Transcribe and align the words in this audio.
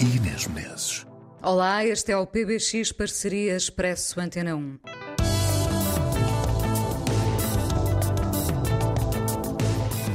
e 0.00 0.16
Inês 0.16 0.46
Menezes. 0.46 1.06
Olá, 1.42 1.84
este 1.84 2.10
é 2.10 2.16
o 2.16 2.26
PBX 2.26 2.90
Parceria 2.92 3.54
Expresso 3.54 4.18
Antena 4.18 4.56
1. 4.56 4.78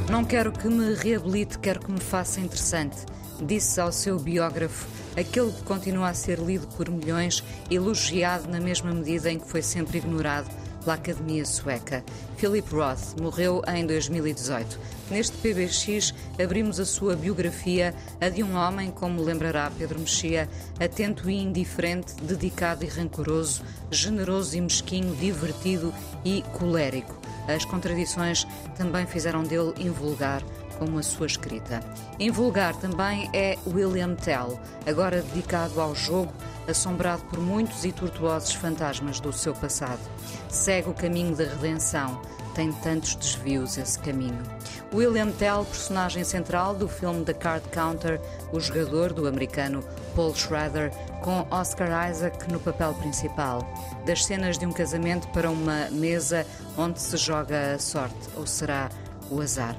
Não 0.10 0.26
quero 0.26 0.52
que 0.52 0.68
me 0.68 0.96
reabilite, 0.96 1.60
quero 1.60 1.80
que 1.82 1.92
me 1.92 2.00
faça 2.00 2.40
interessante, 2.40 2.98
disse 3.44 3.80
ao 3.80 3.92
seu 3.92 4.20
biógrafo, 4.20 4.88
aquele 5.16 5.52
que 5.52 5.64
continua 5.64 6.10
a 6.10 6.14
ser 6.16 6.40
lido 6.40 6.68
por 6.68 6.90
milhões, 6.90 7.44
elogiado 7.70 8.50
na 8.50 8.60
mesma 8.60 8.92
medida 8.92 9.32
em 9.32 9.38
que 9.38 9.48
foi 9.48 9.62
sempre 9.62 10.00
ignorado 10.00 10.50
pela 10.86 10.96
Academia 10.96 11.44
Sueca. 11.44 12.04
Philip 12.38 12.74
Roth 12.74 13.20
morreu 13.20 13.62
em 13.68 13.86
2018. 13.86 14.80
Neste 15.10 15.36
PBX 15.38 16.14
abrimos 16.42 16.80
a 16.80 16.86
sua 16.86 17.16
biografia, 17.16 17.94
a 18.22 18.30
de 18.30 18.44
um 18.44 18.56
homem, 18.56 18.92
como 18.92 19.22
lembrará 19.22 19.72
Pedro 19.78 20.00
Mexia, 20.00 20.48
atento 20.80 21.30
e 21.30 21.42
indiferente, 21.42 22.14
dedicado 22.22 22.86
e 22.86 22.88
rancoroso, 22.88 23.64
generoso 23.90 24.56
e 24.56 24.62
mesquinho, 24.62 25.16
divertido 25.16 25.94
e 26.24 26.44
colérico. 26.54 27.20
As 27.48 27.66
contradições 27.66 28.48
também 28.78 29.06
fizeram 29.06 29.44
dele 29.44 29.74
invulgar 29.80 30.44
como 30.78 31.00
a 31.00 31.04
sua 31.04 31.28
escrita. 31.28 31.80
Invulgar 32.20 32.76
também 32.76 33.30
é 33.34 33.58
William 33.68 34.16
Tell, 34.16 34.60
agora 34.86 35.22
dedicado 35.22 35.80
ao 35.82 35.96
jogo, 35.96 36.34
assombrado 36.68 37.24
por 37.24 37.40
muitos 37.40 37.86
e 37.86 37.92
tortuosos 37.92 38.54
fantasmas 38.54 39.20
do 39.20 39.32
seu 39.32 39.54
passado. 39.54 40.02
Segue 40.50 40.90
o 40.90 40.94
caminho 40.94 41.36
da 41.36 41.44
redenção, 41.44 42.22
tem 42.56 42.72
tantos 42.72 43.16
desvios 43.16 43.78
esse 43.78 44.00
caminho. 44.00 44.42
William 44.94 45.30
Tell, 45.32 45.66
personagem 45.66 46.24
central 46.24 46.74
do 46.74 46.88
filme 46.88 47.26
The 47.26 47.34
Card 47.34 47.68
Counter, 47.70 48.22
o 48.54 48.60
jogador 48.60 49.12
do 49.12 49.28
americano 49.28 49.84
Paul 50.16 50.34
Schrader, 50.34 50.92
com 51.22 51.46
Oscar 51.52 52.10
Isaac 52.10 52.50
no 52.52 52.60
papel 52.60 52.94
principal. 52.94 53.68
Das 54.06 54.24
cenas 54.24 54.58
de 54.58 54.66
um 54.66 54.72
casamento 54.72 55.28
para 55.30 55.52
uma 55.52 55.90
mesa 55.92 56.46
onde 56.78 57.02
se 57.02 57.18
joga 57.18 57.76
a 57.76 57.80
sorte, 57.80 58.16
ou 58.38 58.48
será 58.48 58.90
o 59.30 59.42
azar. 59.42 59.76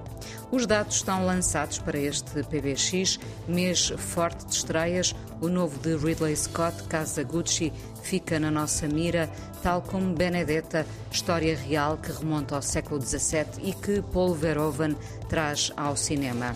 Os 0.50 0.64
dados 0.64 0.96
estão 0.96 1.26
lançados 1.26 1.78
para 1.78 1.98
este 1.98 2.42
PBX, 2.44 3.18
mês 3.48 3.88
forte 3.96 4.46
de 4.46 4.54
estreias. 4.54 5.14
O 5.40 5.48
novo 5.48 5.78
de 5.80 5.96
Ridley 5.96 6.36
Scott, 6.36 6.84
Casa 6.84 7.24
Gucci, 7.24 7.72
fica 8.02 8.38
na 8.38 8.50
nossa 8.50 8.86
mira, 8.86 9.28
tal 9.62 9.82
como 9.82 10.14
Benedetta, 10.14 10.86
história 11.10 11.56
real 11.56 11.98
que 11.98 12.12
remonta 12.12 12.54
ao 12.54 12.62
século 12.62 13.02
XVII 13.02 13.46
e 13.64 13.72
que 13.74 14.00
Paul 14.12 14.34
Verhoeven 14.34 14.96
traz 15.28 15.72
ao 15.76 15.96
cinema. 15.96 16.54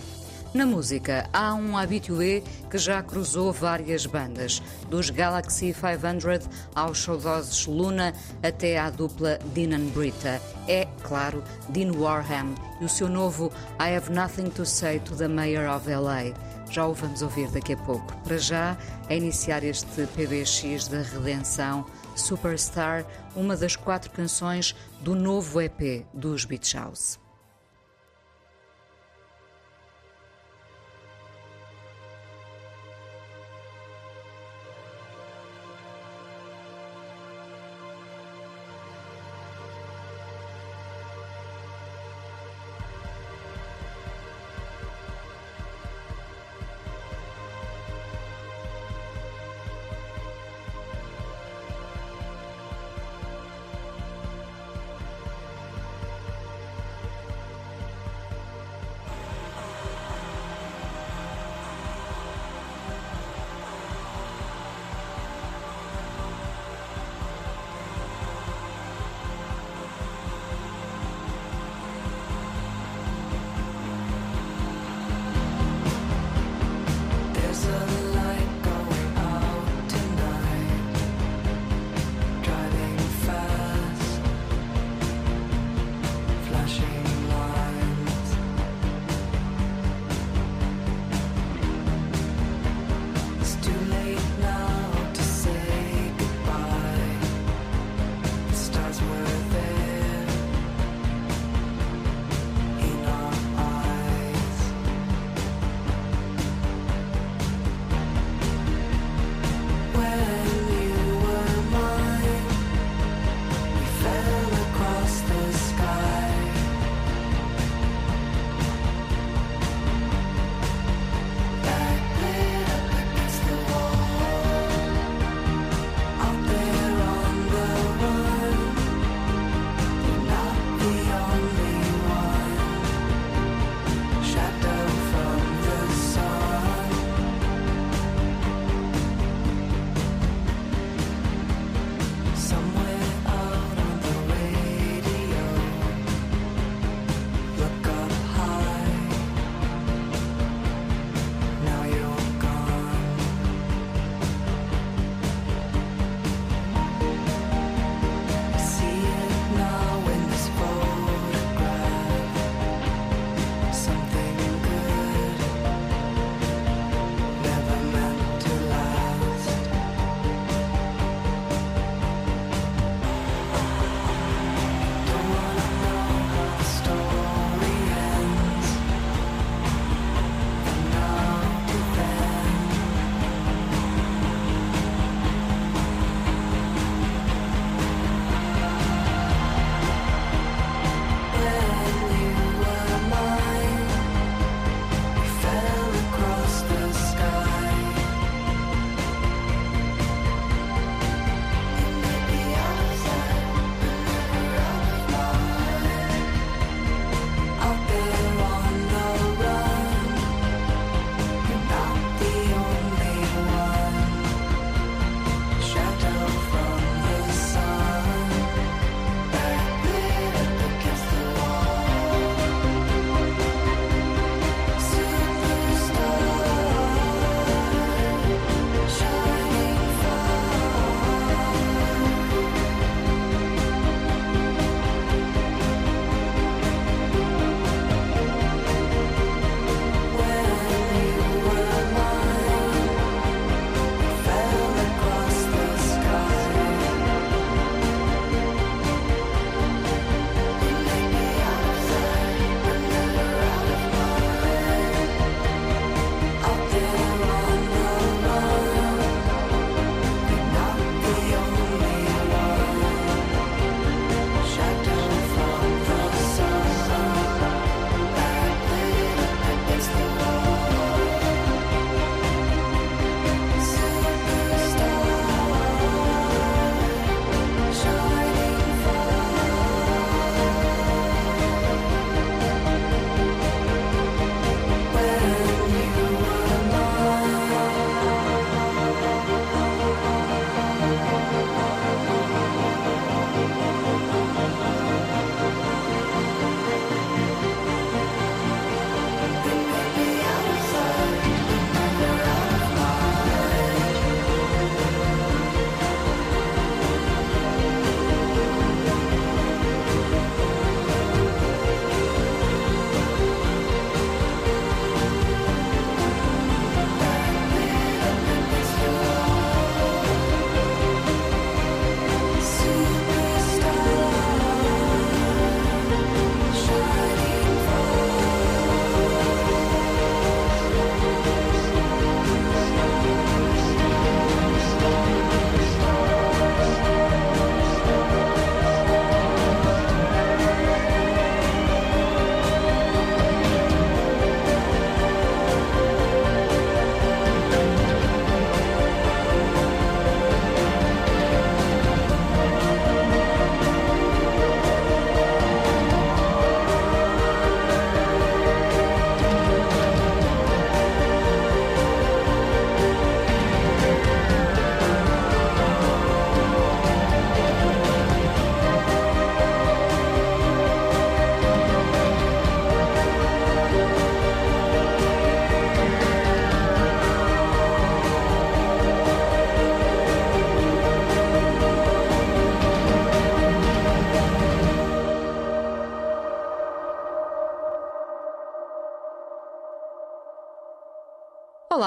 Na 0.53 0.65
música, 0.65 1.29
há 1.31 1.53
um 1.53 1.77
habitué 1.77 2.43
que 2.69 2.77
já 2.77 3.01
cruzou 3.01 3.53
várias 3.53 4.05
bandas, 4.05 4.61
dos 4.89 5.09
Galaxy 5.09 5.73
500 5.73 6.49
aos 6.75 7.01
saudosos 7.01 7.65
Luna 7.67 8.13
até 8.43 8.77
à 8.77 8.89
dupla 8.89 9.39
Dean 9.53 9.73
and 9.73 9.91
Brita. 9.93 10.41
É, 10.67 10.85
claro, 11.03 11.41
Dean 11.69 11.93
Warham 11.93 12.53
e 12.81 12.83
o 12.83 12.89
seu 12.89 13.07
novo 13.07 13.49
I 13.79 13.95
Have 13.95 14.11
Nothing 14.11 14.49
to 14.49 14.65
Say 14.65 14.99
to 14.99 15.15
the 15.15 15.29
Mayor 15.29 15.73
of 15.73 15.89
LA. 15.89 16.33
Já 16.69 16.85
o 16.85 16.93
vamos 16.93 17.21
ouvir 17.21 17.49
daqui 17.51 17.71
a 17.71 17.77
pouco. 17.77 18.13
Para 18.17 18.37
já, 18.37 18.77
a 19.07 19.15
iniciar 19.15 19.63
este 19.63 20.05
PBX 20.07 20.89
da 20.89 21.01
Redenção, 21.01 21.85
Superstar, 22.13 23.05
uma 23.37 23.55
das 23.55 23.77
quatro 23.77 24.11
canções 24.11 24.75
do 24.99 25.15
novo 25.15 25.61
EP 25.61 26.05
dos 26.13 26.43
Beach 26.43 26.75
House. 26.75 27.17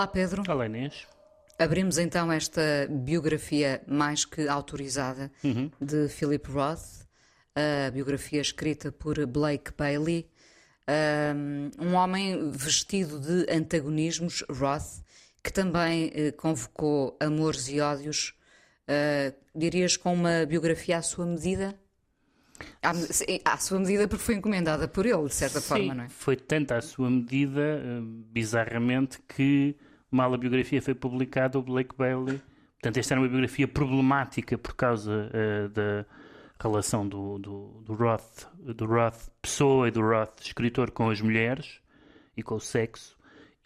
Olá, 0.04 0.12
Pedro. 0.12 0.42
Olá, 0.46 0.66
Inês. 0.66 1.06
Abrimos 1.58 1.96
então 1.96 2.30
esta 2.30 2.60
biografia 2.90 3.80
mais 3.88 4.26
que 4.26 4.46
autorizada 4.46 5.32
Uhum. 5.42 5.70
de 5.80 6.08
Philip 6.10 6.46
Roth, 6.50 7.06
a 7.56 7.90
biografia 7.90 8.42
escrita 8.42 8.92
por 8.92 9.24
Blake 9.26 9.72
Bailey, 9.74 10.28
um 11.80 11.94
homem 11.94 12.50
vestido 12.50 13.18
de 13.18 13.50
antagonismos, 13.50 14.44
Roth, 14.50 15.02
que 15.42 15.50
também 15.50 16.12
eh, 16.14 16.32
convocou 16.32 17.16
amores 17.18 17.66
e 17.70 17.80
ódios, 17.80 18.34
uh, 18.86 19.34
dirias 19.58 19.96
com 19.96 20.12
uma 20.12 20.44
biografia 20.44 20.98
à 20.98 21.02
sua 21.02 21.24
medida? 21.24 21.74
À, 22.82 22.92
à 23.54 23.56
sua 23.56 23.78
medida 23.78 24.06
porque 24.06 24.22
foi 24.22 24.34
encomendada 24.34 24.86
por 24.86 25.06
ele, 25.06 25.24
de 25.28 25.34
certa 25.34 25.60
Sim, 25.60 25.66
forma, 25.68 25.94
não 25.94 26.04
é? 26.04 26.08
foi 26.10 26.36
tanto 26.36 26.72
à 26.72 26.82
sua 26.82 27.08
medida, 27.08 27.60
eh, 27.60 28.00
bizarramente, 28.02 29.18
que 29.26 29.74
mal 30.14 30.32
a 30.32 30.38
biografia 30.38 30.80
foi 30.80 30.94
publicada, 30.94 31.58
o 31.58 31.62
Blake 31.62 31.94
Bailey. 31.96 32.40
Portanto, 32.74 32.98
esta 32.98 33.14
era 33.14 33.20
uma 33.20 33.28
biografia 33.28 33.66
problemática 33.66 34.58
por 34.58 34.74
causa 34.74 35.30
eh, 35.32 35.68
da 35.68 36.06
relação 36.60 37.06
do, 37.06 37.38
do, 37.38 37.82
do 37.84 37.94
Roth, 37.94 38.46
do 38.58 38.86
Roth 38.86 39.28
pessoa 39.40 39.88
e 39.88 39.90
do 39.90 40.00
Roth 40.00 40.40
escritor 40.40 40.90
com 40.90 41.10
as 41.10 41.20
mulheres 41.20 41.80
e 42.36 42.42
com 42.42 42.54
o 42.56 42.60
sexo. 42.60 43.16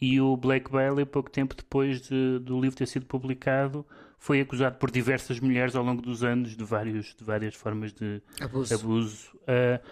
E 0.00 0.20
o 0.20 0.36
Blake 0.36 0.70
Bailey, 0.70 1.04
pouco 1.04 1.30
tempo 1.30 1.56
depois 1.56 2.02
de, 2.02 2.38
do 2.38 2.60
livro 2.60 2.76
ter 2.76 2.86
sido 2.86 3.06
publicado, 3.06 3.84
foi 4.18 4.40
acusado 4.40 4.76
por 4.78 4.90
diversas 4.90 5.40
mulheres 5.40 5.74
ao 5.74 5.84
longo 5.84 6.00
dos 6.00 6.22
anos 6.22 6.56
de, 6.56 6.64
vários, 6.64 7.14
de 7.14 7.24
várias 7.24 7.54
formas 7.54 7.92
de 7.92 8.22
Abuso. 8.40 8.74
abuso. 8.74 9.30
Uh, 9.42 9.84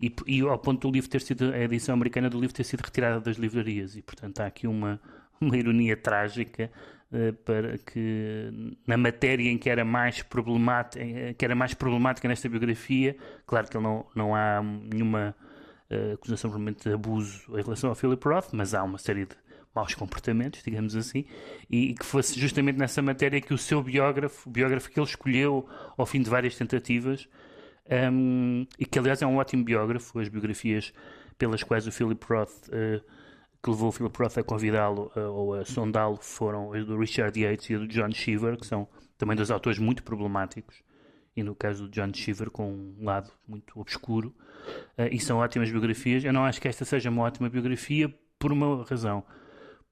e, 0.00 0.12
e 0.26 0.40
ao 0.40 0.58
ponto 0.58 0.88
do 0.88 0.92
livro 0.92 1.08
ter 1.08 1.20
sido, 1.20 1.52
a 1.52 1.58
edição 1.60 1.94
americana 1.94 2.28
do 2.28 2.40
livro 2.40 2.54
ter 2.54 2.64
sido 2.64 2.80
retirada 2.80 3.20
das 3.20 3.36
livrarias. 3.36 3.96
E, 3.96 4.02
portanto, 4.02 4.40
há 4.40 4.46
aqui 4.46 4.66
uma, 4.66 5.00
uma 5.44 5.56
ironia 5.56 5.96
trágica 5.96 6.70
uh, 7.12 7.32
para 7.44 7.78
que, 7.78 8.76
na 8.86 8.96
matéria 8.96 9.50
em 9.50 9.58
que 9.58 9.68
era 9.68 9.84
mais 9.84 10.22
problemática, 10.22 11.04
que 11.36 11.44
era 11.44 11.54
mais 11.54 11.74
problemática 11.74 12.28
nesta 12.28 12.48
biografia, 12.48 13.16
claro 13.46 13.68
que 13.68 13.78
não, 13.78 14.06
não 14.14 14.34
há 14.34 14.62
nenhuma 14.62 15.34
uh, 15.90 16.14
acusação 16.14 16.50
provavelmente 16.50 16.88
de 16.88 16.94
abuso 16.94 17.42
em 17.58 17.62
relação 17.62 17.90
ao 17.90 17.96
Philip 17.96 18.26
Roth, 18.26 18.48
mas 18.52 18.74
há 18.74 18.82
uma 18.82 18.98
série 18.98 19.26
de 19.26 19.36
maus 19.74 19.94
comportamentos, 19.94 20.62
digamos 20.62 20.94
assim, 20.94 21.24
e 21.70 21.94
que 21.94 22.04
fosse 22.04 22.38
justamente 22.38 22.78
nessa 22.78 23.00
matéria 23.00 23.40
que 23.40 23.54
o 23.54 23.58
seu 23.58 23.82
biógrafo, 23.82 24.48
o 24.48 24.52
biógrafo 24.52 24.90
que 24.90 25.00
ele 25.00 25.06
escolheu 25.06 25.66
ao 25.96 26.04
fim 26.04 26.20
de 26.20 26.28
várias 26.28 26.56
tentativas, 26.56 27.28
um, 28.12 28.66
e 28.78 28.84
que 28.84 28.98
aliás 28.98 29.22
é 29.22 29.26
um 29.26 29.36
ótimo 29.36 29.64
biógrafo, 29.64 30.18
as 30.18 30.28
biografias 30.28 30.92
pelas 31.38 31.62
quais 31.62 31.86
o 31.86 31.92
Philip 31.92 32.24
Roth, 32.28 32.68
uh, 32.68 33.02
que 33.62 33.70
levou 33.70 33.88
o 33.88 33.92
Philip 33.92 34.16
Roth 34.18 34.38
a 34.38 34.42
convidá-lo 34.42 35.12
uh, 35.14 35.20
ou 35.20 35.54
a 35.54 35.64
sondá-lo, 35.64 36.18
foram 36.20 36.72
as 36.72 36.84
do 36.84 36.98
Richard 36.98 37.38
Yates 37.38 37.70
e 37.70 37.74
a 37.74 37.78
do 37.78 37.86
John 37.86 38.10
Cheever, 38.10 38.58
que 38.58 38.66
são 38.66 38.88
também 39.16 39.36
dois 39.36 39.50
autores 39.50 39.78
muito 39.78 40.02
problemáticos, 40.02 40.82
e 41.36 41.42
no 41.42 41.54
caso 41.54 41.84
do 41.84 41.90
John 41.90 42.12
Cheever 42.12 42.50
com 42.50 42.72
um 42.72 43.04
lado 43.04 43.30
muito 43.46 43.78
obscuro, 43.78 44.34
uh, 44.98 45.08
e 45.10 45.20
são 45.20 45.38
ótimas 45.38 45.70
biografias. 45.70 46.24
Eu 46.24 46.32
não 46.32 46.44
acho 46.44 46.60
que 46.60 46.68
esta 46.68 46.84
seja 46.84 47.10
uma 47.10 47.22
ótima 47.22 47.48
biografia 47.48 48.12
por 48.38 48.52
uma 48.52 48.84
razão 48.84 49.24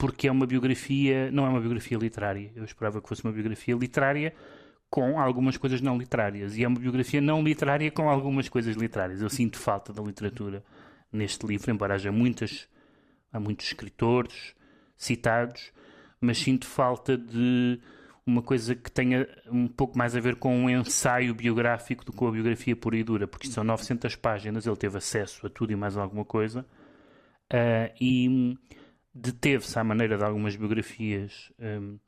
porque 0.00 0.26
é 0.26 0.32
uma 0.32 0.46
biografia, 0.46 1.30
não 1.30 1.44
é 1.44 1.50
uma 1.50 1.60
biografia 1.60 1.98
literária. 1.98 2.50
Eu 2.56 2.64
esperava 2.64 3.02
que 3.02 3.08
fosse 3.08 3.22
uma 3.22 3.32
biografia 3.32 3.74
literária 3.74 4.32
com 4.88 5.20
algumas 5.20 5.58
coisas 5.58 5.82
não 5.82 5.98
literárias. 5.98 6.56
E 6.56 6.64
é 6.64 6.68
uma 6.68 6.80
biografia 6.80 7.20
não 7.20 7.42
literária 7.42 7.90
com 7.90 8.08
algumas 8.08 8.48
coisas 8.48 8.74
literárias. 8.76 9.20
Eu 9.20 9.28
sinto 9.28 9.58
falta 9.58 9.92
da 9.92 10.02
literatura 10.02 10.64
neste 11.12 11.46
livro, 11.46 11.70
embora 11.70 11.94
haja 11.94 12.10
muitas, 12.10 12.66
há 13.32 13.40
muitos 13.40 13.66
escritores 13.66 14.54
citados, 14.96 15.72
mas 16.20 16.38
sinto 16.38 16.66
falta 16.66 17.16
de 17.16 17.80
uma 18.26 18.42
coisa 18.42 18.75
que 18.75 18.90
tenha 18.90 19.26
um 19.50 19.66
pouco 19.66 19.96
mais 19.96 20.14
a 20.14 20.20
ver 20.20 20.37
com 20.37 20.54
um 20.54 20.70
ensaio 20.70 21.34
biográfico 21.34 22.04
do 22.04 22.12
que 22.12 22.18
com 22.18 22.28
a 22.28 22.32
biografia 22.32 22.76
pura 22.76 22.96
e 22.96 23.02
dura, 23.02 23.26
porque 23.26 23.49
são 23.49 23.64
900 23.64 24.14
páginas, 24.16 24.66
ele 24.66 24.76
teve 24.76 24.99
acesso 24.99 25.46
a 25.46 25.50
tudo 25.50 25.72
e 25.72 25.76
mais 25.76 25.96
alguma 25.96 26.25
coisa. 26.25 26.64
Uh, 27.52 27.92
e 28.00 28.56
deteve-se 29.12 29.78
à 29.78 29.82
maneira 29.82 30.16
de 30.16 30.25
algumas 30.25 30.54
biografias 30.54 31.52
um, 31.58 31.99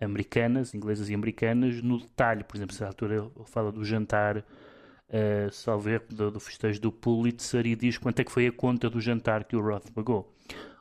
americanas, 0.00 0.74
inglesas 0.74 1.10
e 1.10 1.14
americanas, 1.14 1.82
no 1.82 1.98
detalhe. 1.98 2.44
Por 2.44 2.56
exemplo, 2.56 2.74
se 2.74 2.82
a 2.82 2.86
altura 2.86 3.16
ele 3.16 3.30
fala 3.44 3.70
do 3.70 3.84
jantar, 3.84 4.38
uh, 4.38 5.50
salvo 5.52 5.90
do, 6.08 6.30
do 6.30 6.40
festejo 6.40 6.80
do 6.80 6.90
Pulitzer 6.90 7.66
e 7.66 7.76
diz 7.76 7.98
quanto 7.98 8.20
é 8.20 8.24
que 8.24 8.32
foi 8.32 8.46
a 8.46 8.52
conta 8.52 8.88
do 8.88 9.00
jantar 9.00 9.44
que 9.44 9.56
o 9.56 9.60
Roth 9.60 9.90
pagou. 9.90 10.35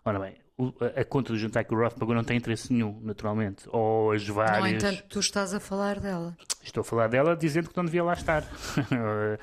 Ora 0.06 0.20
bem, 0.20 0.36
a, 0.96 1.04
conta 1.04 1.34
do 1.34 1.40
jantar 1.40 1.66
que 1.66 1.74
o 1.74 1.78
Roth 1.78 1.98
pagou 1.98 2.14
não 2.14 2.24
tem 2.24 2.38
interesse 2.38 2.72
nenhum, 2.72 3.00
naturalmente. 3.02 3.68
Ou 3.70 4.12
as 4.12 4.28
várias... 4.28 4.60
No 4.60 4.68
entanto, 4.68 5.04
tu 5.10 5.20
estás 5.20 5.54
a 5.54 5.60
falar 5.60 6.00
dela. 6.00 6.38
Estou 6.64 6.82
a 6.82 6.84
falar 6.84 7.08
dela 7.08 7.36
dizendo 7.36 7.70
que 7.70 7.76
não 7.76 7.86
devia 7.86 8.04
lá 8.04 8.14
estar. 8.14 8.44
uh, 8.44 9.36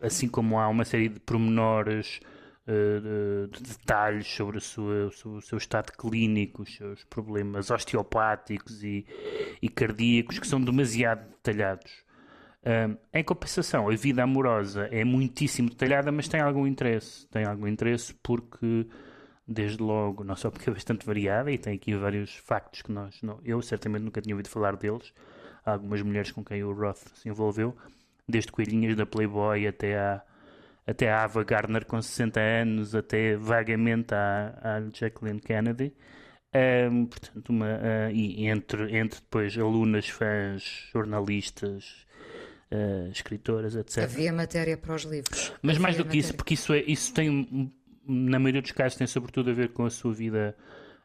assim 0.00 0.26
como 0.26 0.58
há 0.58 0.68
uma 0.68 0.84
série 0.84 1.10
de 1.10 1.20
pormenores 1.20 2.20
de, 2.66 3.58
de 3.58 3.62
detalhes 3.62 4.26
sobre, 4.26 4.60
sua, 4.60 5.10
sobre, 5.10 5.38
o 5.38 5.40
seu 5.40 5.58
estado 5.58 5.92
clínico, 5.92 6.62
os 6.62 6.74
seus 6.74 7.04
problemas 7.04 7.70
osteopáticos 7.70 8.82
e, 8.82 9.06
e 9.60 9.68
cardíacos, 9.68 10.38
que 10.38 10.46
são 10.46 10.60
demasiado 10.60 11.28
detalhados. 11.30 11.90
Um, 12.62 12.96
em 13.14 13.24
compensação, 13.24 13.88
a 13.88 13.96
vida 13.96 14.22
amorosa 14.22 14.86
é 14.92 15.02
muitíssimo 15.02 15.70
detalhada, 15.70 16.12
mas 16.12 16.28
tem 16.28 16.40
algum 16.40 16.66
interesse. 16.66 17.26
Tem 17.28 17.44
algum 17.44 17.66
interesse 17.66 18.14
porque, 18.22 18.86
desde 19.50 19.82
logo, 19.82 20.22
não 20.22 20.36
só 20.36 20.48
porque 20.48 20.70
é 20.70 20.72
bastante 20.72 21.04
variada 21.04 21.50
e 21.50 21.58
tem 21.58 21.74
aqui 21.74 21.92
vários 21.96 22.36
factos 22.36 22.82
que 22.82 22.92
nós, 22.92 23.20
não, 23.20 23.40
eu 23.44 23.60
certamente 23.60 24.02
nunca 24.02 24.22
tinha 24.22 24.34
ouvido 24.34 24.48
falar 24.48 24.76
deles. 24.76 25.12
Há 25.66 25.72
algumas 25.72 26.00
mulheres 26.02 26.30
com 26.30 26.44
quem 26.44 26.62
o 26.62 26.72
Roth 26.72 27.02
se 27.14 27.28
envolveu, 27.28 27.76
desde 28.28 28.52
coelhinhas 28.52 28.96
da 28.96 29.04
Playboy 29.04 29.66
até 29.66 29.98
à 29.98 30.22
até 30.86 31.10
a 31.10 31.24
Ava 31.24 31.44
Gardner 31.44 31.84
com 31.84 32.00
60 32.00 32.40
anos, 32.40 32.94
até 32.94 33.36
vagamente 33.36 34.12
à, 34.12 34.58
à 34.62 34.80
Jacqueline 34.92 35.38
Kennedy. 35.38 35.94
Um, 36.52 37.06
portanto, 37.06 37.50
uma, 37.50 37.66
uh, 37.66 38.10
e 38.12 38.48
entre, 38.48 38.96
entre 38.96 39.20
depois 39.20 39.56
alunas, 39.56 40.08
fãs, 40.08 40.88
jornalistas, 40.92 42.06
uh, 42.72 43.08
escritoras, 43.10 43.76
etc. 43.76 44.02
Havia 44.02 44.32
matéria 44.32 44.76
para 44.76 44.94
os 44.94 45.02
livros. 45.02 45.52
Mas 45.62 45.76
Havia 45.76 45.82
mais 45.82 45.96
do 45.96 46.02
que 46.02 46.08
matéria. 46.08 46.20
isso, 46.20 46.34
porque 46.34 46.54
isso, 46.54 46.72
é, 46.72 46.80
isso 46.80 47.14
tem, 47.14 47.72
na 48.10 48.38
maioria 48.38 48.62
dos 48.62 48.72
casos, 48.72 48.98
tem 48.98 49.06
sobretudo 49.06 49.50
a 49.50 49.54
ver 49.54 49.70
com 49.70 49.84
a 49.84 49.90
sua 49.90 50.12
vida 50.12 50.56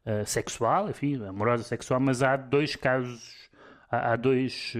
uh, 0.05 0.25
sexual, 0.25 0.89
enfim, 0.89 1.23
amorosa 1.25 1.63
sexual, 1.63 1.99
mas 1.99 2.23
há 2.23 2.35
dois 2.35 2.75
casos, 2.75 3.49
há, 3.89 4.13
há 4.13 4.15
dois 4.15 4.73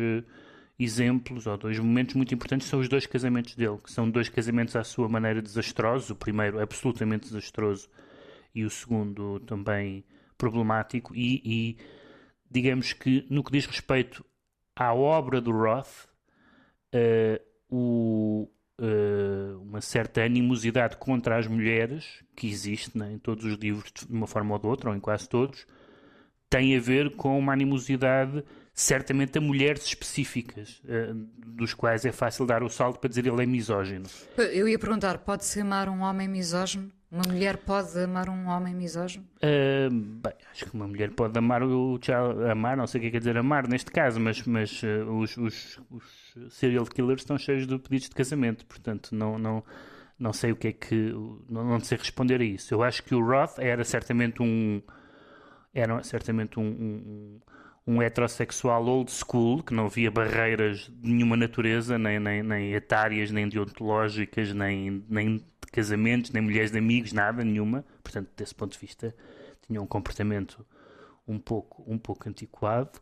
exemplos 0.78 1.48
ou 1.48 1.58
dois 1.58 1.80
momentos 1.80 2.16
muito 2.16 2.34
importantes 2.34 2.68
são 2.68 2.80
os 2.80 2.90
dois 2.90 3.06
casamentos 3.06 3.56
dele, 3.56 3.78
que 3.82 3.92
são 3.92 4.10
dois 4.10 4.28
casamentos 4.28 4.76
à 4.76 4.84
sua 4.84 5.08
maneira 5.08 5.42
desastrosos. 5.42 6.10
O 6.10 6.16
primeiro 6.16 6.60
absolutamente 6.60 7.28
desastroso 7.28 7.90
e 8.54 8.64
o 8.64 8.70
segundo 8.70 9.40
também 9.42 10.06
problemático. 10.38 11.16
E, 11.16 11.42
e 11.46 11.78
digamos 12.50 12.94
que 12.94 13.26
no 13.30 13.44
que 13.44 13.52
diz 13.52 13.66
respeito 13.66 14.26
à 14.76 14.94
obra 14.94 15.40
do 15.40 15.52
Roth, 15.52 16.08
uh, 16.94 17.40
o, 17.70 18.50
uh, 18.80 19.62
uma 19.62 19.82
certa 19.82 20.22
animosidade 20.22 20.98
contra 20.98 21.38
as 21.38 21.48
mulheres 21.48 22.24
que 22.36 22.48
existe 22.48 22.98
né, 22.98 23.14
em 23.14 23.18
todos 23.18 23.46
os 23.46 23.58
livros 23.58 23.92
de 23.92 24.14
uma 24.14 24.28
forma 24.28 24.54
ou 24.54 24.60
de 24.60 24.68
outra, 24.68 24.90
ou 24.90 24.96
em 24.96 25.00
quase 25.00 25.28
todos, 25.28 25.66
tem 26.50 26.76
a 26.76 26.80
ver 26.80 27.16
com 27.16 27.38
uma 27.38 27.54
animosidade 27.54 28.44
certamente 28.74 29.38
a 29.38 29.42
mulheres 29.42 29.86
específicas, 29.86 30.82
uh, 30.84 31.14
dos 31.46 31.74
quais 31.74 32.06
é 32.06 32.12
fácil 32.12 32.46
dar 32.46 32.62
o 32.62 32.70
salto 32.70 33.00
para 33.00 33.08
dizer 33.08 33.26
ele 33.26 33.42
é 33.42 33.46
misógino. 33.46 34.06
Eu 34.38 34.68
ia 34.68 34.78
perguntar, 34.78 35.20
pode-se 35.20 35.62
amar 35.62 35.88
um 35.88 36.02
homem 36.02 36.28
misógino? 36.28 36.92
Uma 37.10 37.24
mulher 37.32 37.56
pode 37.58 37.98
amar 37.98 38.28
um 38.28 38.48
homem 38.48 38.76
misógino? 38.76 39.26
Uh, 39.38 39.90
bem, 39.90 40.34
acho 40.52 40.66
que 40.66 40.74
uma 40.74 40.86
mulher 40.86 41.12
pode 41.12 41.38
amar 41.38 41.64
o 41.64 41.98
amar, 42.52 42.76
não 42.76 42.86
sei 42.86 43.00
o 43.00 43.04
que 43.04 43.12
quer 43.12 43.20
dizer 43.20 43.38
amar 43.38 43.68
neste 43.70 43.90
caso, 43.90 44.20
mas, 44.20 44.44
mas 44.44 44.84
uh, 44.84 45.10
os, 45.12 45.38
os, 45.38 45.80
os, 45.90 46.25
serial 46.50 46.86
killers 46.86 47.22
estão 47.22 47.38
cheios 47.38 47.68
de 47.68 47.78
pedidos 47.78 48.10
de 48.10 48.16
casamento, 48.16 48.66
portanto 48.66 49.16
não, 49.16 49.38
não, 49.38 49.64
não 50.18 50.34
sei 50.34 50.52
o 50.52 50.56
que 50.56 50.68
é 50.70 50.74
que 50.74 51.12
não, 51.50 51.64
não 51.66 51.80
sei 51.80 51.98
responder 51.98 52.42
a 52.42 52.44
isso. 52.44 52.74
Eu 52.74 52.84
acho 52.84 53.04
que 53.04 53.16
o 53.16 53.26
Roth 53.26 53.60
era 53.60 53.84
certamente 53.84 54.42
um 54.42 54.82
era 55.74 56.02
certamente 56.04 56.60
um, 56.60 56.64
um 56.64 57.40
um 57.88 58.02
heterossexual 58.02 58.84
old 58.88 59.12
school, 59.12 59.62
que 59.62 59.74
não 59.74 59.88
via 59.88 60.10
barreiras 60.10 60.92
de 60.92 61.12
nenhuma 61.12 61.38
natureza, 61.38 61.98
nem, 61.98 62.20
nem, 62.20 62.42
nem 62.42 62.74
etárias, 62.74 63.30
nem 63.30 63.48
deontológicas, 63.48 64.54
nem, 64.54 65.06
nem 65.08 65.38
de 65.38 65.72
casamentos, 65.72 66.32
nem 66.32 66.42
mulheres 66.42 66.72
de 66.72 66.80
amigos, 66.80 67.14
nada, 67.14 67.44
nenhuma. 67.44 67.86
Portanto, 68.04 68.30
desse 68.36 68.56
ponto 68.56 68.74
de 68.74 68.80
vista, 68.80 69.16
tinha 69.62 69.80
um 69.80 69.86
comportamento 69.86 70.66
um 71.28 71.38
pouco, 71.38 71.84
um 71.88 71.98
pouco 71.98 72.28
antiquado 72.28 73.00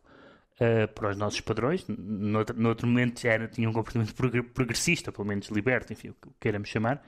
uh, 0.60 0.92
para 0.94 1.10
os 1.10 1.16
nossos 1.16 1.40
padrões. 1.40 1.84
Noutro, 1.88 2.58
noutro 2.60 2.86
momento 2.86 3.24
era, 3.26 3.48
tinha 3.48 3.68
um 3.68 3.72
comportamento 3.72 4.14
progressista, 4.52 5.12
pelo 5.12 5.26
menos 5.26 5.48
liberto, 5.48 5.92
enfim, 5.92 6.10
o 6.10 6.14
que 6.14 6.28
queiramos 6.40 6.68
chamar. 6.68 7.04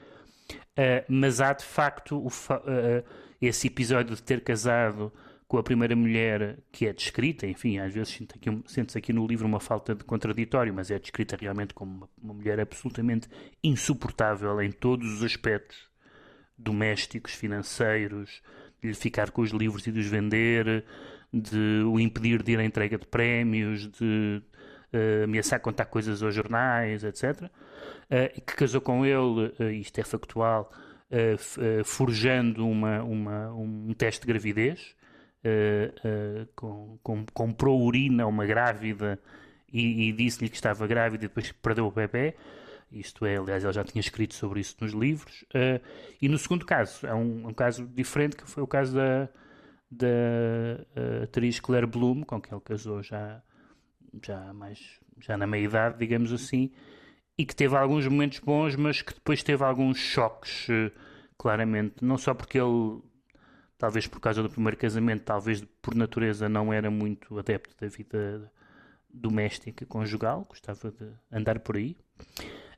Uh, 0.49 1.03
mas 1.09 1.41
há 1.41 1.53
de 1.53 1.65
facto 1.65 2.29
fa 2.29 2.59
uh, 2.59 3.03
esse 3.41 3.67
episódio 3.67 4.15
de 4.15 4.23
ter 4.23 4.43
casado 4.43 5.11
com 5.47 5.57
a 5.57 5.63
primeira 5.63 5.95
mulher 5.95 6.59
que 6.71 6.87
é 6.87 6.93
descrita, 6.93 7.47
enfim, 7.47 7.77
às 7.77 7.93
vezes 7.93 8.19
sente-se 8.65 8.97
aqui, 8.97 9.11
aqui 9.11 9.13
no 9.13 9.25
livro 9.25 9.47
uma 9.47 9.59
falta 9.59 9.95
de 9.95 10.03
contraditório, 10.03 10.73
mas 10.73 10.91
é 10.91 10.99
descrita 10.99 11.37
realmente 11.39 11.73
como 11.73 11.91
uma, 11.91 12.09
uma 12.21 12.33
mulher 12.33 12.59
absolutamente 12.59 13.29
insuportável 13.63 14.61
em 14.61 14.71
todos 14.71 15.07
os 15.13 15.23
aspectos 15.23 15.87
domésticos, 16.57 17.33
financeiros, 17.33 18.41
de 18.81 18.89
lhe 18.89 18.93
ficar 18.93 19.31
com 19.31 19.41
os 19.41 19.51
livros 19.51 19.85
e 19.87 19.91
de 19.91 19.99
os 19.99 20.07
vender, 20.07 20.83
de 21.33 21.83
o 21.85 21.99
impedir 21.99 22.41
de 22.43 22.53
ir 22.53 22.59
à 22.59 22.63
entrega 22.63 22.97
de 22.97 23.05
prémios, 23.05 23.87
de 23.87 24.41
uh, 24.93 25.23
ameaçar 25.23 25.59
contar 25.59 25.85
coisas 25.85 26.21
aos 26.23 26.33
jornais, 26.33 27.03
etc. 27.03 27.43
Uh, 27.43 28.41
que 28.41 28.55
casou 28.55 28.81
com 28.81 29.05
ele, 29.05 29.53
uh, 29.59 29.71
isto 29.71 29.99
é 29.99 30.03
factual, 30.03 30.71
forjando 31.85 32.67
uma, 32.67 33.01
uma, 33.01 33.53
um 33.53 33.93
teste 33.93 34.21
de 34.21 34.27
gravidez, 34.27 34.93
com, 36.53 36.99
com, 37.01 37.25
comprou 37.33 37.81
urina 37.81 38.23
a 38.23 38.27
uma 38.27 38.45
grávida 38.45 39.17
e, 39.71 40.09
e 40.09 40.11
disse-lhe 40.11 40.49
que 40.49 40.55
estava 40.55 40.85
grávida 40.85 41.23
e 41.23 41.27
depois 41.29 41.51
perdeu 41.51 41.85
o 41.85 41.91
bebê. 41.91 42.35
Isto 42.91 43.25
é, 43.25 43.35
aliás, 43.37 43.63
ele 43.63 43.73
já 43.73 43.83
tinha 43.83 43.99
escrito 43.99 44.33
sobre 44.33 44.61
isso 44.61 44.75
nos 44.79 44.93
livros. 44.93 45.43
Uh, 45.53 45.81
e 46.21 46.29
no 46.29 46.37
segundo 46.37 46.65
caso, 46.65 47.05
é 47.05 47.13
um, 47.13 47.47
um, 47.47 47.53
caso 47.53 47.85
diferente, 47.85 48.37
que 48.37 48.49
foi 48.49 48.63
o 48.63 48.67
caso 48.67 48.95
da, 48.95 49.29
da 49.89 50.07
uh, 50.07 51.23
atriz 51.23 51.59
Claire 51.59 51.87
Bloom, 51.87 52.23
com 52.23 52.41
quem 52.41 52.53
ele 52.53 52.61
casou 52.61 53.01
já, 53.01 53.41
já, 54.23 54.53
mais, 54.53 54.99
já 55.19 55.37
na 55.37 55.47
meia-idade, 55.47 55.97
digamos 55.97 56.31
assim, 56.31 56.71
e 57.37 57.45
que 57.45 57.55
teve 57.55 57.75
alguns 57.75 58.05
momentos 58.07 58.39
bons, 58.39 58.75
mas 58.75 59.01
que 59.01 59.13
depois 59.13 59.41
teve 59.43 59.63
alguns 59.63 59.97
choques, 59.97 60.67
uh, 60.69 60.91
claramente. 61.37 62.03
Não 62.03 62.17
só 62.17 62.33
porque 62.33 62.59
ele, 62.59 63.01
talvez 63.77 64.07
por 64.07 64.19
causa 64.19 64.43
do 64.43 64.49
primeiro 64.49 64.77
casamento, 64.77 65.23
talvez 65.23 65.63
por 65.81 65.95
natureza 65.95 66.49
não 66.49 66.73
era 66.73 66.91
muito 66.91 67.37
adepto 67.39 67.75
da 67.79 67.87
vida 67.87 68.51
doméstica 69.09 69.85
conjugal, 69.85 70.45
gostava 70.47 70.91
de 70.91 71.09
andar 71.31 71.59
por 71.59 71.77
aí. 71.77 71.95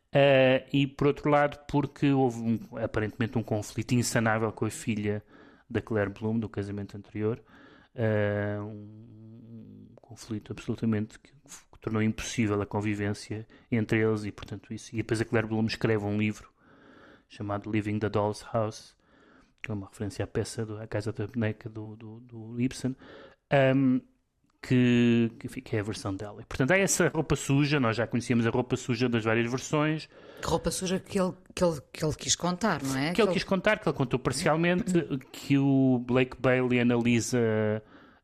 Uh, 0.10 0.66
e 0.74 0.88
por 0.88 1.08
outro 1.08 1.30
lado, 1.30 1.60
porque 1.68 2.12
houve 2.12 2.40
um, 2.40 2.78
aparentemente 2.78 3.38
um 3.38 3.44
conflito 3.44 3.94
insanável 3.94 4.52
com 4.52 4.66
a 4.66 4.70
filha 4.70 5.24
da 5.70 5.82
Claire 5.82 6.10
Bloom, 6.10 6.40
do 6.40 6.50
casamento 6.50 6.98
anterior, 6.98 7.42
uh, 7.96 8.64
um, 8.64 9.88
conflito 9.96 10.52
absolutamente 10.52 11.20
que, 11.20 11.32
que, 11.32 11.80
tornou 11.80 12.02
impossível 12.02 12.62
a 12.62 12.66
convivência 12.66 13.48
entre 13.72 14.00
eles 14.00 14.26
e, 14.26 14.32
portanto, 14.32 14.74
isso. 14.74 14.94
E 14.94 14.98
depois 14.98 15.22
a 15.22 15.26
Claire 15.26 15.48
Bloom 15.48 15.66
escreve 15.66 16.04
um 16.04 16.18
livro 16.18 16.52
chamado 17.30 17.72
Living 17.72 18.00
the 18.00 18.10
Doll's 18.10 18.44
House, 18.52 18.98
que 19.62 19.72
é 19.72 19.74
uma 19.74 19.88
referência 19.88 20.24
à 20.26 20.28
peça 20.28 20.66
do, 20.66 20.78
A 20.82 20.88
Casa 20.88 21.14
da 21.14 21.28
Boneca 21.28 21.70
do, 21.70 21.96
do, 21.96 22.20
do 22.22 22.60
Ibsen. 22.60 22.96
Um, 23.76 24.02
que, 24.62 25.32
que, 25.64 25.76
é 25.76 25.80
a 25.80 25.84
versão 25.84 26.14
dela. 26.14 26.42
E, 26.42 26.46
portanto, 26.46 26.72
há 26.72 26.78
essa 26.78 27.08
roupa 27.10 27.36
suja, 27.36 27.80
nós 27.80 27.96
já 27.96 28.06
conhecíamos 28.06 28.46
a 28.46 28.50
roupa 28.50 28.76
suja 28.76 29.08
das 29.08 29.24
várias 29.24 29.50
versões. 29.50 30.10
Roupa 30.44 30.70
suja 30.72 31.00
que 31.00 31.20
ele, 31.20 31.34
que 31.56 31.64
ele, 31.64 31.82
que 31.92 32.04
ele 32.04 32.14
quis 32.16 32.36
contar, 32.36 32.82
não 32.84 32.98
é? 32.98 33.10
Que, 33.10 33.16
que 33.16 33.22
ele 33.22 33.32
quis 33.32 33.44
contar, 33.44 33.80
que 33.80 33.88
ele 33.88 33.96
contou 33.96 34.20
parcialmente, 34.20 34.94
que 35.32 35.58
o 35.58 36.04
Blake 36.06 36.38
Bailey 36.40 36.82
analisa 36.82 37.40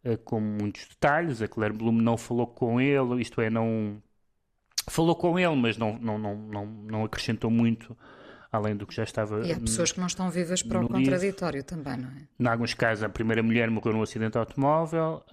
uh, 0.04 0.18
com 0.20 0.40
muitos 0.40 0.88
detalhes. 0.88 1.42
A 1.42 1.48
Claire 1.48 1.76
Bloom 1.76 1.94
não 1.94 2.18
falou 2.18 2.48
com 2.48 2.80
ele, 2.80 3.22
isto 3.22 3.40
é, 3.42 3.50
não. 3.50 4.02
Falou 4.88 5.16
com 5.16 5.40
ele, 5.40 5.56
mas 5.56 5.78
não, 5.78 5.98
não, 5.98 6.18
não, 6.18 6.36
não, 6.36 6.66
não 6.66 7.06
acrescentou 7.06 7.50
muito 7.50 7.98
além 8.56 8.76
do 8.76 8.88
que 8.88 8.96
já 8.96 9.04
estava. 9.04 9.46
E 9.46 9.52
há 9.52 9.60
pessoas 9.60 9.92
que 9.92 10.00
não 10.00 10.08
estão 10.08 10.30
vivas 10.30 10.64
para 10.64 10.84
o 10.84 10.88
contraditório 10.88 11.58
livro. 11.58 11.68
também, 11.68 11.98
não 11.98 12.10
é? 12.10 12.28
Em 12.40 12.48
alguns 12.48 12.74
casos, 12.74 13.04
a 13.04 13.10
primeira 13.10 13.44
mulher 13.44 13.70
morreu 13.70 13.94
num 13.94 14.02
acidente 14.02 14.38
automóvel. 14.38 15.24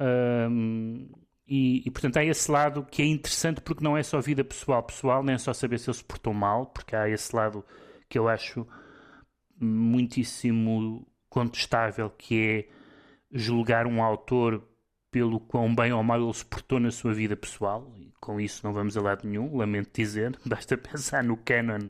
Hum, 0.51 1.09
e, 1.47 1.83
e, 1.87 1.91
portanto, 1.91 2.17
há 2.19 2.25
esse 2.25 2.51
lado 2.51 2.87
que 2.91 3.03
é 3.03 3.07
interessante 3.07 3.61
porque 3.61 3.85
não 3.85 3.97
é 3.97 4.03
só 4.03 4.21
vida 4.21 4.45
pessoal, 4.45 4.83
pessoal, 4.83 5.23
nem 5.23 5.35
é 5.35 5.39
só 5.39 5.53
saber 5.53 5.79
se 5.79 5.91
ele 5.91 5.97
se 5.97 6.05
portou 6.05 6.33
mal, 6.33 6.67
porque 6.67 6.97
há 6.97 7.09
esse 7.09 7.35
lado 7.35 7.65
que 8.09 8.19
eu 8.19 8.29
acho 8.29 8.67
muitíssimo 9.59 11.07
contestável, 11.29 12.11
que 12.11 12.41
é 12.41 12.69
julgar 13.33 13.87
um 13.87 14.03
autor 14.03 14.63
pelo 15.11 15.39
quão 15.39 15.75
bem 15.75 15.93
ou 15.93 16.03
mal 16.03 16.23
ele 16.23 16.33
se 16.33 16.45
portou 16.45 16.81
na 16.81 16.91
sua 16.91 17.13
vida 17.13 17.37
pessoal. 17.37 17.93
E 17.99 18.11
com 18.21 18.41
isso 18.41 18.67
não 18.67 18.73
vamos 18.73 18.97
a 18.97 19.03
lado 19.03 19.29
nenhum, 19.29 19.57
lamento 19.57 19.91
dizer. 19.93 20.39
Basta 20.45 20.77
pensar 20.77 21.23
no 21.23 21.37
canon 21.37 21.89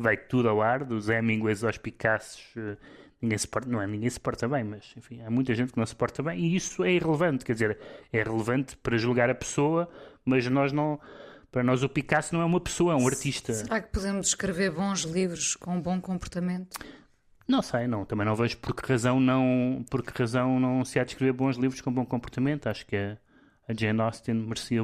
vai 0.00 0.16
tudo 0.16 0.48
ao 0.48 0.62
ar, 0.62 0.84
dos 0.84 1.08
Hemingways 1.08 1.64
aos 1.64 1.78
Picassos, 1.78 2.42
eh, 2.56 2.76
ninguém 3.20 3.38
se 3.38 3.46
porta, 3.46 3.68
não 3.68 3.80
é, 3.80 3.86
ninguém 3.86 4.08
se 4.08 4.18
porta 4.18 4.48
bem, 4.48 4.64
mas 4.64 4.92
enfim, 4.96 5.20
há 5.22 5.30
muita 5.30 5.54
gente 5.54 5.72
que 5.72 5.78
não 5.78 5.86
se 5.86 5.94
porta 5.94 6.22
bem 6.22 6.38
e 6.38 6.56
isso 6.56 6.82
é 6.84 6.92
irrelevante, 6.92 7.44
quer 7.44 7.52
dizer, 7.52 7.78
é 8.12 8.22
relevante 8.22 8.76
para 8.78 8.96
julgar 8.96 9.28
a 9.28 9.34
pessoa, 9.34 9.88
mas 10.24 10.46
nós 10.46 10.72
não, 10.72 10.98
para 11.50 11.62
nós 11.62 11.82
o 11.82 11.88
Picasso 11.88 12.34
não 12.34 12.42
é 12.42 12.44
uma 12.44 12.60
pessoa, 12.60 12.94
é 12.94 12.96
um 12.96 13.06
artista. 13.06 13.52
Será 13.52 13.80
que 13.80 13.92
podemos 13.92 14.28
escrever 14.28 14.70
bons 14.70 15.02
livros 15.02 15.56
com 15.56 15.76
um 15.76 15.80
bom 15.80 16.00
comportamento? 16.00 16.78
Não 17.46 17.62
sei, 17.62 17.88
não, 17.88 18.04
também 18.04 18.24
não 18.24 18.36
vejo 18.36 18.56
por 18.58 18.74
que 18.74 18.88
razão 18.88 19.18
não, 19.18 19.84
por 19.90 20.02
que 20.02 20.16
razão 20.16 20.60
não 20.60 20.84
se 20.84 21.00
há 21.00 21.04
de 21.04 21.10
escrever 21.12 21.32
bons 21.32 21.56
livros 21.56 21.80
com 21.80 21.92
bom 21.92 22.06
comportamento, 22.06 22.68
acho 22.68 22.86
que 22.86 22.94
a, 22.94 23.18
a 23.68 23.74
Jane 23.76 24.00
Austen 24.00 24.34
merecia, 24.34 24.82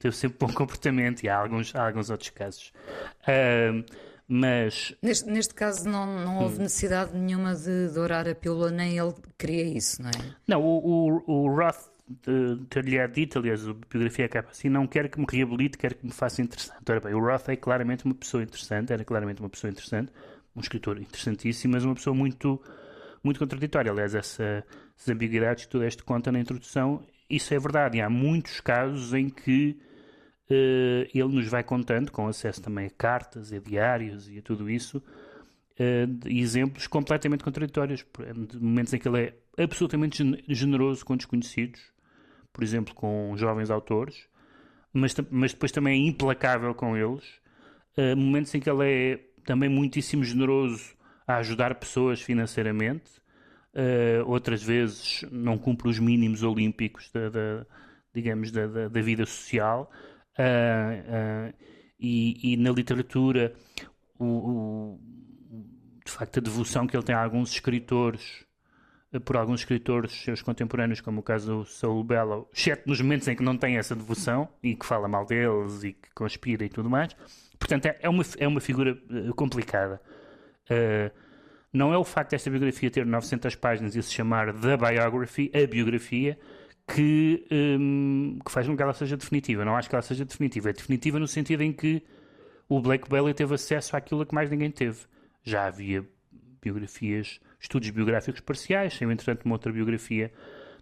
teve 0.00 0.16
sempre 0.16 0.38
bom 0.38 0.50
comportamento 0.50 1.22
e 1.22 1.28
há 1.28 1.36
alguns, 1.36 1.74
há 1.76 1.86
alguns 1.86 2.08
outros 2.08 2.30
casos. 2.30 2.72
Uh, 3.20 3.84
mas. 4.28 4.94
Neste, 5.02 5.30
neste 5.30 5.54
caso, 5.54 5.88
não, 5.88 6.06
não 6.24 6.42
houve 6.42 6.56
hum. 6.56 6.62
necessidade 6.62 7.16
nenhuma 7.16 7.54
de 7.54 7.88
dourar 7.88 8.28
a 8.28 8.34
pílula, 8.34 8.70
nem 8.70 8.98
ele 8.98 9.14
queria 9.38 9.64
isso, 9.64 10.02
não 10.02 10.10
é? 10.10 10.36
Não, 10.46 10.62
o, 10.62 11.22
o, 11.26 11.44
o 11.44 11.56
Roth 11.56 11.96
ter-lhe 12.68 13.06
dito, 13.08 13.38
aliás, 13.38 13.66
a 13.66 13.72
biografia 13.72 14.26
acaba 14.26 14.48
assim: 14.50 14.68
não 14.68 14.86
quer 14.86 15.08
que 15.08 15.18
me 15.18 15.26
reabilite, 15.28 15.76
quer 15.76 15.94
que 15.94 16.06
me 16.06 16.12
faça 16.12 16.40
interessante. 16.40 16.82
Ora 16.88 17.00
bem, 17.00 17.14
o 17.14 17.20
Roth 17.20 17.48
é 17.48 17.56
claramente 17.56 18.04
uma 18.04 18.14
pessoa 18.14 18.42
interessante, 18.42 18.92
era 18.92 19.04
claramente 19.04 19.40
uma 19.40 19.48
pessoa 19.48 19.70
interessante, 19.70 20.12
um 20.54 20.60
escritor 20.60 20.98
interessantíssimo, 20.98 21.74
mas 21.74 21.84
uma 21.84 21.94
pessoa 21.94 22.14
muito, 22.14 22.60
muito 23.22 23.38
contraditória. 23.38 23.90
Aliás, 23.90 24.14
essa, 24.14 24.64
essas 24.96 25.08
ambiguidades 25.08 25.64
que 25.64 25.70
tu 25.70 25.78
deste 25.80 26.02
conta 26.04 26.30
na 26.30 26.38
introdução, 26.38 27.02
isso 27.28 27.52
é 27.52 27.58
verdade. 27.58 27.98
E 27.98 28.00
há 28.00 28.08
muitos 28.08 28.60
casos 28.60 29.12
em 29.12 29.28
que 29.28 29.76
ele 30.48 31.28
nos 31.28 31.48
vai 31.48 31.64
contando, 31.64 32.12
com 32.12 32.28
acesso 32.28 32.62
também 32.62 32.86
a 32.86 32.90
cartas, 32.90 33.52
a 33.52 33.58
diários 33.58 34.28
e 34.28 34.38
a 34.38 34.42
tudo 34.42 34.70
isso, 34.70 34.98
uh, 34.98 36.28
exemplos 36.28 36.86
completamente 36.86 37.44
contraditórios, 37.44 38.04
de 38.48 38.58
momentos 38.58 38.92
em 38.92 38.98
que 38.98 39.08
ele 39.08 39.34
é 39.56 39.62
absolutamente 39.62 40.22
generoso 40.48 41.04
com 41.04 41.16
desconhecidos, 41.16 41.80
por 42.52 42.62
exemplo, 42.62 42.94
com 42.94 43.34
jovens 43.36 43.70
autores, 43.70 44.28
mas, 44.92 45.14
mas 45.30 45.52
depois 45.52 45.72
também 45.72 46.00
é 46.00 46.08
implacável 46.08 46.74
com 46.74 46.96
eles, 46.96 47.24
uh, 47.96 48.16
momentos 48.16 48.54
em 48.54 48.60
que 48.60 48.70
ele 48.70 48.84
é 48.84 49.20
também 49.44 49.68
muitíssimo 49.68 50.24
generoso 50.24 50.94
a 51.26 51.36
ajudar 51.36 51.74
pessoas 51.74 52.20
financeiramente, 52.20 53.24
outras 54.24 54.62
vezes 54.62 55.22
não 55.30 55.58
cumpre 55.58 55.88
os 55.88 55.98
mínimos 55.98 56.42
olímpicos 56.42 57.10
da, 57.12 57.28
da 57.28 57.66
digamos, 58.14 58.50
da, 58.50 58.66
da, 58.66 58.88
da, 58.88 59.02
vida 59.02 59.26
social, 59.26 59.90
Uh, 60.38 61.48
uh, 61.50 61.54
e, 61.98 62.52
e, 62.52 62.56
na 62.58 62.70
literatura, 62.70 63.54
o, 64.18 64.24
o, 64.24 65.00
de 66.04 66.12
facto, 66.12 66.38
a 66.38 66.42
devoção 66.42 66.86
que 66.86 66.94
ele 66.94 67.02
tem 67.02 67.14
a 67.14 67.22
alguns 67.22 67.50
escritores, 67.52 68.44
uh, 69.14 69.20
por 69.20 69.36
alguns 69.36 69.60
escritores 69.60 70.12
seus 70.12 70.42
contemporâneos, 70.42 71.00
como 71.00 71.20
o 71.20 71.22
caso 71.22 71.60
do 71.60 71.64
Saul 71.64 72.04
Bellow, 72.04 72.50
exceto 72.52 72.86
nos 72.86 73.00
momentos 73.00 73.26
em 73.28 73.34
que 73.34 73.42
não 73.42 73.56
tem 73.56 73.78
essa 73.78 73.96
devoção 73.96 74.48
e 74.62 74.74
que 74.74 74.84
fala 74.84 75.08
mal 75.08 75.24
deles 75.24 75.82
e 75.84 75.92
que 75.94 76.10
conspira 76.14 76.64
e 76.64 76.68
tudo 76.68 76.90
mais. 76.90 77.16
Portanto, 77.58 77.86
é, 77.86 77.98
é 78.00 78.08
uma, 78.08 78.22
é 78.38 78.46
uma 78.46 78.60
figura 78.60 78.98
complicada. 79.34 79.98
não 81.72 81.94
é 81.94 81.96
o 81.96 82.04
facto 82.04 82.32
desta 82.32 82.50
biografia 82.50 82.90
ter 82.90 83.06
900 83.06 83.54
páginas 83.54 83.96
e 83.96 84.02
se 84.02 84.12
chamar 84.12 84.52
The 84.52 84.76
Biography, 84.76 85.50
a 85.54 85.66
biografia, 85.66 86.38
que, 86.86 87.44
um, 87.50 88.38
que 88.44 88.50
faz 88.50 88.66
com 88.66 88.76
que 88.76 88.82
ela 88.82 88.92
seja 88.92 89.16
definitiva. 89.16 89.64
Não 89.64 89.76
acho 89.76 89.88
que 89.88 89.94
ela 89.94 90.02
seja 90.02 90.24
definitiva. 90.24 90.70
É 90.70 90.72
definitiva 90.72 91.18
no 91.18 91.26
sentido 91.26 91.62
em 91.62 91.72
que 91.72 92.02
o 92.68 92.80
Blake 92.80 93.08
Bailey 93.08 93.34
teve 93.34 93.54
acesso 93.54 93.96
àquilo 93.96 94.24
que 94.24 94.34
mais 94.34 94.50
ninguém 94.50 94.70
teve. 94.70 95.00
Já 95.42 95.66
havia 95.66 96.04
biografias, 96.62 97.40
estudos 97.60 97.90
biográficos 97.90 98.40
parciais, 98.40 98.94
sem 98.94 99.10
entretanto 99.10 99.44
uma 99.44 99.54
outra 99.54 99.72
biografia 99.72 100.32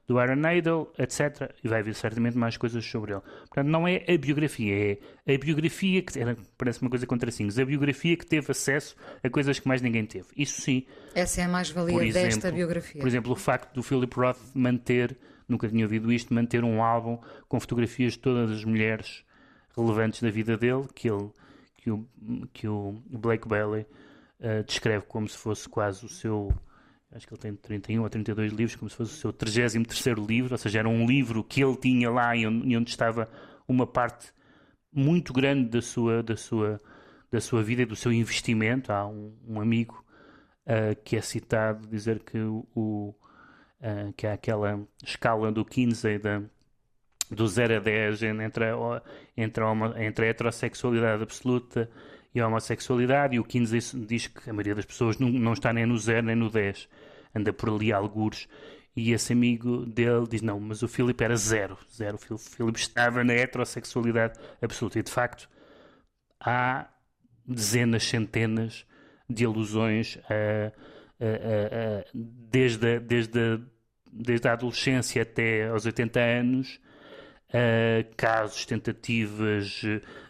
do 0.07 0.19
Aaron 0.19 0.37
Nadel, 0.37 0.93
etc. 0.99 1.51
E 1.63 1.69
vai 1.69 1.81
haver 1.81 1.95
certamente 1.95 2.37
mais 2.37 2.57
coisas 2.57 2.85
sobre 2.85 3.13
ele. 3.13 3.23
Portanto, 3.23 3.69
não 3.69 3.89
é 3.89 4.05
a 4.07 4.19
biografia, 4.19 4.99
é 5.27 5.35
a 5.35 5.39
biografia 5.39 6.03
que 6.03 6.19
era, 6.19 6.37
parece 6.59 6.83
uma 6.83 6.91
coisa 6.91 7.07
contra 7.07 7.31
cinco, 7.31 7.59
a 7.59 7.65
biografia 7.65 8.17
que 8.17 8.27
teve 8.27 8.51
acesso 8.51 8.95
a 9.23 9.31
coisas 9.31 9.59
que 9.59 9.67
mais 9.67 9.81
ninguém 9.81 10.05
teve. 10.05 10.27
Isso 10.37 10.61
sim. 10.61 10.85
Essa 11.15 11.41
é 11.41 11.45
a 11.45 11.49
mais-valia 11.49 12.13
desta 12.13 12.51
biografia. 12.53 13.01
Por 13.01 13.09
exemplo, 13.09 13.33
o 13.33 13.37
facto 13.37 13.75
do 13.75 13.83
Philip 13.83 14.15
Roth 14.15 14.39
manter 14.55 15.17
nunca 15.49 15.69
tinha 15.69 15.85
ouvido 15.85 16.13
isto, 16.13 16.33
manter 16.33 16.65
um 16.65 16.83
álbum 16.83 17.19
com 17.49 17.61
fotografias 17.61 18.13
de 18.13 18.19
todas 18.19 18.51
as 18.51 18.65
mulheres 18.65 19.25
relevantes 19.77 20.23
da 20.23 20.31
vida 20.31 20.57
dele, 20.57 20.87
que, 20.95 21.11
ele, 21.11 21.31
que, 21.77 21.91
o, 21.91 22.07
que 22.53 22.69
o 22.69 23.03
Blake 23.11 23.49
Bailey 23.49 23.87
uh, 24.41 24.65
descreve 24.65 25.05
como 25.07 25.29
se 25.29 25.37
fosse 25.37 25.69
quase 25.69 26.05
o 26.05 26.09
seu 26.09 26.53
acho 27.15 27.29
que 27.29 27.35
ele 27.35 27.41
tem 27.41 27.55
31 27.55 28.03
ou 28.03 28.11
32 28.11 28.53
livros, 28.53 28.77
como 28.77 28.91
se 28.91 28.97
fosse 28.97 29.13
o 29.13 29.17
seu 29.17 29.33
33 29.33 30.19
livro, 30.19 30.55
ou 30.55 30.59
seja, 30.59 30.81
era 30.81 30.89
um 30.89 31.07
livro 31.07 31.45
que 31.45 31.63
ele 31.63 31.77
tinha 31.77 32.11
lá 32.11 32.35
e 32.35 32.47
onde, 32.47 32.69
e 32.69 32.77
onde 32.77 32.91
estava 32.91 33.29
uma 33.69 33.87
parte 33.87 34.33
muito 34.93 35.33
grande 35.33 35.69
da 35.69 35.81
sua, 35.81 36.23
da 36.23 36.37
sua, 36.37 36.81
da 37.31 37.41
sua 37.41 37.63
vida 37.63 37.83
e 37.83 37.87
do 37.87 37.95
seu 37.95 38.13
investimento. 38.13 38.93
Há 38.93 39.07
um, 39.07 39.33
um 39.47 39.61
amigo 39.61 40.05
uh, 40.67 41.01
que 41.05 41.17
é 41.17 41.21
citado 41.21 41.87
dizer 41.87 42.21
que, 42.21 42.39
o, 42.39 43.15
uh, 43.81 44.13
que 44.15 44.27
há 44.27 44.33
aquela 44.35 44.87
escala 45.03 45.51
do 45.53 45.65
Kinsey 45.65 46.19
da, 46.19 46.43
do 47.31 47.47
0 47.47 47.77
a 47.77 47.81
10 47.81 48.23
entre 48.23 48.65
a, 48.65 49.03
entre, 49.37 49.65
a, 49.65 50.05
entre 50.05 50.27
a 50.27 50.29
heterossexualidade 50.29 51.23
absoluta 51.23 51.91
e 52.35 52.41
a 52.41 52.49
homossexualidade, 52.49 53.37
e 53.37 53.39
o 53.39 53.45
Kinsey 53.45 53.81
diz 54.07 54.27
que 54.27 54.51
a 54.51 54.53
maioria 54.53 54.75
das 54.75 54.85
pessoas 54.85 55.19
não, 55.19 55.29
não 55.29 55.53
está 55.53 55.73
nem 55.73 55.87
no 55.87 55.97
0 55.97 56.27
nem 56.27 56.35
no 56.35 56.51
10, 56.51 56.89
anda 57.35 57.53
por 57.53 57.71
ali 57.71 57.93
algures. 57.93 58.49
E 58.97 59.13
esse 59.13 59.33
amigo 59.33 59.85
dele 59.87 60.27
diz: 60.29 60.41
Não, 60.41 60.61
mas 60.61 60.83
o 60.83 60.89
Filipe 60.89 61.25
era 61.25 61.37
zero. 61.37 61.77
Zero. 61.93 62.17
O 62.31 62.39
Filipe 62.39 62.79
estava 62.79 63.25
na 63.25 63.33
heterossexualidade 63.33 64.39
absoluta. 64.63 64.99
E 64.99 65.03
de 65.03 65.11
facto, 65.11 65.49
há 66.39 66.89
dezenas, 67.47 68.05
centenas 68.05 68.87
de 69.29 69.45
alusões 69.45 70.19
a, 70.31 70.73
a, 71.21 72.05
desde, 72.15 72.97
a, 72.97 72.99
desde, 72.99 73.39
a, 73.39 73.61
desde 74.13 74.49
a 74.49 74.53
adolescência 74.53 75.23
até 75.23 75.69
aos 75.69 75.87
80 75.87 76.21
anos, 76.21 76.81
casos, 78.17 78.67
tentativas, 78.67 79.83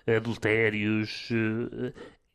adultérios. 0.07 1.29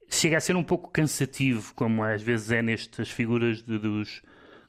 chega 0.09 0.37
a 0.37 0.41
ser 0.41 0.55
um 0.55 0.63
pouco 0.63 0.89
cansativo, 0.89 1.73
como 1.75 2.03
às 2.03 2.21
vezes 2.21 2.51
é 2.51 2.61
nestas 2.61 3.09
figuras 3.09 3.61
de, 3.61 3.77
dos 3.77 4.21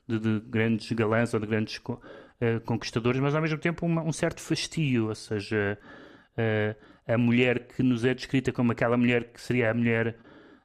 de, 0.07 0.19
de 0.19 0.41
grandes 0.41 0.91
galãs 0.93 1.33
ou 1.33 1.41
de 1.41 1.47
grandes 1.47 1.77
uh, 1.77 2.61
conquistadores, 2.65 3.21
mas 3.21 3.35
ao 3.35 3.43
mesmo 3.43 3.59
tempo 3.59 3.87
uma, 3.87 4.03
um 4.03 4.13
certo 4.13 4.41
fastio, 4.41 5.09
ou 5.09 5.15
seja, 5.15 5.79
a 7.07 7.19
mulher 7.19 7.67
que 7.69 7.83
nos 7.83 8.05
é 8.05 8.15
descrita 8.15 8.53
como 8.53 8.73
aquela 8.73 8.97
mulher 8.97 9.33
que 9.33 9.41
seria 9.41 9.71
a 9.71 9.75
mulher 9.75 10.17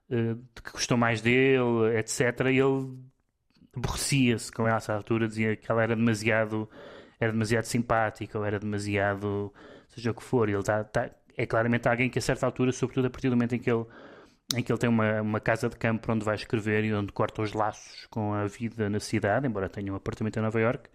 uh, 0.09 0.61
que 0.63 0.71
gostou 0.71 0.97
mais 0.97 1.21
dele, 1.21 1.97
etc., 1.97 2.39
ele 2.41 2.61
aborrecia-se 3.75 4.51
com 4.51 4.67
essa 4.67 4.93
altura, 4.93 5.27
dizia 5.27 5.55
que 5.55 5.69
ela 5.71 5.83
era 5.83 5.95
demasiado 5.95 6.69
era 7.19 7.31
demasiado 7.31 7.63
simpática 7.63 8.37
ou 8.37 8.45
era 8.45 8.59
demasiado 8.59 9.53
seja 9.89 10.11
o 10.11 10.13
que 10.13 10.23
for, 10.23 10.49
ele 10.49 10.61
tá, 10.63 10.83
tá, 10.83 11.09
é 11.37 11.45
claramente 11.45 11.87
alguém 11.87 12.09
que 12.09 12.19
a 12.19 12.21
certa 12.21 12.45
altura, 12.45 12.71
sobretudo 12.71 13.07
a 13.07 13.09
partir 13.09 13.29
do 13.29 13.35
momento 13.35 13.55
em 13.55 13.59
que 13.59 13.71
ele 13.71 13.85
em 14.53 14.61
que 14.61 14.71
ele 14.71 14.79
tem 14.79 14.89
uma, 14.89 15.21
uma 15.21 15.39
casa 15.39 15.69
de 15.69 15.75
campo 15.75 16.11
onde 16.11 16.23
vai 16.23 16.35
escrever 16.35 16.83
e 16.83 16.93
onde 16.93 17.11
corta 17.11 17.41
os 17.41 17.53
laços 17.53 18.05
com 18.11 18.33
a 18.33 18.45
vida 18.45 18.89
na 18.89 18.99
cidade, 18.99 19.47
embora 19.47 19.69
tenha 19.69 19.91
um 19.91 19.95
apartamento 19.95 20.37
em 20.37 20.41
Nova 20.41 20.59
York. 20.59 20.87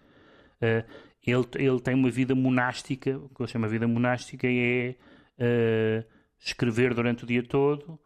Uh, 0.62 0.84
ele, 1.26 1.46
ele 1.56 1.80
tem 1.80 1.94
uma 1.94 2.10
vida 2.10 2.34
monástica, 2.34 3.18
o 3.18 3.28
que 3.28 3.42
ele 3.42 3.50
chama 3.50 3.66
vida 3.66 3.88
monástica 3.88 4.46
é 4.46 4.94
uh, 5.38 6.04
escrever 6.38 6.94
durante 6.94 7.24
o 7.24 7.26
dia 7.26 7.42
todo, 7.42 7.98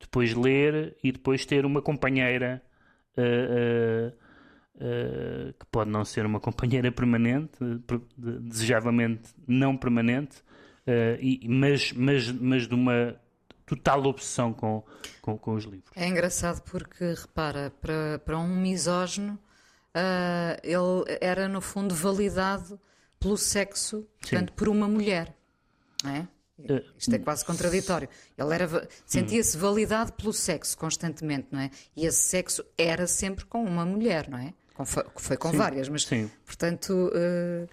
depois 0.00 0.34
ler 0.34 0.96
e 1.02 1.12
depois 1.12 1.44
ter 1.44 1.64
uma 1.64 1.82
companheira 1.82 2.62
uh, 3.16 4.12
que 5.58 5.66
pode 5.70 5.90
não 5.90 6.04
ser 6.04 6.24
uma 6.24 6.40
companheira 6.40 6.90
permanente, 6.90 7.58
desejavelmente 8.16 9.28
não 9.46 9.76
permanente, 9.76 10.42
e, 11.20 11.46
mas, 11.46 11.92
mas, 11.92 12.32
mas 12.32 12.66
de 12.66 12.74
uma 12.74 13.14
total 13.66 14.04
obsessão 14.06 14.52
com, 14.52 14.82
com, 15.22 15.38
com, 15.38 15.54
os 15.54 15.64
livros. 15.64 15.90
É 15.94 16.08
engraçado 16.08 16.60
porque, 16.62 17.14
repara, 17.14 17.72
para, 17.80 18.18
para 18.18 18.38
um 18.38 18.56
misógino, 18.56 19.38
uh, 19.94 20.60
ele 20.62 21.18
era 21.20 21.48
no 21.48 21.60
fundo 21.60 21.94
validado 21.94 22.80
pelo 23.18 23.36
sexo, 23.36 24.06
portanto, 24.20 24.52
por 24.54 24.68
uma 24.68 24.88
mulher. 24.88 25.36
Não 26.02 26.10
é? 26.10 26.28
Uh, 26.68 26.82
Isto 26.98 27.14
é 27.14 27.18
quase 27.18 27.44
contraditório. 27.44 28.08
Ele 28.36 28.54
era 28.54 28.88
sentia-se 29.06 29.56
hum. 29.56 29.60
validado 29.60 30.12
pelo 30.12 30.32
sexo 30.32 30.76
constantemente, 30.76 31.48
não 31.50 31.60
é? 31.60 31.70
E 31.96 32.06
esse 32.06 32.20
sexo 32.20 32.64
era 32.76 33.06
sempre 33.06 33.44
com 33.44 33.64
uma 33.64 33.84
mulher, 33.84 34.28
não 34.28 34.38
é? 34.38 34.52
Com, 34.74 34.84
foi 34.84 35.36
com 35.36 35.50
sim, 35.50 35.56
várias, 35.56 35.88
mas 35.88 36.04
sim. 36.06 36.30
portanto 36.46 36.90
uh, 36.90 37.68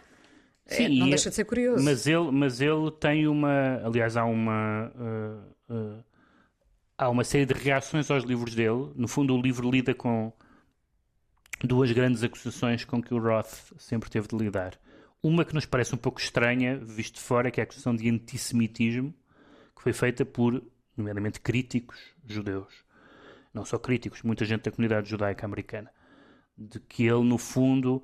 Sim, 0.67 0.85
é, 0.85 0.89
não 0.89 1.09
deixa 1.09 1.29
de 1.29 1.35
ser 1.35 1.45
curioso. 1.45 1.83
Mas 1.83 2.05
ele, 2.05 2.29
mas 2.31 2.59
ele 2.59 2.91
tem 2.91 3.27
uma. 3.27 3.81
Aliás, 3.83 4.17
há 4.17 4.25
uma. 4.25 4.91
Uh, 4.95 5.73
uh, 5.73 6.03
há 6.97 7.09
uma 7.09 7.23
série 7.23 7.45
de 7.45 7.53
reações 7.53 8.11
aos 8.11 8.23
livros 8.23 8.53
dele. 8.53 8.91
No 8.95 9.07
fundo, 9.07 9.33
o 9.33 9.41
livro 9.41 9.69
lida 9.69 9.93
com 9.93 10.31
duas 11.63 11.91
grandes 11.91 12.21
acusações 12.21 12.83
com 12.83 13.01
que 13.01 13.13
o 13.13 13.19
Roth 13.19 13.73
sempre 13.77 14.09
teve 14.09 14.27
de 14.27 14.35
lidar. 14.35 14.77
Uma 15.21 15.43
que 15.43 15.53
nos 15.53 15.65
parece 15.65 15.93
um 15.95 15.97
pouco 15.97 16.19
estranha, 16.19 16.77
visto 16.77 17.15
de 17.15 17.21
fora, 17.21 17.49
que 17.51 17.59
é 17.59 17.63
a 17.63 17.65
acusação 17.65 17.95
de 17.95 18.09
antissemitismo, 18.09 19.13
que 19.75 19.81
foi 19.81 19.93
feita 19.93 20.25
por, 20.25 20.63
nomeadamente, 20.95 21.39
críticos 21.39 21.97
judeus. 22.25 22.85
Não 23.53 23.65
só 23.65 23.77
críticos, 23.77 24.21
muita 24.21 24.45
gente 24.45 24.63
da 24.63 24.71
comunidade 24.71 25.09
judaica 25.09 25.45
americana. 25.45 25.91
De 26.57 26.79
que 26.79 27.05
ele, 27.05 27.23
no 27.23 27.37
fundo, 27.37 28.03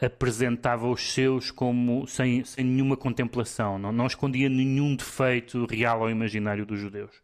apresentava 0.00 0.88
os 0.88 1.12
seus 1.12 1.50
como 1.50 2.06
sem, 2.06 2.44
sem 2.44 2.64
nenhuma 2.64 2.96
contemplação, 2.96 3.78
não, 3.78 3.92
não 3.92 4.06
escondia 4.06 4.48
nenhum 4.48 4.96
defeito 4.96 5.64
real 5.66 6.00
ou 6.00 6.10
imaginário 6.10 6.66
dos 6.66 6.78
judeus. 6.80 7.22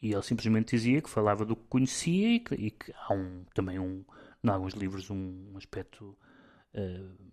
E 0.00 0.12
ele 0.12 0.22
simplesmente 0.22 0.74
dizia 0.74 1.00
que 1.00 1.08
falava 1.08 1.44
do 1.44 1.54
que 1.54 1.64
conhecia 1.68 2.34
e 2.34 2.40
que, 2.40 2.54
e 2.54 2.70
que 2.70 2.92
há 2.92 3.14
um, 3.14 3.44
também, 3.54 3.78
um, 3.78 4.04
em 4.42 4.48
alguns 4.48 4.74
livros, 4.74 5.10
um, 5.10 5.54
aspecto 5.56 6.16
uh, 6.74 7.31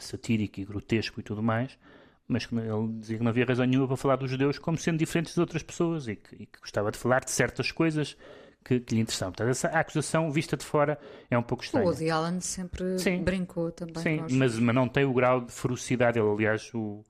satírico 0.00 0.60
e 0.60 0.64
grotesco 0.64 1.20
e 1.20 1.22
tudo 1.22 1.42
mais, 1.42 1.78
mas 2.26 2.46
que 2.46 2.54
ele 2.54 2.88
dizia 2.98 3.18
que 3.18 3.22
não 3.22 3.30
havia 3.30 3.44
razão 3.44 3.66
nenhuma 3.66 3.86
para 3.86 3.96
falar 3.96 4.16
dos 4.16 4.30
judeus 4.30 4.58
como 4.58 4.78
sendo 4.78 4.98
diferentes 4.98 5.34
de 5.34 5.40
outras 5.40 5.62
pessoas 5.62 6.08
e 6.08 6.16
que, 6.16 6.34
e 6.34 6.46
que 6.46 6.60
gostava 6.60 6.90
de 6.90 6.98
falar 6.98 7.24
de 7.24 7.30
certas 7.30 7.70
coisas 7.70 8.16
que, 8.64 8.80
que 8.80 8.94
lhe 8.94 9.00
interessavam. 9.02 9.32
Portanto, 9.32 9.50
essa 9.50 9.68
acusação 9.68 10.30
vista 10.30 10.56
de 10.56 10.64
fora 10.64 10.98
é 11.30 11.36
um 11.36 11.42
pouco 11.42 11.62
estranha. 11.62 11.84
O 11.84 11.90
Woody 11.90 12.10
Allen 12.10 12.40
sempre 12.40 12.98
Sim. 12.98 13.22
brincou 13.22 13.70
também. 13.70 14.02
Sim, 14.02 14.36
mas, 14.38 14.58
mas 14.58 14.74
não 14.74 14.88
tem 14.88 15.04
o 15.04 15.12
grau 15.12 15.42
de 15.42 15.52
ferocidade. 15.52 16.18
Ele, 16.18 16.28
aliás, 16.28 16.72
o, 16.72 17.04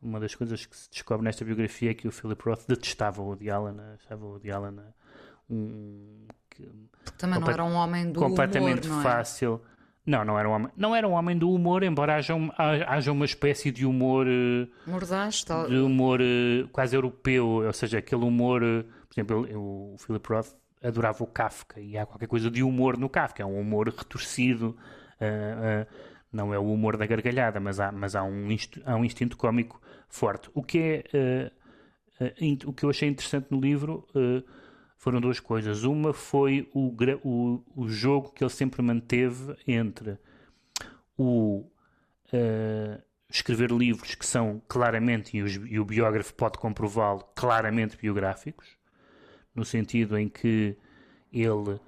uma 0.00 0.20
das 0.20 0.34
coisas 0.34 0.64
que 0.64 0.76
se 0.76 0.88
descobre 0.88 1.24
nesta 1.24 1.44
biografia 1.44 1.90
é 1.90 1.94
que 1.94 2.06
o 2.06 2.12
Philip 2.12 2.40
Roth 2.44 2.64
detestava 2.68 3.20
o 3.20 3.26
Woody 3.26 3.50
Allen, 3.50 3.76
achava 3.94 4.24
o 4.24 4.30
Woody 4.30 4.50
Allen 4.52 4.76
um... 5.50 6.26
Que, 6.48 6.70
também 7.18 7.40
não 7.40 7.50
era 7.50 7.64
um 7.64 7.74
homem 7.74 8.12
do 8.12 8.20
completamente 8.20 8.88
humor, 8.88 9.00
é? 9.00 9.02
fácil. 9.02 9.60
Não, 10.06 10.22
não 10.24 10.38
era 10.38 10.48
um 10.48 10.52
homem. 10.52 10.68
Não 10.76 10.94
era 10.94 11.08
um 11.08 11.12
homem 11.12 11.36
do 11.36 11.50
humor, 11.50 11.82
embora 11.82 12.16
haja, 12.16 12.34
um, 12.34 12.50
haja 12.58 13.10
uma 13.10 13.24
espécie 13.24 13.70
de 13.70 13.86
humor. 13.86 14.26
Eh, 14.28 14.68
Mordaz, 14.86 15.42
tal. 15.44 15.66
De 15.66 15.76
humor 15.76 16.20
eh, 16.20 16.66
quase 16.70 16.94
europeu, 16.94 17.46
ou 17.46 17.72
seja, 17.72 17.98
aquele 17.98 18.22
humor. 18.22 18.62
Eh, 18.62 18.82
por 18.82 19.14
exemplo, 19.14 19.58
o 19.58 19.96
Philip 19.98 20.28
Roth 20.28 20.54
adorava 20.82 21.24
o 21.24 21.26
Kafka 21.26 21.80
e 21.80 21.96
há 21.96 22.04
qualquer 22.04 22.26
coisa 22.26 22.50
de 22.50 22.62
humor 22.62 22.98
no 22.98 23.08
Kafka, 23.08 23.42
é 23.42 23.46
um 23.46 23.58
humor 23.58 23.88
retorcido, 23.88 24.76
uh, 25.20 25.82
uh, 25.82 25.86
não 26.30 26.52
é 26.52 26.58
o 26.58 26.70
humor 26.70 26.98
da 26.98 27.06
gargalhada, 27.06 27.58
mas 27.58 27.80
há, 27.80 27.90
mas 27.90 28.14
há, 28.14 28.22
um, 28.22 28.48
há 28.84 28.96
um 28.96 29.04
instinto 29.04 29.36
cómico 29.36 29.80
forte. 30.08 30.50
O 30.52 30.62
que, 30.62 31.04
é, 31.14 31.50
uh, 32.20 32.68
o 32.68 32.72
que 32.72 32.84
eu 32.84 32.90
achei 32.90 33.08
interessante 33.08 33.46
no 33.50 33.58
livro 33.58 34.06
foram 34.96 35.20
duas 35.20 35.40
coisas. 35.40 35.84
Uma 35.84 36.12
foi 36.12 36.68
o, 36.72 36.94
o, 37.22 37.64
o 37.76 37.88
jogo 37.88 38.32
que 38.32 38.42
ele 38.42 38.50
sempre 38.50 38.82
manteve 38.82 39.56
entre 39.66 40.18
o 41.16 41.68
escrever 43.30 43.70
livros 43.70 44.14
que 44.14 44.24
são 44.24 44.62
claramente, 44.68 45.36
e, 45.36 45.42
os, 45.42 45.54
e 45.54 45.78
o 45.78 45.84
biógrafo 45.84 46.32
pode 46.34 46.58
comprová-lo, 46.58 47.24
claramente 47.34 47.96
biográficos, 47.96 48.68
no 49.54 49.64
sentido 49.64 50.16
em 50.16 50.28
que 50.28 50.76
ele, 51.32 51.80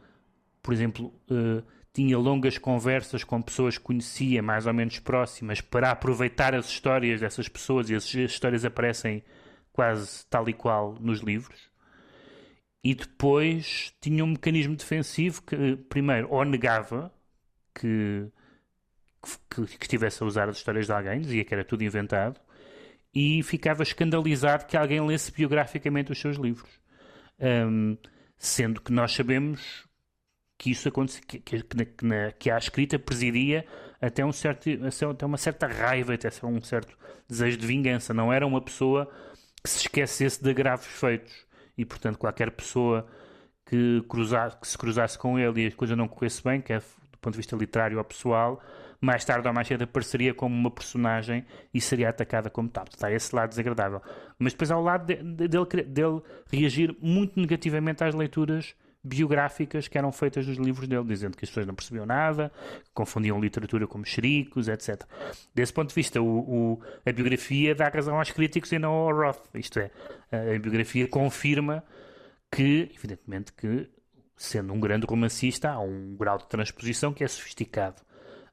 por 0.62 0.74
exemplo, 0.74 1.12
uh, 1.30 1.62
tinha 1.92 2.18
longas 2.18 2.58
conversas 2.58 3.24
com 3.24 3.40
pessoas 3.40 3.78
que 3.78 3.84
conhecia 3.84 4.42
mais 4.42 4.66
ou 4.66 4.74
menos 4.74 4.98
próximas 4.98 5.60
para 5.60 5.90
aproveitar 5.90 6.54
as 6.54 6.66
histórias 6.66 7.20
dessas 7.20 7.48
pessoas 7.48 7.88
e 7.88 7.94
as 7.94 8.12
histórias 8.12 8.64
aparecem 8.64 9.22
quase 9.72 10.26
tal 10.26 10.48
e 10.48 10.52
qual 10.52 10.96
nos 11.00 11.20
livros. 11.20 11.65
E 12.86 12.94
depois 12.94 13.92
tinha 14.00 14.24
um 14.24 14.28
mecanismo 14.28 14.76
defensivo 14.76 15.42
que, 15.42 15.74
primeiro, 15.88 16.28
ou 16.30 16.44
negava 16.44 17.12
que, 17.74 18.28
que, 19.50 19.66
que 19.76 19.84
estivesse 19.86 20.22
a 20.22 20.26
usar 20.26 20.48
as 20.48 20.58
histórias 20.58 20.86
de 20.86 20.92
alguém, 20.92 21.20
dizia 21.20 21.44
que 21.44 21.52
era 21.52 21.64
tudo 21.64 21.82
inventado, 21.82 22.40
e 23.12 23.42
ficava 23.42 23.82
escandalizado 23.82 24.66
que 24.66 24.76
alguém 24.76 25.04
lesse 25.04 25.32
biograficamente 25.32 26.12
os 26.12 26.20
seus 26.20 26.36
livros. 26.36 26.70
Um, 27.40 27.98
sendo 28.38 28.80
que 28.80 28.92
nós 28.92 29.12
sabemos 29.12 29.84
que 30.56 30.70
isso 30.70 30.88
acontece, 30.88 31.20
que, 31.22 31.40
que, 31.40 31.64
que, 31.64 32.06
na, 32.06 32.30
que 32.30 32.52
a 32.52 32.56
escrita 32.56 33.00
presidia 33.00 33.66
até, 34.00 34.24
um 34.24 34.30
certo, 34.30 34.70
até 35.10 35.26
uma 35.26 35.38
certa 35.38 35.66
raiva, 35.66 36.14
até 36.14 36.28
um 36.46 36.62
certo 36.62 36.96
desejo 37.28 37.56
de 37.56 37.66
vingança. 37.66 38.14
Não 38.14 38.32
era 38.32 38.46
uma 38.46 38.60
pessoa 38.60 39.12
que 39.60 39.68
se 39.68 39.78
esquecesse 39.78 40.40
de 40.40 40.54
graves 40.54 40.86
feitos. 40.86 41.45
E, 41.76 41.84
portanto, 41.84 42.18
qualquer 42.18 42.50
pessoa 42.50 43.06
que, 43.66 44.02
cruzasse, 44.08 44.56
que 44.56 44.68
se 44.68 44.78
cruzasse 44.78 45.18
com 45.18 45.38
ele 45.38 45.64
e 45.64 45.66
a 45.66 45.72
coisa 45.72 45.96
não 45.96 46.08
corresse 46.08 46.42
bem, 46.42 46.60
quer 46.60 46.80
do 46.80 47.18
ponto 47.18 47.32
de 47.32 47.38
vista 47.38 47.56
literário 47.56 47.98
ou 47.98 48.04
pessoal, 48.04 48.62
mais 49.00 49.24
tarde 49.24 49.46
ou 49.46 49.54
mais 49.54 49.66
cedo 49.68 49.82
apareceria 49.84 50.32
como 50.32 50.54
uma 50.54 50.70
personagem 50.70 51.44
e 51.72 51.80
seria 51.80 52.08
atacada 52.08 52.48
como 52.48 52.68
tal. 52.68 52.84
Está 52.90 53.10
esse 53.10 53.34
lado 53.34 53.50
desagradável. 53.50 54.00
Mas 54.38 54.52
depois 54.52 54.70
há 54.70 54.78
o 54.78 54.82
lado 54.82 55.06
de, 55.06 55.16
de, 55.16 55.48
dele, 55.48 55.82
dele 55.84 56.22
reagir 56.50 56.96
muito 57.00 57.38
negativamente 57.38 58.04
às 58.04 58.14
leituras 58.14 58.74
biográficas 59.06 59.88
que 59.88 59.96
eram 59.96 60.10
feitas 60.12 60.46
nos 60.46 60.58
livros 60.58 60.88
dele, 60.88 61.04
dizendo 61.04 61.36
que 61.36 61.44
as 61.44 61.50
pessoas 61.50 61.66
não 61.66 61.74
percebiam 61.74 62.04
nada, 62.04 62.52
confundiam 62.92 63.40
literatura 63.40 63.86
como 63.86 64.04
xericos, 64.04 64.68
etc. 64.68 65.02
Desse 65.54 65.72
ponto 65.72 65.88
de 65.88 65.94
vista, 65.94 66.20
o, 66.20 66.38
o, 66.38 66.80
a 67.04 67.12
biografia 67.12 67.74
dá 67.74 67.88
razão 67.88 68.18
aos 68.18 68.30
críticos 68.30 68.72
e 68.72 68.78
não 68.78 68.92
ao 68.92 69.14
Roth. 69.14 69.48
Isto 69.54 69.78
é, 69.78 69.90
a 70.30 70.58
biografia 70.58 71.06
confirma 71.08 71.84
que, 72.50 72.90
evidentemente, 72.94 73.52
que 73.52 73.88
sendo 74.36 74.72
um 74.72 74.80
grande 74.80 75.06
romancista, 75.06 75.70
há 75.70 75.80
um 75.80 76.14
grau 76.16 76.36
de 76.38 76.46
transposição 76.48 77.12
que 77.12 77.24
é 77.24 77.28
sofisticado. 77.28 78.02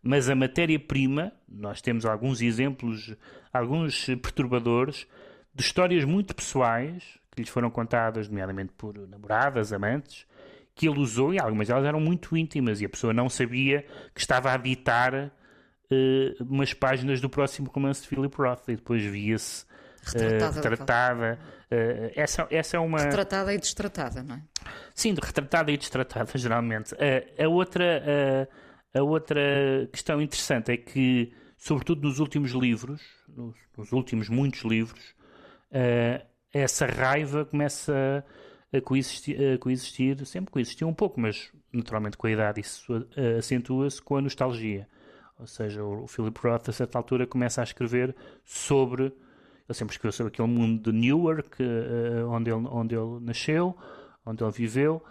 Mas 0.01 0.29
a 0.29 0.35
matéria-prima, 0.35 1.31
nós 1.47 1.81
temos 1.81 2.05
alguns 2.05 2.41
exemplos, 2.41 3.15
alguns 3.51 4.05
perturbadores, 4.05 5.07
de 5.53 5.61
histórias 5.63 6.03
muito 6.03 6.35
pessoais 6.35 7.19
que 7.31 7.41
lhes 7.41 7.49
foram 7.49 7.69
contadas, 7.69 8.27
nomeadamente 8.27 8.73
por 8.73 8.97
namoradas, 9.07 9.73
amantes, 9.73 10.25
que 10.75 10.87
ele 10.87 10.99
usou, 10.99 11.33
e 11.33 11.39
algumas 11.39 11.67
delas 11.67 11.85
eram 11.85 11.99
muito 11.99 12.35
íntimas, 12.35 12.81
e 12.81 12.85
a 12.85 12.89
pessoa 12.89 13.13
não 13.13 13.29
sabia 13.29 13.85
que 14.13 14.21
estava 14.21 14.51
a 14.51 14.57
ditar 14.57 15.13
uh, 15.13 16.43
umas 16.43 16.73
páginas 16.73 17.21
do 17.21 17.29
próximo 17.29 17.69
romance 17.69 18.01
de 18.01 18.07
Philip 18.07 18.35
Roth, 18.35 18.69
e 18.69 18.75
depois 18.75 19.03
via-se 19.03 19.65
retratada. 20.03 20.51
Uh, 20.51 20.63
retratada 20.63 21.39
uh, 21.71 22.11
essa, 22.15 22.47
essa 22.49 22.77
é 22.77 22.79
uma. 22.79 22.99
Retratada 22.99 23.53
e 23.53 23.57
destratada, 23.57 24.23
não 24.23 24.35
é? 24.35 24.41
Sim, 24.95 25.13
retratada 25.21 25.71
e 25.71 25.77
destratada, 25.77 26.31
geralmente. 26.37 26.95
a 27.39 27.47
outra. 27.47 28.47
A 28.95 29.01
outra 29.01 29.89
questão 29.91 30.21
interessante 30.21 30.71
é 30.71 30.77
que, 30.77 31.33
sobretudo 31.57 32.07
nos 32.07 32.19
últimos 32.19 32.51
livros, 32.51 33.01
nos, 33.27 33.55
nos 33.75 33.91
últimos 33.91 34.29
muitos 34.29 34.61
livros, 34.61 35.01
uh, 35.71 36.23
essa 36.53 36.85
raiva 36.85 37.43
começa 37.43 37.91
a 37.91 38.23
coexistir, 38.81 39.37
a 39.53 39.57
coexistir, 39.57 40.25
sempre 40.25 40.51
coexistiu 40.51 40.87
um 40.87 40.93
pouco, 40.93 41.19
mas 41.19 41.51
naturalmente 41.71 42.17
com 42.17 42.27
a 42.27 42.31
idade 42.31 42.61
isso 42.61 43.05
acentua-se 43.37 44.01
com 44.01 44.17
a 44.17 44.21
nostalgia. 44.21 44.87
Ou 45.39 45.47
seja, 45.47 45.83
o, 45.83 46.03
o 46.03 46.07
Philip 46.07 46.39
Roth, 46.41 46.69
a 46.69 46.71
certa 46.71 46.97
altura, 46.97 47.27
começa 47.27 47.61
a 47.61 47.63
escrever 47.63 48.15
sobre. 48.43 49.05
Ele 49.05 49.73
sempre 49.73 49.93
escreveu 49.93 50.11
sobre 50.11 50.33
aquele 50.33 50.47
mundo 50.47 50.91
de 50.91 50.97
Newark, 50.97 51.61
uh, 51.61 52.29
onde, 52.29 52.51
ele, 52.51 52.67
onde 52.69 52.95
ele 52.95 53.19
nasceu, 53.21 53.75
onde 54.25 54.43
ele 54.43 54.51
viveu, 54.51 55.03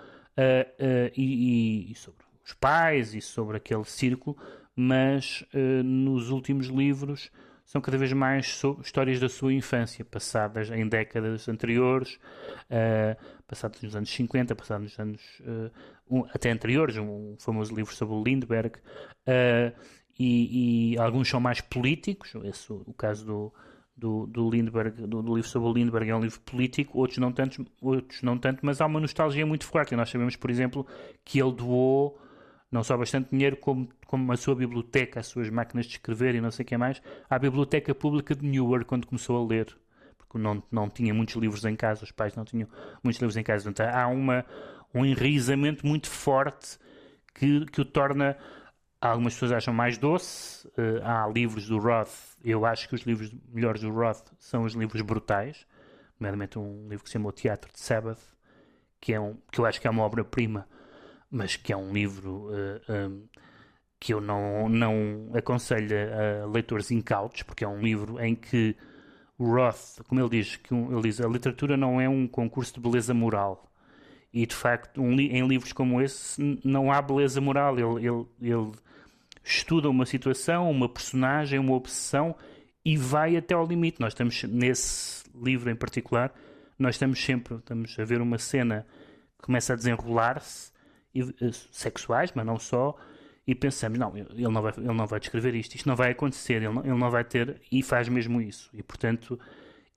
e, 1.16 1.90
e 1.90 1.94
sobre 1.94 2.24
os 2.44 2.52
pais 2.54 3.14
e 3.14 3.20
sobre 3.20 3.56
aquele 3.56 3.84
círculo, 3.84 4.36
mas 4.74 5.44
nos 5.84 6.30
últimos 6.30 6.66
livros 6.66 7.30
são 7.72 7.80
cada 7.80 7.96
vez 7.96 8.12
mais 8.12 8.62
histórias 8.82 9.18
da 9.18 9.30
sua 9.30 9.50
infância, 9.54 10.04
passadas 10.04 10.70
em 10.70 10.86
décadas 10.86 11.48
anteriores, 11.48 12.18
uh, 12.66 13.16
passadas 13.46 13.80
nos 13.80 13.96
anos 13.96 14.10
50, 14.10 14.54
passados 14.54 14.84
nos 14.84 14.98
anos 14.98 15.22
uh, 15.40 15.70
um, 16.10 16.24
até 16.34 16.50
anteriores, 16.50 16.98
um, 16.98 17.34
famoso 17.38 17.74
livro 17.74 17.94
sobre 17.94 18.14
o 18.14 18.22
Lindbergh, 18.22 18.78
e, 20.18 20.92
e, 20.92 20.98
alguns 20.98 21.30
são 21.30 21.40
mais 21.40 21.62
políticos, 21.62 22.34
esse, 22.44 22.70
o 22.70 22.92
caso 22.92 23.24
do, 23.24 23.54
do, 23.96 24.26
do 24.26 24.50
Lindbergh, 24.50 25.06
do, 25.06 25.22
do, 25.22 25.34
livro 25.34 25.48
sobre 25.48 25.70
o 25.70 25.72
Lindbergh 25.72 26.10
é 26.10 26.14
um 26.14 26.20
livro 26.20 26.40
político, 26.40 26.98
outros 26.98 27.16
não, 27.16 27.32
tanto, 27.32 27.66
outros 27.80 28.20
não 28.20 28.36
tanto, 28.36 28.60
mas 28.66 28.82
há 28.82 28.86
uma 28.86 29.00
nostalgia 29.00 29.46
muito 29.46 29.64
forte. 29.64 29.96
Nós 29.96 30.10
sabemos, 30.10 30.36
por 30.36 30.50
exemplo, 30.50 30.86
que 31.24 31.40
ele 31.40 31.52
doou 31.52 32.20
não 32.72 32.82
só 32.82 32.96
bastante 32.96 33.28
dinheiro, 33.30 33.54
como, 33.58 33.86
como 34.06 34.32
a 34.32 34.36
sua 34.36 34.56
biblioteca, 34.56 35.20
as 35.20 35.26
suas 35.26 35.50
máquinas 35.50 35.84
de 35.84 35.92
escrever 35.92 36.34
e 36.34 36.40
não 36.40 36.50
sei 36.50 36.64
o 36.64 36.66
que 36.66 36.76
mais, 36.78 37.02
à 37.28 37.38
Biblioteca 37.38 37.94
Pública 37.94 38.34
de 38.34 38.46
Newark, 38.46 38.86
quando 38.86 39.06
começou 39.06 39.44
a 39.44 39.46
ler. 39.46 39.76
Porque 40.16 40.38
não, 40.38 40.62
não 40.72 40.88
tinha 40.88 41.12
muitos 41.12 41.36
livros 41.36 41.66
em 41.66 41.76
casa, 41.76 42.02
os 42.02 42.10
pais 42.10 42.34
não 42.34 42.46
tinham 42.46 42.66
muitos 43.04 43.20
livros 43.20 43.36
em 43.36 43.42
casa. 43.42 43.68
Então 43.68 43.86
há 43.86 44.06
uma, 44.06 44.46
um 44.94 45.04
enraizamento 45.04 45.86
muito 45.86 46.08
forte 46.08 46.78
que, 47.34 47.66
que 47.66 47.82
o 47.82 47.84
torna. 47.84 48.38
Algumas 48.98 49.34
pessoas 49.34 49.52
acham 49.52 49.74
mais 49.74 49.98
doce. 49.98 50.66
Uh, 50.68 51.04
há 51.04 51.28
livros 51.28 51.66
do 51.66 51.78
Roth. 51.78 52.36
Eu 52.42 52.64
acho 52.64 52.88
que 52.88 52.94
os 52.94 53.02
livros 53.02 53.34
melhores 53.52 53.82
do 53.82 53.90
Roth 53.90 54.28
são 54.38 54.62
os 54.62 54.72
livros 54.72 55.02
brutais. 55.02 55.66
Nomeadamente 56.18 56.58
um 56.58 56.88
livro 56.88 57.04
que 57.04 57.10
se 57.10 57.14
chama 57.14 57.28
O 57.28 57.32
Teatro 57.32 57.70
de 57.70 57.80
Sabbath, 57.80 58.20
que, 58.98 59.12
é 59.12 59.20
um, 59.20 59.36
que 59.50 59.60
eu 59.60 59.66
acho 59.66 59.78
que 59.78 59.86
é 59.86 59.90
uma 59.90 60.04
obra-prima 60.04 60.66
mas 61.32 61.56
que 61.56 61.72
é 61.72 61.76
um 61.76 61.92
livro 61.92 62.50
uh, 62.50 62.80
eh, 62.88 63.08
um, 63.08 63.26
que 63.98 64.12
eu 64.12 64.20
não, 64.20 64.68
não 64.68 65.30
aconselho 65.32 65.96
a 65.96 66.46
leitores 66.46 66.90
incautos, 66.90 67.42
porque 67.42 67.64
é 67.64 67.68
um 67.68 67.80
livro 67.80 68.20
em 68.20 68.34
que 68.34 68.76
Roth, 69.38 70.02
como 70.06 70.20
ele 70.20 70.28
diz, 70.28 70.56
que 70.56 70.74
um, 70.74 70.92
ele 70.92 71.02
diz, 71.02 71.20
a 71.20 71.28
literatura 71.28 71.76
não 71.76 72.00
é 72.00 72.08
um 72.08 72.28
concurso 72.28 72.74
de 72.74 72.80
beleza 72.80 73.14
moral. 73.14 73.72
E 74.32 74.44
de 74.44 74.54
facto, 74.54 75.00
um, 75.00 75.18
em 75.18 75.46
livros 75.46 75.72
como 75.72 76.02
esse, 76.02 76.60
não 76.64 76.92
há 76.92 77.00
beleza 77.00 77.40
moral. 77.40 77.78
Ele, 77.78 78.06
ele, 78.06 78.26
ele 78.40 78.72
estuda 79.44 79.88
uma 79.88 80.04
situação, 80.04 80.70
uma 80.70 80.88
personagem, 80.88 81.58
uma 81.58 81.74
obsessão 81.74 82.34
e 82.84 82.96
vai 82.96 83.36
até 83.36 83.54
ao 83.54 83.66
limite. 83.66 84.00
Nós 84.00 84.12
estamos, 84.12 84.42
nesse 84.44 85.24
livro 85.34 85.70
em 85.70 85.76
particular, 85.76 86.32
nós 86.78 86.96
estamos 86.96 87.22
sempre 87.22 87.56
estamos 87.56 87.96
a 87.98 88.04
ver 88.04 88.20
uma 88.20 88.38
cena 88.38 88.86
que 89.38 89.46
começa 89.46 89.72
a 89.72 89.76
desenrolar-se 89.76 90.70
eh, 90.70 90.71
sexuais, 91.70 92.32
mas 92.34 92.46
não 92.46 92.58
só, 92.58 92.96
e 93.46 93.54
pensamos, 93.54 93.98
não, 93.98 94.16
ele 94.16 94.48
não 94.48 94.62
vai, 94.62 94.72
ele 94.76 94.92
não 94.92 95.06
vai 95.06 95.18
descrever 95.18 95.54
isto, 95.54 95.74
isto 95.74 95.88
não 95.88 95.96
vai 95.96 96.12
acontecer, 96.12 96.54
ele 96.54 96.68
não, 96.68 96.82
ele 96.82 96.98
não 96.98 97.10
vai 97.10 97.24
ter, 97.24 97.60
e 97.70 97.82
faz 97.82 98.08
mesmo 98.08 98.40
isso. 98.40 98.70
E, 98.72 98.82
portanto, 98.82 99.38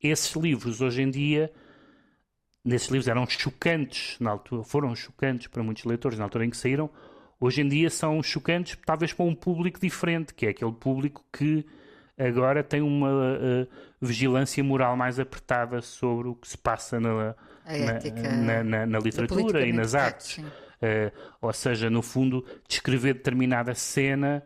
esses 0.01 0.36
livros, 0.36 0.82
hoje 0.82 1.01
em 1.01 1.10
dia, 1.10 1.51
nesses 2.63 2.89
livros 2.89 3.08
eram 3.08 3.25
chocantes, 3.28 4.17
na 4.19 4.32
altura, 4.32 4.63
foram 4.63 4.95
chocantes 4.95 5.47
para 5.47 5.62
muitos 5.62 5.84
leitores 5.86 6.17
na 6.17 6.25
altura 6.25 6.45
em 6.45 6.49
que 6.49 6.58
saíram, 6.58 6.89
hoje 7.39 7.62
em 7.62 7.67
dia 7.67 7.89
são 7.89 8.21
chocantes, 8.23 8.78
talvez 8.86 9.13
para 9.13 9.25
um 9.25 9.36
público 9.36 9.80
diferente, 9.80 10.34
que 10.34 10.47
é 10.47 10.49
aquele 10.49 10.73
público 10.73 11.23
que 11.32 11.65
agora 12.17 12.63
tem 12.63 12.82
uma 12.82 13.10
uh, 13.12 13.67
vigilância 14.01 14.63
moral 14.63 14.95
mais 14.95 15.19
apertada 15.19 15.82
sobre 15.82 16.30
o 16.30 16.36
que 16.36 16.47
se 16.47 16.58
passa 16.58 16.99
na, 16.99 17.36
na, 17.65 18.63
na, 18.63 18.86
na, 18.86 18.99
literatura 18.99 19.65
e 19.67 19.73
nas 19.73 19.93
artes. 19.93 20.36
Sim. 20.36 20.45
Uh, 20.81 21.11
ou 21.41 21.53
seja, 21.53 21.89
no 21.89 22.01
fundo, 22.01 22.45
descrever 22.67 23.13
determinada 23.13 23.73
cena 23.73 24.43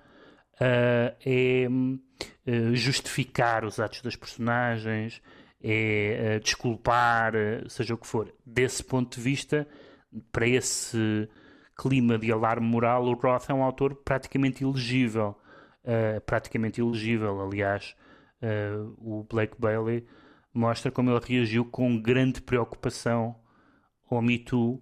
uh, 0.56 1.15
é 1.26 1.68
uh, 1.68 2.76
justificar 2.76 3.65
os 3.65 3.80
atos 3.80 4.02
das 4.02 4.15
personagens, 4.15 5.22
é 5.62 6.39
desculpar, 6.39 7.34
seja 7.68 7.94
o 7.94 7.98
que 7.98 8.08
for. 8.08 8.34
Desse 8.46 8.82
ponto 8.82 9.18
de 9.18 9.22
vista, 9.22 9.68
para 10.32 10.48
esse 10.48 11.28
clima 11.78 12.18
de 12.18 12.32
alarme 12.32 12.65
moral, 12.65 13.04
o 13.04 13.13
Roth 13.13 13.50
é 13.50 13.54
um 13.54 13.63
autor 13.63 13.96
praticamente 13.96 14.63
ilegível. 14.63 15.36
praticamente 16.26 16.80
ilegível, 16.80 17.42
aliás, 17.42 17.94
o 19.00 19.26
Blake 19.30 19.56
Bailey 19.60 20.08
mostra 20.54 20.89
como 20.89 21.12
ele 21.12 21.20
reagiu 21.26 21.65
com 21.65 22.02
grande 22.02 22.42
preocupação 22.42 23.36
ao 24.10 24.22
Me 24.22 24.39
Too 24.39 24.82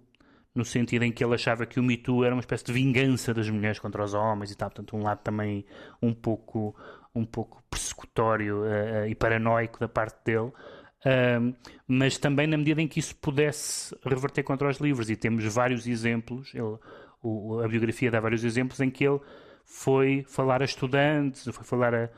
no 0.58 0.64
sentido 0.64 1.04
em 1.04 1.12
que 1.12 1.22
ele 1.24 1.34
achava 1.34 1.64
que 1.64 1.78
o 1.78 1.82
Me 1.84 1.96
Too 1.96 2.24
era 2.24 2.34
uma 2.34 2.40
espécie 2.40 2.64
de 2.64 2.72
vingança 2.72 3.32
das 3.32 3.48
mulheres 3.48 3.78
contra 3.78 4.02
os 4.02 4.12
homens 4.12 4.50
e 4.50 4.56
tal, 4.56 4.68
portanto 4.68 4.96
um 4.96 5.02
lado 5.04 5.20
também 5.22 5.64
um 6.02 6.12
pouco, 6.12 6.74
um 7.14 7.24
pouco 7.24 7.62
persecutório 7.70 8.62
uh, 8.62 9.06
e 9.06 9.14
paranoico 9.14 9.78
da 9.78 9.86
parte 9.86 10.18
dele, 10.24 10.48
uh, 10.48 11.54
mas 11.86 12.18
também 12.18 12.48
na 12.48 12.56
medida 12.56 12.82
em 12.82 12.88
que 12.88 12.98
isso 12.98 13.14
pudesse 13.14 13.96
reverter 14.04 14.42
contra 14.42 14.68
os 14.68 14.78
livros, 14.78 15.08
e 15.08 15.14
temos 15.14 15.44
vários 15.44 15.86
exemplos, 15.86 16.52
ele, 16.52 16.76
o, 17.22 17.60
a 17.60 17.68
biografia 17.68 18.10
dá 18.10 18.18
vários 18.18 18.42
exemplos 18.42 18.80
em 18.80 18.90
que 18.90 19.06
ele 19.06 19.20
foi 19.64 20.24
falar 20.26 20.60
a 20.60 20.64
estudantes, 20.64 21.44
foi 21.52 21.64
falar 21.64 21.94
a, 21.94 22.10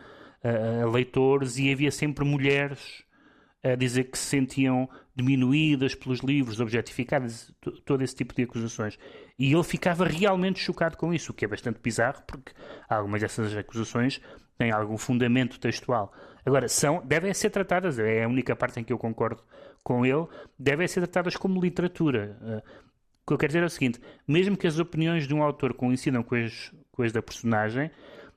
a, 0.42 0.82
a 0.84 0.90
leitores 0.90 1.58
e 1.58 1.70
havia 1.70 1.90
sempre 1.90 2.24
mulheres 2.24 3.04
a 3.62 3.74
dizer 3.74 4.04
que 4.04 4.18
se 4.18 4.24
sentiam 4.24 4.88
diminuídas 5.14 5.94
pelos 5.94 6.20
livros, 6.20 6.60
objetificadas, 6.60 7.52
todo 7.84 8.02
esse 8.02 8.14
tipo 8.14 8.34
de 8.34 8.42
acusações. 8.42 8.98
E 9.38 9.52
ele 9.52 9.62
ficava 9.62 10.04
realmente 10.04 10.58
chocado 10.60 10.96
com 10.96 11.12
isso, 11.12 11.32
o 11.32 11.34
que 11.34 11.44
é 11.44 11.48
bastante 11.48 11.78
bizarro, 11.80 12.22
porque 12.26 12.52
algumas 12.88 13.20
dessas 13.20 13.54
acusações 13.56 14.20
têm 14.56 14.70
algum 14.70 14.96
fundamento 14.96 15.58
textual. 15.60 16.12
Agora, 16.44 16.68
são, 16.68 17.02
devem 17.04 17.32
ser 17.34 17.50
tratadas, 17.50 17.98
é 17.98 18.24
a 18.24 18.28
única 18.28 18.56
parte 18.56 18.80
em 18.80 18.84
que 18.84 18.92
eu 18.92 18.98
concordo 18.98 19.42
com 19.82 20.04
ele, 20.04 20.26
devem 20.58 20.88
ser 20.88 21.00
tratadas 21.00 21.36
como 21.36 21.60
literatura. 21.60 22.38
Uh, 22.40 22.90
o 23.22 23.26
que 23.26 23.32
eu 23.34 23.38
quero 23.38 23.48
dizer 23.50 23.62
é 23.62 23.66
o 23.66 23.70
seguinte: 23.70 24.00
mesmo 24.26 24.56
que 24.56 24.66
as 24.66 24.78
opiniões 24.78 25.26
de 25.26 25.34
um 25.34 25.42
autor 25.42 25.74
coincidam 25.74 26.22
com 26.22 26.34
as, 26.34 26.72
com 26.90 27.02
as 27.02 27.12
da 27.12 27.22
personagem, 27.22 27.90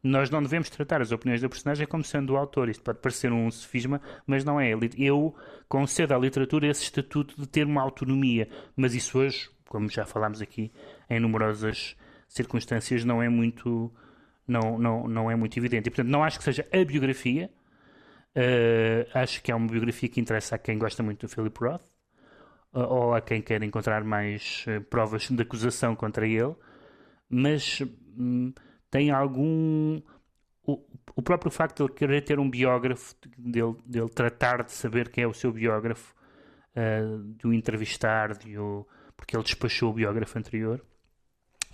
nós 0.04 0.30
não 0.30 0.44
devemos 0.44 0.70
tratar 0.70 1.02
as 1.02 1.14
opiniões 1.14 1.42
da 1.42 1.48
personagem 1.48 1.88
como 1.88 2.04
sendo 2.04 2.34
o 2.34 2.38
autor. 2.38 2.68
Isto 2.68 2.84
pode 2.84 3.00
parecer 3.00 3.32
um 3.32 3.50
sofisma, 3.50 4.02
mas 4.28 4.44
não 4.44 4.60
é. 4.60 4.76
Eu 4.98 5.34
concedo 5.70 6.14
à 6.14 6.18
literatura 6.18 6.68
esse 6.68 6.84
estatuto 6.84 7.40
de 7.40 7.48
ter 7.48 7.66
uma 7.66 7.82
autonomia, 7.82 8.50
mas 8.76 8.94
isso 8.94 9.18
hoje, 9.18 9.50
como 9.66 9.90
já 9.90 10.06
falámos 10.06 10.42
aqui 10.42 10.72
em 11.10 11.20
numerosas 11.20 11.96
circunstâncias 12.28 13.06
não 13.06 13.22
é 13.22 13.30
muito 13.30 13.92
não, 14.48 14.78
não, 14.78 15.08
não 15.08 15.32
é 15.32 15.36
muito 15.36 15.58
evidente. 15.58 15.88
E, 15.88 15.92
portanto, 15.92 16.10
não 16.10 16.24
acho 16.24 16.38
que 16.38 16.44
seja 16.44 16.68
a 16.72 16.84
biografia. 16.84 17.50
Uh, 18.36 19.08
acho 19.14 19.42
que 19.44 19.52
é 19.52 19.56
uma 19.56 19.68
biografia 19.68 20.10
que 20.10 20.20
interessa 20.20 20.56
a 20.56 20.58
quem 20.58 20.78
gosta 20.78 21.04
muito 21.04 21.28
do 21.28 21.30
Philip 21.30 21.58
Roth 21.60 21.84
uh, 22.74 22.80
ou 22.80 23.14
a 23.14 23.22
quem 23.22 23.42
quer 23.42 23.62
encontrar 23.62 24.04
mais 24.04 24.66
uh, 24.68 24.82
provas 24.86 25.30
de 25.30 25.42
acusação 25.42 25.96
contra 25.96 26.28
ele, 26.28 26.56
mas 27.30 27.82
um, 28.18 28.52
tem 28.94 29.10
algum. 29.10 30.00
O, 30.64 30.80
o, 31.16 31.22
próprio 31.24 31.52
facto 31.52 31.78
de 31.78 31.84
ele 31.84 31.94
querer 31.94 32.22
ter 32.22 32.40
um 32.40 32.48
biógrafo, 32.48 33.16
dele, 33.36 33.76
dele 33.84 34.08
tratar 34.08 34.64
de 34.64 34.72
saber 34.72 35.10
quem 35.10 35.24
é 35.24 35.28
o 35.28 35.34
seu 35.34 35.52
biógrafo, 35.52 36.14
de 37.36 37.48
o 37.48 37.52
entrevistar, 37.52 38.38
de 38.38 38.56
o, 38.58 38.88
porque 39.18 39.36
ele 39.36 39.44
despachou 39.44 39.90
o 39.90 39.94
biógrafo 39.94 40.38
anterior 40.38 40.80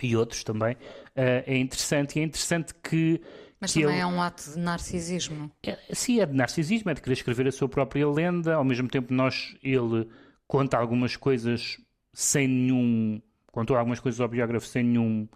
e 0.02 0.16
outros 0.16 0.42
também, 0.42 0.78
é 1.14 1.56
interessante. 1.58 2.18
E 2.18 2.22
é 2.22 2.24
interessante 2.24 2.74
que 2.74 3.20
mas 3.60 3.74
que 3.74 3.82
também 3.82 3.96
ele... 3.96 4.02
é 4.02 4.06
um 4.06 4.22
ato 4.22 4.52
de 4.52 4.58
narcisismo. 4.58 5.52
É, 5.62 5.78
sim, 5.92 6.20
é 6.20 6.26
de 6.26 6.34
narcisismo, 6.34 6.90
é 6.90 6.94
de 6.94 7.02
querer 7.02 7.12
escrever 7.12 7.46
a 7.46 7.52
sua 7.52 7.68
própria 7.68 8.08
lenda. 8.08 8.54
Ao 8.54 8.64
mesmo 8.64 8.88
tempo, 8.88 9.12
nós, 9.12 9.54
ele 9.62 10.08
conta 10.48 10.78
algumas 10.78 11.16
coisas 11.16 11.76
sem 12.14 12.48
nenhum. 12.48 13.20
contou 13.52 13.76
algumas 13.76 14.00
coisas 14.00 14.18
ao 14.22 14.28
biógrafo 14.28 14.66
sem 14.66 14.82
nenhum 14.82 15.28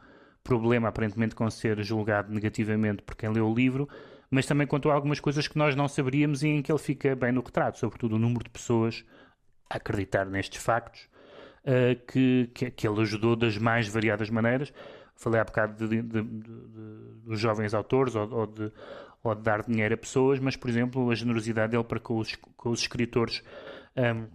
problema, 0.44 0.88
aparentemente, 0.88 1.34
com 1.34 1.50
ser 1.50 1.82
julgado 1.82 2.32
negativamente 2.32 3.02
por 3.02 3.16
quem 3.16 3.30
leu 3.30 3.48
o 3.48 3.54
livro, 3.54 3.88
mas 4.30 4.46
também 4.46 4.66
contou 4.66 4.92
algumas 4.92 5.18
coisas 5.18 5.48
que 5.48 5.58
nós 5.58 5.74
não 5.74 5.88
saberíamos 5.88 6.42
e 6.42 6.48
em 6.48 6.62
que 6.62 6.70
ele 6.70 6.78
fica 6.78 7.16
bem 7.16 7.32
no 7.32 7.40
retrato, 7.40 7.78
sobretudo 7.78 8.16
o 8.16 8.18
número 8.18 8.44
de 8.44 8.50
pessoas 8.50 9.04
a 9.68 9.76
acreditar 9.76 10.26
nestes 10.26 10.62
factos. 10.62 11.08
Uh, 11.64 11.96
que, 12.06 12.50
que, 12.52 12.70
que 12.70 12.86
ele 12.86 13.00
ajudou 13.00 13.34
das 13.34 13.56
mais 13.56 13.88
variadas 13.88 14.28
maneiras 14.28 14.70
falei 15.16 15.40
há 15.40 15.44
bocado 15.44 15.88
de, 15.88 16.02
de, 16.02 16.22
de, 16.22 16.52
dos 17.24 17.40
jovens 17.40 17.74
autores 17.74 18.14
ou, 18.14 18.30
ou, 18.32 18.46
de, 18.46 18.72
ou 19.22 19.34
de 19.34 19.42
dar 19.42 19.62
dinheiro 19.62 19.94
a 19.94 19.96
pessoas, 19.96 20.38
mas, 20.38 20.56
por 20.56 20.68
exemplo, 20.68 21.10
a 21.10 21.14
generosidade 21.14 21.72
dele 21.72 21.84
para 21.84 22.00
com 22.00 22.18
os, 22.18 22.34
com 22.56 22.70
os 22.70 22.80
escritores 22.80 23.42
um, 23.96 24.26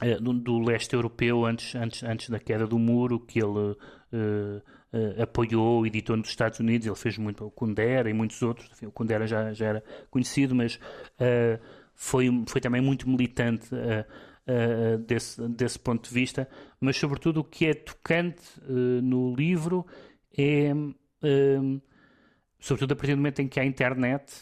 eh, 0.00 0.16
do, 0.20 0.32
do, 0.32 0.58
leste 0.60 0.94
europeu 0.94 1.44
antes, 1.44 1.74
antes, 1.74 2.02
antes 2.02 2.30
da 2.30 2.38
queda 2.38 2.66
do 2.66 2.78
muro, 2.78 3.18
que 3.18 3.40
ele 3.40 3.72
uh, 3.72 4.62
uh, 4.92 5.22
apoiou, 5.22 5.86
editou 5.86 6.16
nos 6.16 6.28
Estados 6.28 6.60
Unidos, 6.60 6.86
ele 6.86 6.96
fez 6.96 7.18
muito 7.18 7.44
o 7.44 7.50
Kundera 7.50 8.08
e 8.08 8.12
muitos 8.12 8.42
outros, 8.42 8.70
Enfim, 8.72 8.86
o 8.86 8.92
Kundera 8.92 9.26
já, 9.26 9.52
já 9.52 9.66
era 9.66 9.84
conhecido, 10.10 10.54
mas 10.54 10.76
uh, 10.76 11.60
foi, 11.94 12.26
foi 12.46 12.60
também 12.60 12.80
muito 12.80 13.08
militante 13.08 13.68
uh, 13.74 14.98
desse, 15.06 15.46
desse 15.48 15.78
ponto 15.78 16.08
de 16.08 16.14
vista, 16.14 16.48
mas 16.80 16.96
sobretudo 16.96 17.40
o 17.40 17.44
que 17.44 17.66
é 17.66 17.74
tocante 17.74 18.42
no 18.66 19.34
livro 19.34 19.84
é, 20.38 20.72
sobretudo 22.58 22.92
a 22.92 22.96
partir 22.96 23.12
do 23.12 23.18
momento 23.18 23.42
em 23.42 23.48
que 23.48 23.60
há 23.60 23.64
internet, 23.66 24.32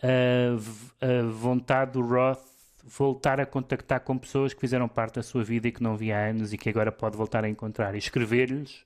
a 0.00 1.22
vontade 1.32 1.94
do 1.94 2.02
Roth 2.02 2.53
voltar 2.86 3.40
a 3.40 3.46
contactar 3.46 4.00
com 4.00 4.16
pessoas 4.18 4.52
que 4.52 4.60
fizeram 4.60 4.88
parte 4.88 5.14
da 5.14 5.22
sua 5.22 5.42
vida 5.42 5.68
e 5.68 5.72
que 5.72 5.82
não 5.82 5.96
via 5.96 6.18
há 6.18 6.26
anos 6.28 6.52
e 6.52 6.58
que 6.58 6.68
agora 6.68 6.92
pode 6.92 7.16
voltar 7.16 7.44
a 7.44 7.48
encontrar 7.48 7.94
e 7.94 7.98
escrever-lhes, 7.98 8.84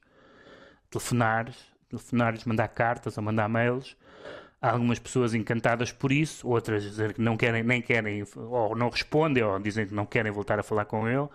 telefonar, 0.90 1.52
telefonar-lhes, 1.88 2.44
mandar 2.44 2.68
cartas 2.68 3.16
ou 3.18 3.24
mandar 3.24 3.48
mails. 3.48 3.96
Há 4.60 4.70
algumas 4.70 4.98
pessoas 4.98 5.34
encantadas 5.34 5.92
por 5.92 6.10
isso, 6.10 6.48
outras 6.48 6.84
que 7.14 7.20
não 7.20 7.36
querem, 7.36 7.62
nem 7.62 7.80
querem, 7.80 8.24
ou 8.36 8.74
não 8.76 8.88
respondem, 8.88 9.42
ou 9.42 9.58
dizem 9.58 9.86
que 9.86 9.94
não 9.94 10.04
querem 10.04 10.32
voltar 10.32 10.58
a 10.58 10.62
falar 10.62 10.84
com 10.84 11.08
ele, 11.08 11.28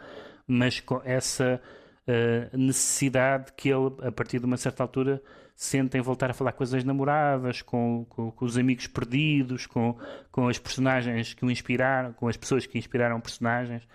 mas 0.45 0.80
com 0.82 1.02
essa 1.06 1.62
uh, 2.08 2.58
necessidade 2.58 3.54
que 3.56 3.69
ele, 3.69 3.93
a 4.02 4.12
partir 4.12 4.39
de 4.39 4.45
uma 4.45 4.58
certa 4.58 4.84
altura, 4.84 5.21
sentem 5.56 6.02
voltar 6.02 6.32
a 6.32 6.34
falar 6.34 6.52
com 6.52 6.63
as 6.63 6.74
ex-namoradas, 6.74 7.62
com, 7.62 8.06
com, 8.10 8.32
com, 8.32 8.46
os 8.46 8.58
amigos 8.58 8.88
perdidos, 8.88 9.66
com, 9.66 9.98
com 10.32 10.48
as 10.48 10.58
personagens 10.58 11.34
que 11.34 11.46
o 11.46 11.52
inspiraram, 11.52 12.13
com 12.13 12.28
as 12.28 12.36
pessoas 12.36 12.66
que 12.66 12.78
inspiraram 12.78 13.20
personagens. 13.22 13.88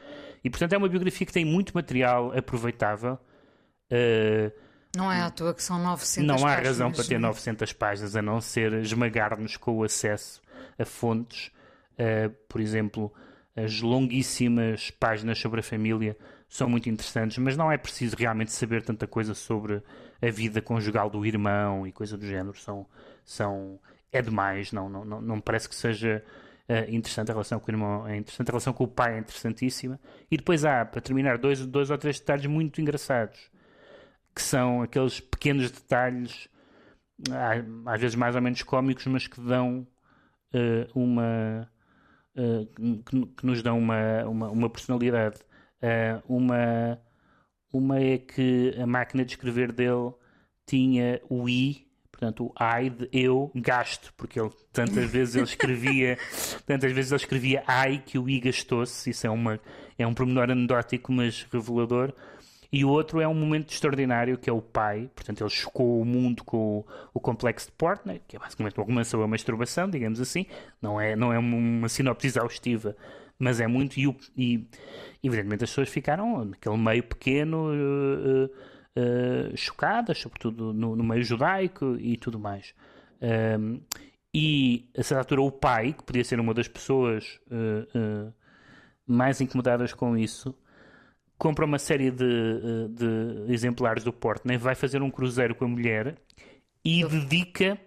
E, 0.42 0.48
portanto, 0.48 0.72
é 0.72 0.78
uma 0.78 0.88
biografia 0.88 1.26
que 1.26 1.32
tem 1.32 1.44
muito 1.44 1.72
material 1.74 2.36
aproveitável. 2.36 3.18
Uh, 3.90 4.52
não 4.96 5.12
é 5.12 5.20
à 5.20 5.30
toa 5.30 5.52
que 5.52 5.62
são 5.62 5.78
900 5.78 6.26
Não 6.26 6.36
há 6.36 6.50
páginas, 6.50 6.66
razão 6.66 6.92
para 6.92 7.04
ter 7.04 7.18
não. 7.18 7.28
900 7.28 7.72
páginas, 7.72 8.16
a 8.16 8.22
não 8.22 8.40
ser 8.40 8.72
esmagar-nos 8.74 9.56
com 9.56 9.76
o 9.76 9.84
acesso 9.84 10.40
a 10.78 10.84
fontes. 10.84 11.50
Uh, 11.94 12.30
por 12.48 12.60
exemplo, 12.60 13.12
as 13.56 13.80
longuíssimas 13.80 14.90
páginas 14.90 15.38
sobre 15.38 15.60
a 15.60 15.62
família 15.62 16.16
são 16.48 16.68
muito 16.68 16.88
interessantes, 16.88 17.36
mas 17.38 17.56
não 17.56 17.70
é 17.70 17.76
preciso 17.76 18.16
realmente 18.16 18.52
saber 18.52 18.82
tanta 18.82 19.06
coisa 19.06 19.34
sobre 19.34 19.82
a 20.20 20.30
vida 20.30 20.60
conjugal 20.60 21.08
do 21.08 21.24
irmão 21.24 21.86
e 21.86 21.92
coisa 21.92 22.16
do 22.16 22.26
género. 22.26 22.56
São, 22.58 22.86
são, 23.24 23.78
é 24.12 24.20
demais, 24.20 24.72
não, 24.72 24.88
não, 24.88 25.04
não, 25.04 25.20
não 25.20 25.40
parece 25.40 25.68
que 25.68 25.74
seja 25.74 26.24
uh, 26.68 26.94
interessante 26.94 27.30
a 27.30 27.34
relação 27.34 27.60
com 27.60 27.70
o 27.70 27.74
irmão, 27.74 28.06
é 28.06 28.16
interessante 28.16 28.48
a 28.48 28.52
relação 28.52 28.72
com 28.72 28.84
o 28.84 28.88
pai, 28.88 29.14
é 29.14 29.18
interessantíssima. 29.18 29.98
E 30.30 30.36
depois 30.36 30.64
há, 30.64 30.84
para 30.84 31.00
terminar, 31.00 31.38
dois, 31.38 31.64
dois 31.66 31.90
ou 31.90 31.98
três 31.98 32.18
detalhes 32.18 32.46
muito 32.46 32.80
engraçados 32.80 33.50
que 34.34 34.42
são 34.42 34.82
aqueles 34.82 35.18
pequenos 35.18 35.68
detalhes, 35.68 36.48
às 37.86 38.00
vezes 38.00 38.14
mais 38.14 38.36
ou 38.36 38.40
menos 38.40 38.62
cómicos, 38.62 39.04
mas 39.06 39.26
que 39.26 39.40
dão 39.40 39.84
uh, 40.54 40.98
uma. 41.00 41.68
Uh, 42.36 43.02
que, 43.02 43.26
que, 43.26 43.46
nos 43.46 43.62
dão 43.64 43.76
uma, 43.76 44.24
uma, 44.26 44.48
uma 44.48 44.70
personalidade. 44.70 45.40
Uma, 46.28 47.00
uma 47.72 48.00
é 48.00 48.18
que 48.18 48.74
a 48.80 48.86
máquina 48.86 49.24
de 49.24 49.32
escrever 49.32 49.72
dele 49.72 50.12
tinha 50.66 51.20
o 51.28 51.48
I, 51.48 51.86
portanto, 52.10 52.46
o 52.46 52.54
I 52.62 52.90
de 52.90 53.08
eu 53.12 53.50
gasto, 53.54 54.12
porque 54.16 54.40
ele 54.40 54.50
tantas 54.72 55.08
vezes 55.10 55.36
ele 55.36 55.44
escrevia, 55.44 56.18
tantas 56.66 56.92
vezes 56.92 57.12
ele 57.12 57.20
escrevia 57.20 57.64
I 57.68 57.98
que 57.98 58.18
o 58.18 58.28
I 58.28 58.40
gastou-se. 58.40 59.10
Isso 59.10 59.26
é, 59.26 59.30
uma, 59.30 59.60
é 59.98 60.06
um 60.06 60.14
pormenor 60.14 60.50
anedótico, 60.50 61.12
mas 61.12 61.46
revelador. 61.50 62.12
E 62.70 62.84
o 62.84 62.90
outro 62.90 63.18
é 63.20 63.26
um 63.26 63.34
momento 63.34 63.72
extraordinário 63.72 64.36
que 64.36 64.50
é 64.50 64.52
o 64.52 64.60
pai, 64.60 65.10
portanto, 65.14 65.40
ele 65.40 65.48
chocou 65.48 66.02
o 66.02 66.04
mundo 66.04 66.44
com 66.44 66.80
o, 66.80 66.86
o 67.14 67.20
complexo 67.20 67.68
de 67.68 67.72
Portner, 67.72 68.20
que 68.28 68.36
é 68.36 68.38
basicamente 68.38 68.78
um 68.78 68.84
romance 68.84 69.08
sobre 69.08 69.24
a 69.24 69.28
masturbação, 69.28 69.88
digamos 69.88 70.20
assim. 70.20 70.44
Não 70.80 71.00
é, 71.00 71.16
não 71.16 71.32
é 71.32 71.38
uma 71.38 71.88
sinopse 71.88 72.26
exaustiva, 72.26 72.94
mas 73.38 73.60
é 73.60 73.66
muito. 73.66 73.98
E, 73.98 74.06
e 74.36 74.68
evidentemente 75.22 75.64
as 75.64 75.70
pessoas 75.70 75.88
ficaram 75.88 76.44
naquele 76.44 76.76
meio 76.76 77.02
pequeno. 77.02 77.72
Uh, 77.72 78.50
uh, 78.98 79.56
chocadas, 79.56 80.18
sobretudo 80.18 80.72
no, 80.72 80.96
no, 80.96 81.04
meio 81.04 81.22
judaico 81.22 81.96
e 81.98 82.16
tudo 82.16 82.38
mais. 82.38 82.74
Um, 83.22 83.80
e 84.34 84.88
a 84.96 85.02
certa 85.02 85.22
altura, 85.22 85.42
o 85.42 85.50
pai, 85.50 85.92
que 85.92 86.04
podia 86.04 86.24
ser 86.24 86.38
uma 86.38 86.52
das 86.52 86.68
pessoas 86.68 87.40
mais 89.06 89.40
incomodadas 89.40 89.94
com 89.94 90.16
isso, 90.18 90.54
compra 91.38 91.64
uma 91.64 91.78
série 91.78 92.10
de, 92.10 92.88
de 92.90 93.52
exemplares 93.52 94.04
do 94.04 94.12
Portney, 94.12 94.58
vai 94.58 94.74
fazer 94.74 95.00
um 95.00 95.10
cruzeiro 95.10 95.54
com 95.54 95.64
a 95.64 95.68
mulher 95.68 96.16
e 96.84 97.04
dedica 97.06 97.78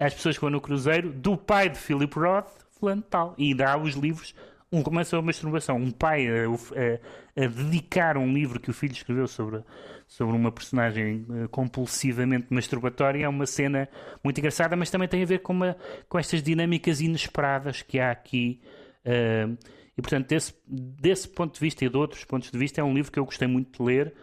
às 0.00 0.14
pessoas 0.14 0.36
que 0.36 0.40
vão 0.40 0.50
no 0.50 0.60
cruzeiro 0.60 1.12
do 1.12 1.36
pai 1.36 1.68
de 1.68 1.78
Philip 1.78 2.18
Roth, 2.18 2.50
fulano 2.70 3.02
tal, 3.02 3.34
e 3.36 3.54
dá 3.54 3.76
os 3.76 3.94
livros 3.94 4.34
um 4.70 4.80
romance 4.80 5.10
sobre 5.10 5.26
masturbação, 5.26 5.76
um 5.76 5.90
pai 5.90 6.28
a, 6.28 6.44
a, 6.44 7.44
a, 7.44 7.46
dedicar 7.46 8.18
um 8.18 8.32
livro 8.32 8.60
que 8.60 8.70
o 8.70 8.74
filho 8.74 8.92
escreveu 8.92 9.26
sobre, 9.26 9.62
sobre 10.06 10.36
uma 10.36 10.52
personagem 10.52 11.24
uh, 11.28 11.48
compulsivamente 11.48 12.48
masturbatória 12.50 13.24
é 13.24 13.28
uma 13.28 13.46
cena 13.46 13.88
muito 14.22 14.38
engraçada, 14.38 14.76
mas 14.76 14.90
também 14.90 15.08
tem 15.08 15.22
a 15.22 15.26
ver 15.26 15.38
com, 15.40 15.54
uma, 15.54 15.76
com 16.08 16.18
estas 16.18 16.42
dinâmicas 16.42 17.00
inesperadas 17.00 17.80
que 17.80 17.98
há 17.98 18.10
aqui. 18.10 18.60
Uh, 19.06 19.56
e, 19.96 20.02
portanto, 20.02 20.28
desse, 20.28 20.54
desse 20.66 21.28
ponto 21.28 21.54
de 21.54 21.60
vista 21.60 21.84
e 21.84 21.88
de 21.88 21.96
outros 21.96 22.24
pontos 22.24 22.50
de 22.50 22.58
vista, 22.58 22.80
é 22.80 22.84
um 22.84 22.92
livro 22.92 23.10
que 23.10 23.18
eu 23.18 23.24
gostei 23.24 23.48
muito 23.48 23.78
de 23.78 23.82
ler. 23.82 24.14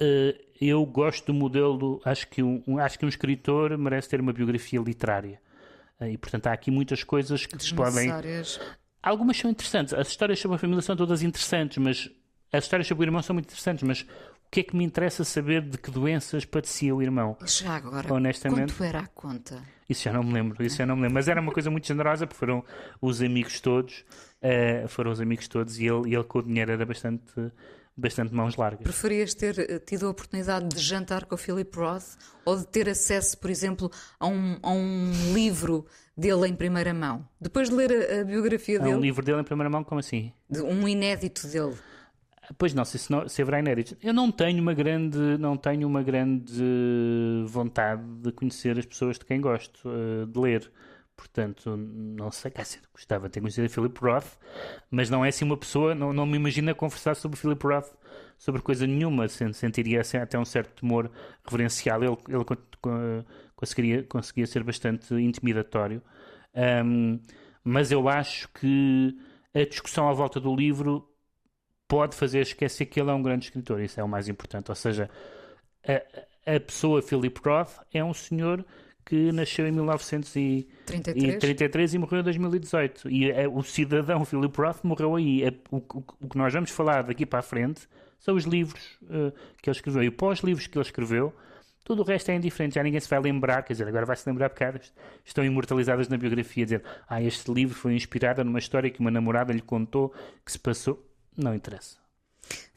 Uh, 0.00 0.48
eu 0.58 0.84
gosto 0.86 1.26
do 1.26 1.34
modelo, 1.34 2.00
acho 2.04 2.26
que 2.28 2.42
um, 2.42 2.78
acho 2.78 2.98
que 2.98 3.04
um 3.04 3.08
escritor 3.08 3.76
merece 3.76 4.08
ter 4.08 4.20
uma 4.20 4.32
biografia 4.32 4.80
literária. 4.80 5.40
E, 6.00 6.16
portanto, 6.16 6.46
há 6.46 6.52
aqui 6.52 6.70
muitas 6.70 7.02
coisas 7.02 7.44
que 7.44 7.56
podem. 7.74 8.08
Algumas 9.02 9.36
são 9.36 9.50
interessantes. 9.50 9.94
As 9.94 10.08
histórias 10.08 10.38
sobre 10.38 10.56
a 10.56 10.58
família 10.58 10.82
são 10.82 10.96
todas 10.96 11.22
interessantes, 11.22 11.78
mas 11.78 12.10
as 12.52 12.64
histórias 12.64 12.86
sobre 12.86 13.04
o 13.04 13.06
irmão 13.06 13.22
são 13.22 13.34
muito 13.34 13.46
interessantes, 13.46 13.82
mas 13.82 14.00
o 14.00 14.50
que 14.50 14.60
é 14.60 14.62
que 14.62 14.76
me 14.76 14.84
interessa 14.84 15.24
saber 15.24 15.62
de 15.62 15.76
que 15.76 15.90
doenças 15.90 16.44
padecia 16.44 16.94
o 16.94 17.02
irmão? 17.02 17.36
Já 17.44 17.76
agora, 17.76 18.12
honestamente, 18.12 18.72
quanto 18.72 18.84
era 18.84 19.00
a 19.00 19.06
conta? 19.06 19.62
Isso 19.88 20.04
já 20.04 20.12
não 20.12 20.22
me 20.22 20.32
lembro, 20.32 20.64
isso 20.64 20.76
já 20.76 20.86
não 20.86 20.96
me 20.96 21.02
lembro. 21.02 21.14
Mas 21.14 21.28
era 21.28 21.40
uma 21.40 21.52
coisa 21.52 21.70
muito 21.70 21.86
generosa, 21.86 22.26
porque 22.26 22.38
foram 22.38 22.64
os 23.00 23.22
amigos 23.22 23.60
todos, 23.60 24.04
uh, 24.42 24.88
foram 24.88 25.10
os 25.10 25.20
amigos 25.20 25.48
todos, 25.48 25.78
e 25.78 25.86
ele, 25.86 26.14
ele 26.14 26.24
com 26.24 26.38
o 26.38 26.42
dinheiro 26.42 26.72
era 26.72 26.84
bastante, 26.84 27.22
bastante 27.98 28.32
mãos 28.32 28.56
largas. 28.56 28.82
Preferias 28.84 29.34
ter 29.34 29.58
eh, 29.58 29.78
tido 29.80 30.06
a 30.06 30.10
oportunidade 30.10 30.68
de 30.68 30.80
jantar 30.80 31.24
com 31.24 31.34
o 31.34 31.38
Philip 31.38 31.76
Roth 31.76 32.16
ou 32.44 32.56
de 32.56 32.66
ter 32.66 32.88
acesso, 32.88 33.36
por 33.38 33.50
exemplo, 33.50 33.90
a 34.20 34.26
um, 34.26 34.56
a 34.62 34.70
um 34.70 35.34
livro 35.34 35.84
dele 36.16 36.46
em 36.46 36.54
primeira 36.54 36.94
mão? 36.94 37.26
Depois 37.40 37.68
de 37.68 37.74
ler 37.74 37.90
a, 37.90 38.20
a 38.20 38.24
biografia 38.24 38.78
a 38.78 38.82
dele. 38.84 38.94
Um 38.94 39.00
livro 39.00 39.24
dele 39.24 39.40
em 39.40 39.44
primeira 39.44 39.68
mão, 39.68 39.82
como 39.82 39.98
assim? 39.98 40.32
De 40.48 40.60
um 40.60 40.86
inédito 40.86 41.48
dele. 41.48 41.74
Pois 42.56 42.72
não 42.72 42.84
se, 42.84 43.10
não, 43.10 43.28
se 43.28 43.42
haverá 43.42 43.58
inéditos. 43.58 43.96
Eu 44.02 44.14
não 44.14 44.30
tenho 44.30 44.62
uma 44.62 44.72
grande, 44.72 45.18
não 45.38 45.56
tenho 45.56 45.86
uma 45.86 46.02
grande 46.02 46.62
vontade 47.46 48.02
de 48.22 48.32
conhecer 48.32 48.78
as 48.78 48.86
pessoas 48.86 49.18
de 49.18 49.24
quem 49.24 49.40
gosto 49.40 49.86
uh, 49.88 50.24
de 50.24 50.38
ler. 50.38 50.70
Portanto, 51.18 51.76
não 51.76 52.30
sei, 52.30 52.48
quer 52.48 52.62
dizer, 52.62 52.80
gostava 52.92 53.28
de 53.28 53.32
ter 53.32 53.40
conhecido 53.40 53.66
a 53.66 53.68
Philip 53.68 54.00
Roth, 54.00 54.38
mas 54.88 55.10
não 55.10 55.24
é 55.24 55.30
assim 55.30 55.44
uma 55.44 55.56
pessoa, 55.56 55.92
não, 55.92 56.12
não 56.12 56.24
me 56.24 56.36
imagino 56.36 56.70
a 56.70 56.74
conversar 56.76 57.16
sobre 57.16 57.36
Philip 57.36 57.60
Roth 57.66 57.92
sobre 58.38 58.62
coisa 58.62 58.86
nenhuma, 58.86 59.26
sentiria 59.26 60.00
assim, 60.00 60.16
até 60.16 60.38
um 60.38 60.44
certo 60.44 60.80
temor 60.80 61.10
reverencial. 61.44 62.04
Ele, 62.04 62.16
ele 62.28 62.44
conseguiria, 63.56 64.04
conseguia 64.04 64.46
ser 64.46 64.62
bastante 64.62 65.12
intimidatório. 65.12 66.00
Um, 66.54 67.20
mas 67.64 67.90
eu 67.90 68.08
acho 68.08 68.48
que 68.50 69.18
a 69.52 69.64
discussão 69.64 70.08
à 70.08 70.12
volta 70.12 70.38
do 70.38 70.54
livro 70.54 71.04
pode 71.88 72.14
fazer 72.14 72.42
esquecer 72.42 72.86
que 72.86 73.00
ele 73.00 73.10
é 73.10 73.12
um 73.12 73.22
grande 73.22 73.46
escritor, 73.46 73.80
isso 73.80 73.98
é 73.98 74.04
o 74.04 74.08
mais 74.08 74.28
importante. 74.28 74.70
Ou 74.70 74.76
seja, 74.76 75.10
a, 75.84 76.54
a 76.54 76.60
pessoa 76.60 77.02
Philip 77.02 77.40
Roth 77.44 77.80
é 77.92 78.04
um 78.04 78.14
senhor 78.14 78.64
que 79.08 79.32
nasceu 79.32 79.66
em 79.66 79.72
1933 79.72 81.94
e, 81.94 81.96
e 81.96 81.98
morreu 81.98 82.20
em 82.20 82.24
2018. 82.24 83.08
E 83.08 83.30
é, 83.30 83.48
o 83.48 83.62
cidadão 83.62 84.22
Philip 84.22 84.60
Roth 84.60 84.84
morreu 84.84 85.16
aí. 85.16 85.44
É, 85.44 85.52
o, 85.70 85.78
o, 85.78 86.04
o, 86.20 86.28
que 86.28 86.36
nós 86.36 86.52
vamos 86.52 86.70
falar 86.70 87.04
daqui 87.04 87.24
para 87.24 87.38
a 87.38 87.42
frente 87.42 87.88
são 88.18 88.36
os 88.36 88.44
livros 88.44 88.98
uh, 89.04 89.32
que 89.62 89.70
ele 89.70 89.76
escreveu. 89.76 90.02
E 90.02 90.10
pós-livros 90.10 90.66
que 90.66 90.76
ele 90.76 90.84
escreveu, 90.84 91.34
tudo 91.82 92.02
o 92.02 92.04
resto 92.04 92.30
é 92.32 92.34
indiferente. 92.34 92.74
Já 92.74 92.82
ninguém 92.82 93.00
se 93.00 93.08
vai 93.08 93.18
lembrar, 93.18 93.62
quer 93.62 93.72
dizer, 93.72 93.88
agora 93.88 94.04
vai 94.04 94.14
se 94.14 94.28
lembrar 94.28 94.50
porque 94.50 94.78
estão 95.24 95.42
imortalizadas 95.42 96.06
na 96.08 96.18
biografia, 96.18 96.64
dizer, 96.64 96.82
ah, 97.08 97.22
este 97.22 97.50
livro 97.50 97.74
foi 97.74 97.94
inspirado 97.94 98.44
numa 98.44 98.58
história 98.58 98.90
que 98.90 99.00
uma 99.00 99.10
namorada 99.10 99.54
lhe 99.54 99.62
contou 99.62 100.12
que 100.44 100.52
se 100.52 100.58
passou. 100.58 101.02
Não 101.34 101.54
interessa. 101.54 101.96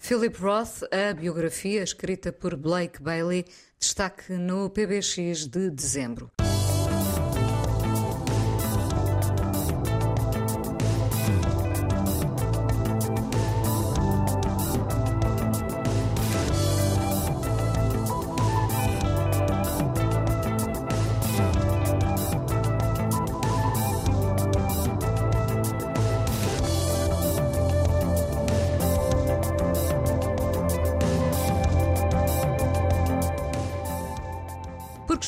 Philip 0.04 0.36
Roth, 0.40 0.82
a 0.92 1.14
biografia 1.14 1.84
escrita 1.84 2.34
por 2.34 2.58
Blake 2.58 3.00
Bailey, 3.00 3.46
destaque 3.80 4.34
no 4.34 4.68
PBX 4.68 5.48
de 5.48 5.70
dezembro. 5.70 6.32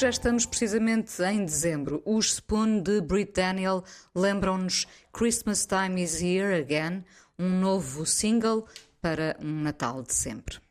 Já 0.03 0.09
estamos 0.09 0.45
precisamente 0.45 1.23
em 1.23 1.45
dezembro. 1.45 2.03
Os 2.05 2.33
Spoon 2.33 2.81
de 2.81 2.99
Brit 2.99 3.31
Daniel 3.31 3.85
lembram-nos 4.13 4.85
Christmas 5.13 5.65
Time 5.65 6.03
is 6.03 6.21
Here 6.21 6.53
Again, 6.59 7.05
um 7.39 7.47
novo 7.47 8.05
single 8.05 8.67
para 9.01 9.37
um 9.39 9.61
Natal 9.61 10.03
de 10.03 10.13
sempre. 10.13 10.62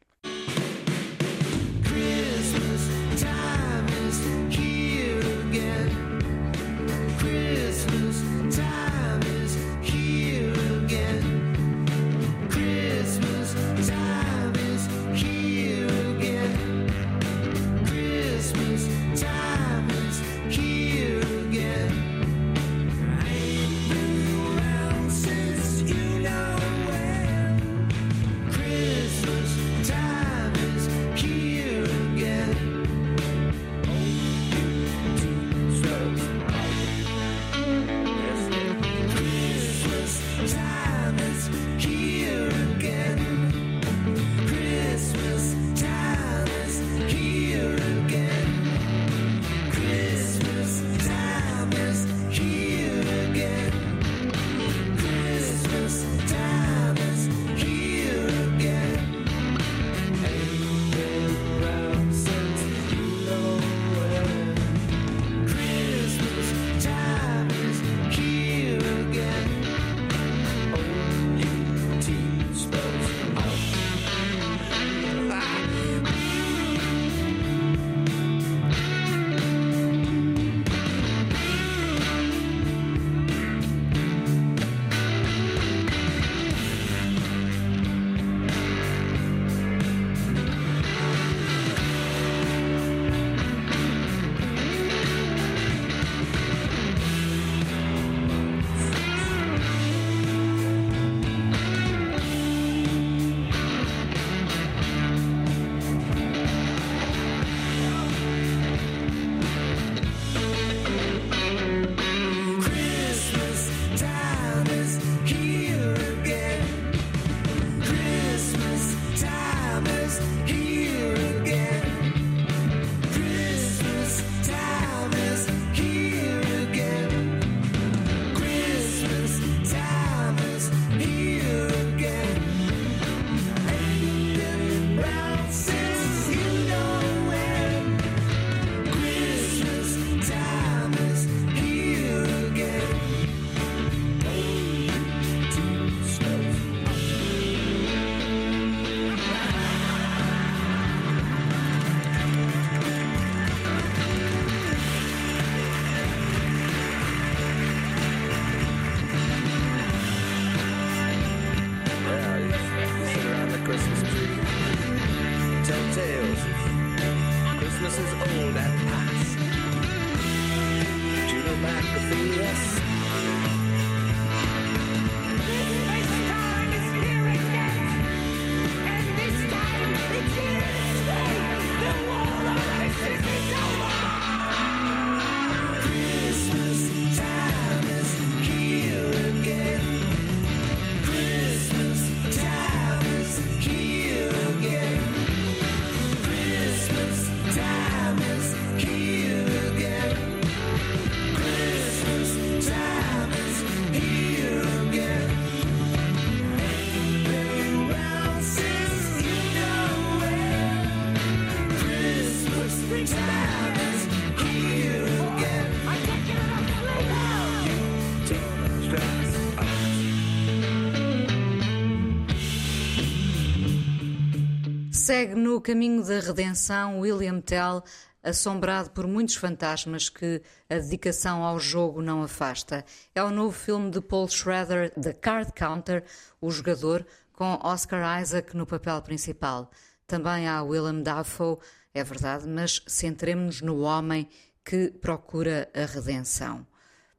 Segue 225.12 225.34
no 225.34 225.60
caminho 225.60 226.02
da 226.02 226.20
redenção 226.20 227.00
William 227.00 227.38
Tell, 227.42 227.84
assombrado 228.22 228.88
por 228.92 229.06
muitos 229.06 229.34
fantasmas 229.34 230.08
que 230.08 230.40
a 230.70 230.76
dedicação 230.76 231.44
ao 231.44 231.60
jogo 231.60 232.00
não 232.00 232.22
afasta. 232.22 232.82
É 233.14 233.22
o 233.22 233.30
novo 233.30 233.52
filme 233.52 233.90
de 233.90 234.00
Paul 234.00 234.26
Schrader, 234.26 234.90
The 234.98 235.12
Card 235.12 235.52
Counter, 235.52 236.02
o 236.40 236.50
jogador, 236.50 237.06
com 237.34 237.58
Oscar 237.62 238.22
Isaac 238.22 238.56
no 238.56 238.64
papel 238.64 239.02
principal. 239.02 239.70
Também 240.06 240.48
há 240.48 240.62
Willem 240.62 241.02
Dafoe, 241.02 241.58
é 241.92 242.02
verdade, 242.02 242.48
mas 242.48 242.82
centremos-nos 242.86 243.60
no 243.60 243.82
homem 243.82 244.26
que 244.64 244.92
procura 244.92 245.68
a 245.74 245.84
redenção. 245.84 246.66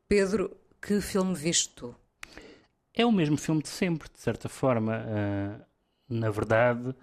Pedro, 0.07 0.57
que 0.81 0.99
filme 0.99 1.35
viste 1.35 1.69
tu? 1.75 1.95
É 2.91 3.05
o 3.05 3.11
mesmo 3.11 3.37
filme 3.37 3.61
de 3.61 3.69
sempre, 3.69 4.09
de 4.11 4.19
certa 4.19 4.49
forma. 4.49 4.97
Uh, 4.97 5.63
na 6.09 6.31
verdade, 6.31 6.95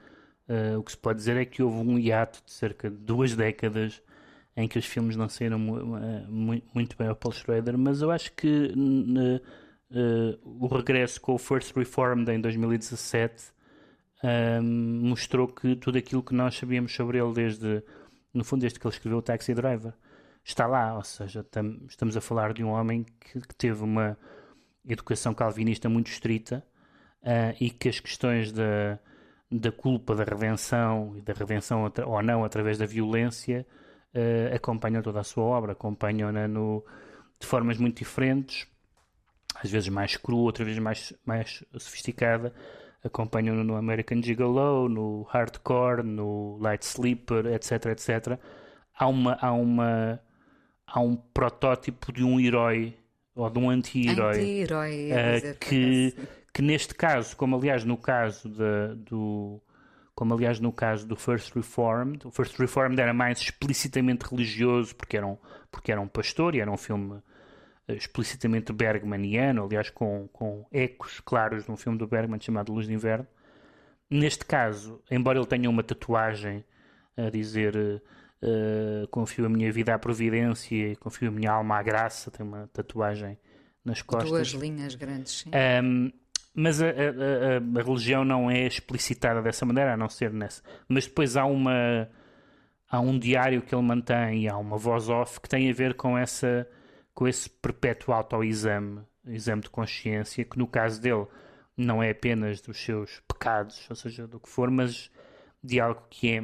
uh, 0.50 0.78
o 0.78 0.82
que 0.82 0.92
se 0.92 0.98
pode 0.98 1.18
dizer 1.18 1.36
é 1.36 1.44
que 1.44 1.62
houve 1.62 1.78
um 1.88 1.98
hiato 1.98 2.42
de 2.44 2.52
cerca 2.52 2.90
de 2.90 2.96
duas 2.96 3.34
décadas 3.34 4.02
em 4.56 4.68
que 4.68 4.78
os 4.78 4.84
filmes 4.84 5.16
não 5.16 5.28
saíram 5.28 5.58
uh, 5.58 6.60
muito 6.74 6.96
bem 6.98 7.08
ao 7.08 7.16
Paul 7.16 7.32
Schrader, 7.32 7.78
mas 7.78 8.02
eu 8.02 8.10
acho 8.10 8.32
que 8.32 8.72
o 10.44 10.66
regresso 10.66 11.20
com 11.20 11.34
o 11.34 11.38
First 11.38 11.74
Reformed 11.74 12.30
em 12.30 12.40
2017 12.40 13.52
mostrou 14.62 15.48
que 15.48 15.74
tudo 15.76 15.98
aquilo 15.98 16.22
que 16.22 16.34
nós 16.34 16.56
sabíamos 16.56 16.92
sobre 16.94 17.18
ele 17.18 17.32
desde, 17.32 17.82
no 18.34 18.44
fundo, 18.44 18.60
desde 18.60 18.78
que 18.78 18.86
ele 18.86 18.94
escreveu 18.94 19.18
o 19.18 19.22
Taxi 19.22 19.54
Driver, 19.54 19.94
está 20.44 20.66
lá. 20.66 20.96
Ou 20.96 21.04
seja, 21.04 21.42
tam, 21.44 21.80
estamos 21.88 22.16
a 22.16 22.20
falar 22.20 22.52
de 22.52 22.62
um 22.62 22.68
homem 22.68 23.04
que, 23.20 23.40
que 23.40 23.54
teve 23.54 23.82
uma 23.82 24.16
educação 24.86 25.34
calvinista 25.34 25.88
muito 25.88 26.10
estrita 26.10 26.64
uh, 27.22 27.56
e 27.60 27.70
que 27.70 27.88
as 27.88 28.00
questões 28.00 28.52
da, 28.52 28.98
da 29.50 29.72
culpa, 29.72 30.14
da 30.14 30.24
redenção 30.24 31.14
e 31.16 31.20
da 31.20 31.32
redenção 31.32 31.90
ou 32.06 32.22
não 32.22 32.44
através 32.44 32.78
da 32.78 32.86
violência 32.86 33.66
uh, 34.14 34.54
acompanham 34.54 35.02
toda 35.02 35.20
a 35.20 35.24
sua 35.24 35.44
obra, 35.44 35.72
acompanham-na 35.72 36.46
de 36.46 37.46
formas 37.46 37.78
muito 37.78 37.98
diferentes, 37.98 38.66
às 39.54 39.70
vezes 39.70 39.88
mais 39.88 40.16
crua, 40.16 40.42
outras 40.42 40.66
vezes 40.66 40.82
mais, 40.82 41.12
mais 41.24 41.64
sofisticada. 41.76 42.54
Acompanham-no 43.02 43.64
no 43.64 43.76
American 43.76 44.22
Gigolo, 44.22 44.86
no 44.86 45.22
Hardcore, 45.22 46.02
no 46.02 46.58
Light 46.58 46.82
Sleeper, 46.82 47.46
etc, 47.46 47.86
etc. 47.86 48.38
Há 48.94 49.06
uma, 49.06 49.38
há 49.40 49.52
uma, 49.52 50.20
há 50.86 51.00
um 51.00 51.16
protótipo 51.16 52.12
de 52.12 52.22
um 52.22 52.38
herói 52.38 52.94
ou 53.34 53.48
de 53.48 53.58
um 53.58 53.70
anti-herói 53.70 55.12
anti 55.12 55.46
uh, 55.46 55.58
que, 55.58 56.14
que 56.52 56.62
neste 56.62 56.94
caso, 56.94 57.36
como 57.36 57.56
aliás 57.56 57.84
no 57.84 57.96
caso 57.96 58.48
de, 58.48 58.94
do 58.96 59.60
como 60.14 60.34
aliás 60.34 60.60
no 60.60 60.72
caso 60.72 61.06
do 61.06 61.16
First 61.16 61.54
Reformed, 61.54 62.26
o 62.26 62.30
First 62.30 62.58
Reformed 62.58 63.00
era 63.00 63.14
mais 63.14 63.40
explicitamente 63.40 64.26
religioso 64.28 64.94
porque 64.94 65.16
era 65.16 65.26
um, 65.26 65.38
porque 65.70 65.90
era 65.90 66.00
um 66.00 66.08
pastor 66.08 66.54
e 66.54 66.60
era 66.60 66.70
um 66.70 66.76
filme 66.76 67.22
eh, 67.88 67.94
explicitamente 67.94 68.72
bergmaniano, 68.72 69.64
aliás 69.64 69.88
com, 69.88 70.28
com 70.32 70.66
ecos 70.70 71.20
claros 71.20 71.64
de 71.64 71.70
um 71.70 71.76
filme 71.76 71.96
do 71.96 72.06
Bergman 72.06 72.40
chamado 72.40 72.72
Luz 72.72 72.86
de 72.86 72.92
Inverno. 72.92 73.26
Neste 74.10 74.44
caso, 74.44 75.00
embora 75.10 75.38
ele 75.38 75.46
tenha 75.46 75.70
uma 75.70 75.82
tatuagem 75.82 76.64
a 77.16 77.30
dizer 77.30 78.02
Uh, 78.42 79.06
confio 79.08 79.44
a 79.44 79.50
minha 79.50 79.70
vida 79.70 79.94
à 79.94 79.98
providência, 79.98 80.96
confio 80.96 81.28
a 81.28 81.30
minha 81.30 81.52
alma 81.52 81.76
à 81.76 81.82
graça. 81.82 82.30
Tem 82.30 82.44
uma 82.44 82.68
tatuagem 82.72 83.38
nas 83.84 84.00
costas. 84.00 84.30
Duas 84.30 84.48
linhas 84.48 84.94
grandes, 84.94 85.40
sim. 85.40 85.50
Um, 85.84 86.10
mas 86.60 86.82
a, 86.82 86.86
a, 86.86 86.88
a, 86.88 87.80
a, 87.80 87.82
religião 87.82 88.24
não 88.24 88.50
é 88.50 88.66
explicitada 88.66 89.42
dessa 89.42 89.64
maneira, 89.64 89.94
a 89.94 89.96
não 89.96 90.08
ser 90.08 90.32
nessa. 90.32 90.62
Mas 90.88 91.06
depois 91.06 91.36
há 91.36 91.44
uma 91.44 92.08
há 92.88 93.00
um 93.00 93.18
diário 93.18 93.62
que 93.62 93.74
ele 93.74 93.82
mantém 93.82 94.44
e 94.44 94.48
há 94.48 94.56
uma 94.56 94.76
voz 94.76 95.08
off 95.08 95.40
que 95.40 95.48
tem 95.48 95.70
a 95.70 95.72
ver 95.72 95.94
com 95.94 96.18
essa 96.18 96.68
com 97.14 97.26
esse 97.28 97.48
perpétuo 97.50 98.14
autoexame, 98.14 99.00
exame 99.26 99.62
de 99.62 99.70
consciência, 99.70 100.44
que 100.44 100.58
no 100.58 100.66
caso 100.66 101.00
dele 101.00 101.26
não 101.76 102.02
é 102.02 102.10
apenas 102.10 102.60
dos 102.60 102.82
seus 102.82 103.20
pecados, 103.28 103.86
ou 103.88 103.96
seja, 103.96 104.26
do 104.26 104.38
que 104.40 104.48
for, 104.48 104.70
mas 104.70 105.10
de 105.62 105.80
algo 105.80 106.02
que 106.08 106.30
é 106.30 106.42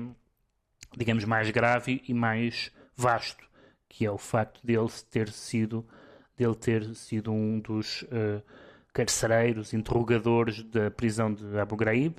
digamos, 0.96 1.24
mais 1.24 1.50
grave 1.50 2.02
e 2.08 2.14
mais 2.14 2.72
vasto, 2.96 3.46
que 3.88 4.06
é 4.06 4.10
o 4.10 4.18
facto 4.18 4.64
dele 4.64 4.88
ter 5.10 5.30
sido, 5.30 5.86
dele 6.36 6.54
ter 6.54 6.94
sido 6.94 7.32
um 7.32 7.60
dos 7.60 8.02
uh, 8.02 8.42
carcereiros, 8.96 9.74
interrogadores 9.74 10.62
da 10.62 10.90
prisão 10.90 11.30
de 11.30 11.58
Abu 11.58 11.76
Ghraib, 11.76 12.16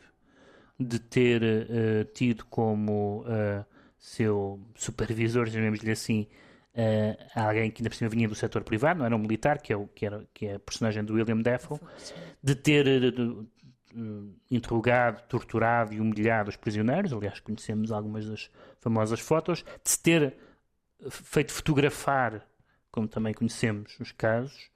de 0.79 0.99
ter 0.99 1.41
uh, 1.41 2.05
tido 2.13 2.45
como 2.45 3.21
uh, 3.21 3.65
seu 3.97 4.59
supervisor, 4.75 5.49
chamemos-lhe 5.49 5.89
assim, 5.89 6.27
uh, 6.75 7.17
alguém 7.33 7.71
que 7.71 7.81
ainda 7.81 7.89
por 7.89 7.95
cima 7.95 8.11
vinha 8.11 8.27
do 8.27 8.35
setor 8.35 8.63
privado, 8.63 8.99
não 8.99 9.07
era 9.07 9.15
um 9.15 9.19
militar, 9.19 9.59
que 9.59 9.73
é, 9.73 9.75
o, 9.75 9.87
que 9.87 10.05
era, 10.05 10.23
que 10.31 10.45
é 10.45 10.53
a 10.53 10.59
personagem 10.59 11.03
do 11.03 11.15
William 11.15 11.41
Dafoe, 11.41 11.79
de 12.43 12.53
ter 12.53 12.85
interrogado, 14.51 15.23
torturado 15.27 15.95
e 15.95 15.99
humilhado 15.99 16.51
os 16.51 16.55
prisioneiros. 16.55 17.11
Aliás, 17.11 17.39
conhecemos 17.39 17.91
algumas 17.91 18.27
das 18.27 18.51
famosas 18.79 19.19
fotos. 19.19 19.63
De 19.83 19.89
se 19.89 19.99
ter 19.99 20.37
feito 21.09 21.51
fotografar, 21.51 22.47
como 22.91 23.07
também 23.07 23.33
conhecemos 23.33 23.99
os 23.99 24.11
casos. 24.11 24.69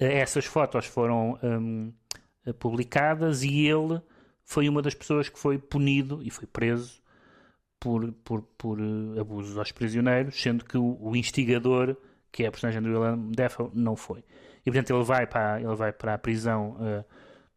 Uh, 0.00 0.04
essas 0.04 0.44
fotos 0.44 0.86
foram 0.86 1.38
um, 1.42 1.92
publicadas 2.58 3.42
e 3.42 3.66
ele 3.66 4.00
foi 4.44 4.68
uma 4.68 4.82
das 4.82 4.94
pessoas 4.94 5.28
que 5.28 5.38
foi 5.38 5.58
punido 5.58 6.20
e 6.22 6.30
foi 6.30 6.46
preso 6.46 7.02
por, 7.80 8.12
por, 8.24 8.42
por 8.56 8.80
uh, 8.80 9.20
abusos 9.20 9.58
aos 9.58 9.72
prisioneiros, 9.72 10.40
sendo 10.40 10.64
que 10.64 10.78
o, 10.78 10.96
o, 11.00 11.14
instigador, 11.14 11.96
que 12.32 12.44
é 12.44 12.46
a 12.46 12.50
personagem 12.50 12.80
do 12.80 12.88
William 12.88 13.30
Dafoe, 13.30 13.70
não 13.74 13.96
foi. 13.96 14.24
E 14.64 14.70
portanto 14.70 14.94
ele 14.94 15.04
vai 15.04 15.26
para, 15.26 15.60
ele 15.60 15.74
vai 15.74 15.92
para 15.92 16.14
a 16.14 16.18
prisão 16.18 16.76
uh, 16.80 17.04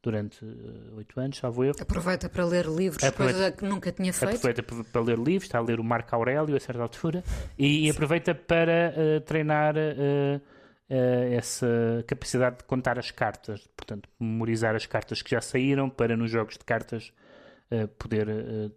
durante 0.01 0.45
eh, 0.45 0.95
oito 0.95 1.19
anos, 1.19 1.37
salvo 1.37 1.63
eu. 1.63 1.73
Aproveita 1.79 2.29
para 2.29 2.45
ler 2.45 2.65
livros, 2.65 3.03
aproveita, 3.03 3.39
coisa 3.39 3.51
que 3.51 3.65
nunca 3.65 3.91
tinha 3.91 4.13
feito. 4.13 4.35
Aproveita 4.35 4.63
para 4.63 5.01
ler 5.01 5.17
livros, 5.17 5.43
está 5.43 5.57
a 5.57 5.61
ler 5.61 5.79
o 5.79 5.83
Marco 5.83 6.15
Aurélio 6.15 6.55
a 6.55 6.59
certa 6.59 6.81
altura, 6.81 7.23
e, 7.57 7.87
e 7.87 7.89
aproveita 7.89 8.33
para 8.35 8.93
uh, 8.95 9.21
treinar 9.21 9.75
uh, 9.75 10.37
uh, 10.37 10.41
essa 10.89 12.03
capacidade 12.07 12.59
de 12.59 12.63
contar 12.63 12.97
as 12.97 13.11
cartas, 13.11 13.67
portanto, 13.75 14.07
memorizar 14.19 14.75
as 14.75 14.85
cartas 14.85 15.21
que 15.21 15.31
já 15.31 15.41
saíram 15.41 15.89
para 15.89 16.15
nos 16.15 16.31
jogos 16.31 16.57
de 16.57 16.63
cartas 16.63 17.11
poder 17.99 18.27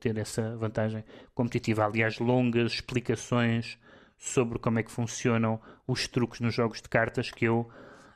ter 0.00 0.18
essa 0.18 0.56
vantagem 0.56 1.04
competitiva. 1.34 1.84
Aliás, 1.84 2.18
longas 2.18 2.72
explicações 2.72 3.78
sobre 4.20 4.58
como 4.58 4.78
é 4.78 4.82
que 4.82 4.90
funcionam 4.90 5.58
os 5.86 6.06
truques 6.06 6.40
nos 6.40 6.54
jogos 6.54 6.82
de 6.82 6.88
cartas 6.88 7.30
que 7.30 7.46
eu 7.46 7.70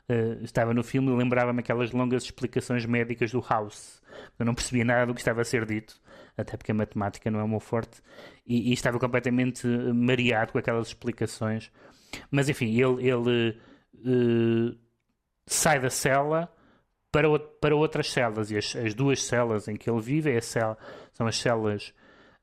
uh, 0.07 0.43
estava 0.43 0.71
no 0.71 0.83
filme 0.83 1.11
e 1.11 1.15
lembrava-me 1.15 1.59
aquelas 1.59 1.91
longas 1.91 2.23
explicações 2.23 2.85
médicas 2.85 3.31
do 3.31 3.41
House. 3.41 4.01
Eu 4.37 4.45
não 4.45 4.53
percebia 4.53 4.85
nada 4.85 5.07
do 5.07 5.15
que 5.15 5.19
estava 5.19 5.41
a 5.41 5.43
ser 5.43 5.65
dito, 5.65 5.99
até 6.37 6.55
porque 6.55 6.71
a 6.71 6.75
matemática 6.75 7.29
não 7.31 7.39
é 7.39 7.43
o 7.43 7.47
meu 7.47 7.59
forte, 7.59 8.01
e, 8.45 8.69
e 8.69 8.73
estava 8.73 8.99
completamente 8.99 9.65
mareado 9.67 10.51
com 10.51 10.59
aquelas 10.59 10.89
explicações. 10.89 11.71
Mas 12.29 12.47
enfim, 12.49 12.79
ele, 12.79 13.09
ele 13.09 13.59
uh, 14.05 14.77
sai 15.45 15.79
da 15.79 15.89
cela 15.89 16.51
para, 17.11 17.39
para 17.39 17.75
outras 17.75 18.11
celas, 18.11 18.51
e 18.51 18.57
as, 18.57 18.75
as, 18.75 18.93
duas 18.93 19.23
celas 19.23 19.67
em 19.67 19.75
que 19.75 19.89
ele 19.89 20.01
vive 20.01 20.31
é 20.31 20.41
cela, 20.41 20.77
são 21.13 21.27
as 21.27 21.37
celas 21.37 21.93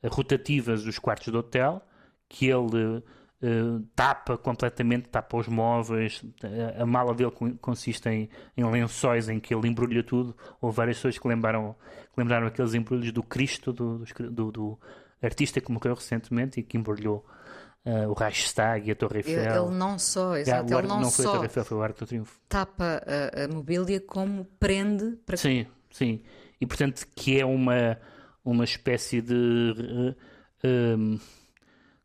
rotativas 0.04 0.82
dos 0.82 0.98
quartos 0.98 1.28
do 1.28 1.38
hotel, 1.38 1.82
que 2.28 2.46
ele 2.46 3.02
Uh, 3.44 3.80
tapa 3.96 4.38
completamente, 4.38 5.08
tapa 5.08 5.36
os 5.36 5.48
móveis. 5.48 6.24
A, 6.78 6.84
a 6.84 6.86
mala 6.86 7.12
dele 7.12 7.32
consiste 7.60 8.08
em, 8.08 8.30
em, 8.56 8.64
lençóis 8.64 9.28
em 9.28 9.40
que 9.40 9.52
ele 9.52 9.66
embrulha 9.66 10.04
tudo. 10.04 10.36
Houve 10.60 10.76
várias 10.76 10.98
pessoas 10.98 11.18
que 11.18 11.26
lembraram, 11.26 11.74
que 12.14 12.20
lembraram 12.20 12.46
aqueles 12.46 12.72
embrulhos 12.72 13.10
do 13.10 13.20
Cristo, 13.20 13.72
do, 13.72 14.04
do, 14.30 14.52
do, 14.52 14.78
artista 15.20 15.60
que 15.60 15.72
morreu 15.72 15.94
recentemente 15.94 16.60
e 16.60 16.62
que 16.62 16.78
embrulhou 16.78 17.26
uh, 17.86 18.08
o 18.08 18.12
Reichstag 18.12 18.88
e 18.88 18.92
a 18.92 18.96
Torre 18.96 19.18
Eiffel. 19.18 19.66
Ele 19.66 19.74
não 19.74 19.98
só, 19.98 20.36
exato, 20.36 20.72
ele 20.72 20.86
não, 20.86 21.00
não 21.00 21.10
foi 21.10 21.24
só 21.24 21.30
a 21.30 21.34
Torre 21.34 21.46
Eiffel, 21.46 21.64
foi 21.64 21.78
o 21.78 21.82
Arco 21.82 21.98
do 22.00 22.06
Triunfo. 22.06 22.40
tapa 22.48 23.02
a, 23.06 23.44
a 23.44 23.48
mobília 23.48 24.00
como 24.00 24.44
prende 24.58 25.16
para 25.26 25.36
Sim, 25.36 25.66
sim. 25.90 26.22
E 26.60 26.66
portanto 26.66 27.06
que 27.14 27.40
é 27.40 27.44
uma, 27.44 27.98
uma 28.44 28.64
espécie 28.64 29.20
de. 29.20 30.14
Uh, 30.64 31.20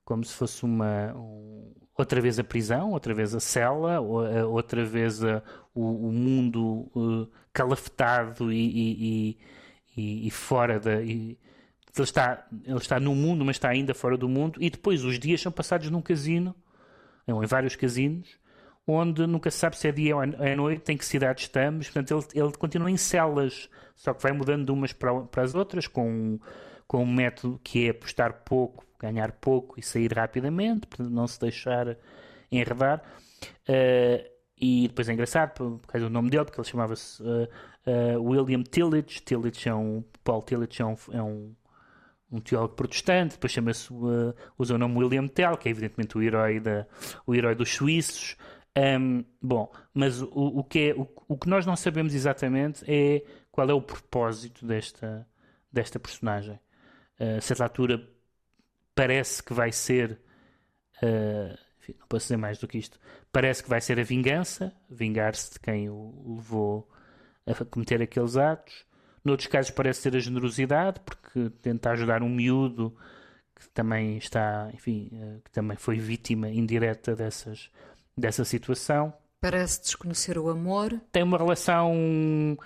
como 0.04 0.24
se 0.24 0.34
fosse 0.34 0.64
uma 0.64 1.14
um, 1.14 1.74
outra 1.98 2.22
vez 2.22 2.40
a 2.40 2.44
prisão, 2.44 2.92
outra 2.92 3.14
vez 3.14 3.36
a 3.36 3.40
cela, 3.40 4.00
outra 4.00 4.86
vez 4.86 5.24
a, 5.24 5.44
o, 5.74 6.08
o, 6.08 6.12
mundo 6.12 6.90
uh, 6.96 7.30
calafetado 7.52 8.52
e, 8.52 8.58
e, 8.58 9.38
e, 9.98 10.28
e, 10.28 10.32
fora 10.32 10.80
da. 10.80 11.02
Ele, 12.00 12.06
está, 12.06 12.48
ele 12.64 12.78
está 12.78 13.00
no 13.00 13.14
mundo, 13.16 13.44
mas 13.46 13.56
está 13.56 13.70
ainda 13.70 13.94
fora 13.94 14.18
do 14.18 14.28
mundo, 14.28 14.60
e 14.62 14.70
depois 14.70 15.04
os 15.04 15.20
dias 15.20 15.42
são 15.42 15.52
passados 15.52 15.90
num 15.90 16.02
casino, 16.02 16.56
ou 17.28 17.44
em 17.44 17.48
vários 17.48 17.76
casinos, 17.76 18.38
onde 18.86 19.28
nunca 19.28 19.52
se 19.52 19.58
sabe 19.58 19.78
se 19.78 19.88
é 19.88 19.92
dia 19.92 20.16
ou 20.16 20.24
é 20.24 20.56
noite, 20.56 20.92
em 20.92 20.98
que 20.98 21.06
cidade 21.06 21.42
estamos, 21.42 21.90
portanto 21.90 22.28
ele, 22.34 22.46
ele 22.46 22.54
continua 22.58 22.90
em 22.90 22.98
celas, 22.98 23.70
só 23.96 24.14
que 24.14 24.24
vai 24.24 24.32
mudando 24.32 24.66
de 24.66 24.72
umas 24.72 24.94
para, 24.94 25.22
para 25.22 25.44
as 25.44 25.56
outras, 25.56 25.88
com 25.88 26.40
com 26.88 27.04
um 27.04 27.14
método 27.14 27.60
que 27.64 27.86
é 27.86 27.90
apostar 27.90 28.44
pouco, 28.46 28.86
ganhar 28.98 29.34
pouco 29.34 29.80
e 29.80 29.84
sair 29.84 30.12
rapidamente, 30.14 30.88
portanto, 30.88 31.12
não 31.12 31.28
se 31.28 31.40
deixar 31.40 31.98
enredar. 32.52 33.04
Uh, 33.68 34.26
e 34.60 34.88
depois 34.88 35.08
é 35.10 35.14
engraçado 35.14 35.54
por, 35.54 35.80
causa 35.88 36.08
do 36.08 36.14
nome 36.14 36.30
dele, 36.30 36.46
porque 36.46 36.60
ele 36.60 36.68
chamava-se 36.68 37.22
uh, 37.22 37.48
uh, 37.86 38.24
William 38.24 38.64
Tillage. 38.64 39.22
Tillage 39.22 39.70
é 39.70 39.76
um, 39.76 40.04
Paul 40.24 40.42
Tillage 40.42 40.82
é 40.82 40.86
um, 40.86 40.96
é 41.12 41.22
um, 41.22 41.54
um 42.32 42.40
teólogo 42.40 42.76
protestante, 42.76 43.36
depois 43.36 43.52
chama-se, 43.52 43.92
uh, 43.92 44.34
usa 44.58 44.76
o 44.76 44.78
nome 44.78 44.98
William 44.98 45.28
Tell, 45.28 45.58
que 45.58 45.70
é 45.70 45.72
evidentemente 45.72 46.18
o 46.18 46.22
herói, 46.22 46.60
da, 46.60 46.86
o 47.26 47.34
herói 47.34 47.56
dos 47.56 47.74
suíços. 47.74 48.36
Um, 48.78 49.24
bom, 49.42 49.72
mas 49.94 50.22
o, 50.22 50.30
o, 50.32 50.64
que 50.64 50.90
é, 50.90 50.94
o, 50.94 51.08
o 51.28 51.38
que 51.38 51.50
nós 51.50 51.66
não 51.66 51.76
sabemos 51.76 52.14
exatamente 52.14 52.84
é 52.88 53.24
qual 53.52 53.70
é 53.70 53.74
o 53.74 53.82
propósito 53.82 54.66
desta, 54.66 55.28
desta 55.72 56.00
personagem. 56.00 56.60
Uh, 57.20 57.38
a 57.38 57.42
certa 57.42 57.64
altura 57.64 58.08
parece 58.94 59.42
que 59.42 59.54
vai 59.54 59.72
ser. 59.72 60.20
Uh, 61.02 61.58
enfim, 61.80 61.96
não 62.00 62.08
posso 62.08 62.26
dizer 62.26 62.38
mais 62.38 62.58
do 62.58 62.68
que 62.68 62.78
isto. 62.78 63.00
Parece 63.32 63.64
que 63.64 63.70
vai 63.70 63.80
ser 63.80 64.00
a 64.00 64.04
vingança, 64.04 64.76
vingar-se 64.90 65.54
de 65.54 65.60
quem 65.60 65.90
o 65.90 66.36
levou 66.36 66.90
a 67.46 67.66
cometer 67.66 68.02
aqueles 68.02 68.36
atos. 68.36 68.86
Noutros 69.28 69.48
casos 69.48 69.72
parece 69.72 70.04
ser 70.04 70.16
a 70.16 70.20
generosidade, 70.20 71.02
porque 71.02 71.50
tenta 71.62 71.92
ajudar 71.92 72.24
um 72.24 72.30
miúdo 72.30 72.96
que 73.54 73.68
também 73.72 74.18
está, 74.18 74.70
enfim, 74.74 75.10
uh, 75.12 75.42
que 75.44 75.52
também 75.52 75.76
foi 75.76 76.00
vítima 76.00 76.48
indireta 76.50 77.14
dessas, 77.14 77.70
dessa 78.18 78.46
situação. 78.46 79.14
Parece 79.42 79.82
desconhecer 79.82 80.38
o 80.38 80.50
amor. 80.50 81.02
Tem 81.12 81.24
uma 81.24 81.38
relação 81.38 82.58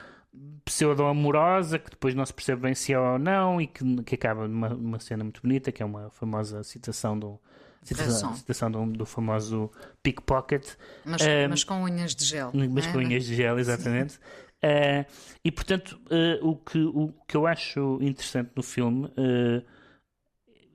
pseudo-amorosa 0.63 1.79
que 1.79 1.89
depois 1.89 2.13
não 2.13 2.23
se 2.23 2.33
percebe 2.33 2.61
bem 2.61 2.75
se 2.75 2.93
é 2.93 2.99
ou 2.99 3.17
não 3.17 3.59
e 3.59 3.65
que, 3.65 4.03
que 4.03 4.13
acaba 4.13 4.47
numa, 4.47 4.69
numa 4.69 4.99
cena 4.99 5.23
muito 5.23 5.41
bonita, 5.41 5.71
que 5.71 5.81
é 5.81 5.85
uma 5.85 6.11
famosa 6.11 6.63
citação 6.63 7.17
do, 7.17 7.39
citação, 7.81 8.35
citação 8.35 8.71
do, 8.71 8.85
do, 8.85 9.05
famoso 9.07 9.71
pickpocket. 10.03 10.67
Mas, 11.03 11.23
um, 11.23 11.49
mas 11.49 11.63
com 11.63 11.81
unhas 11.81 12.13
de 12.13 12.23
gel. 12.23 12.51
Mas 12.53 12.85
é? 12.85 12.91
com 12.91 12.99
unhas 12.99 13.25
de 13.25 13.35
gel, 13.35 13.57
exatamente. 13.57 14.19
Uh, 14.63 15.05
e 15.43 15.51
portanto, 15.51 15.99
uh, 16.05 16.47
o, 16.47 16.55
que, 16.55 16.77
o 16.79 17.11
que 17.27 17.35
eu 17.35 17.47
acho 17.47 17.97
interessante 17.99 18.51
no 18.55 18.61
filme, 18.61 19.05
uh, 19.05 19.65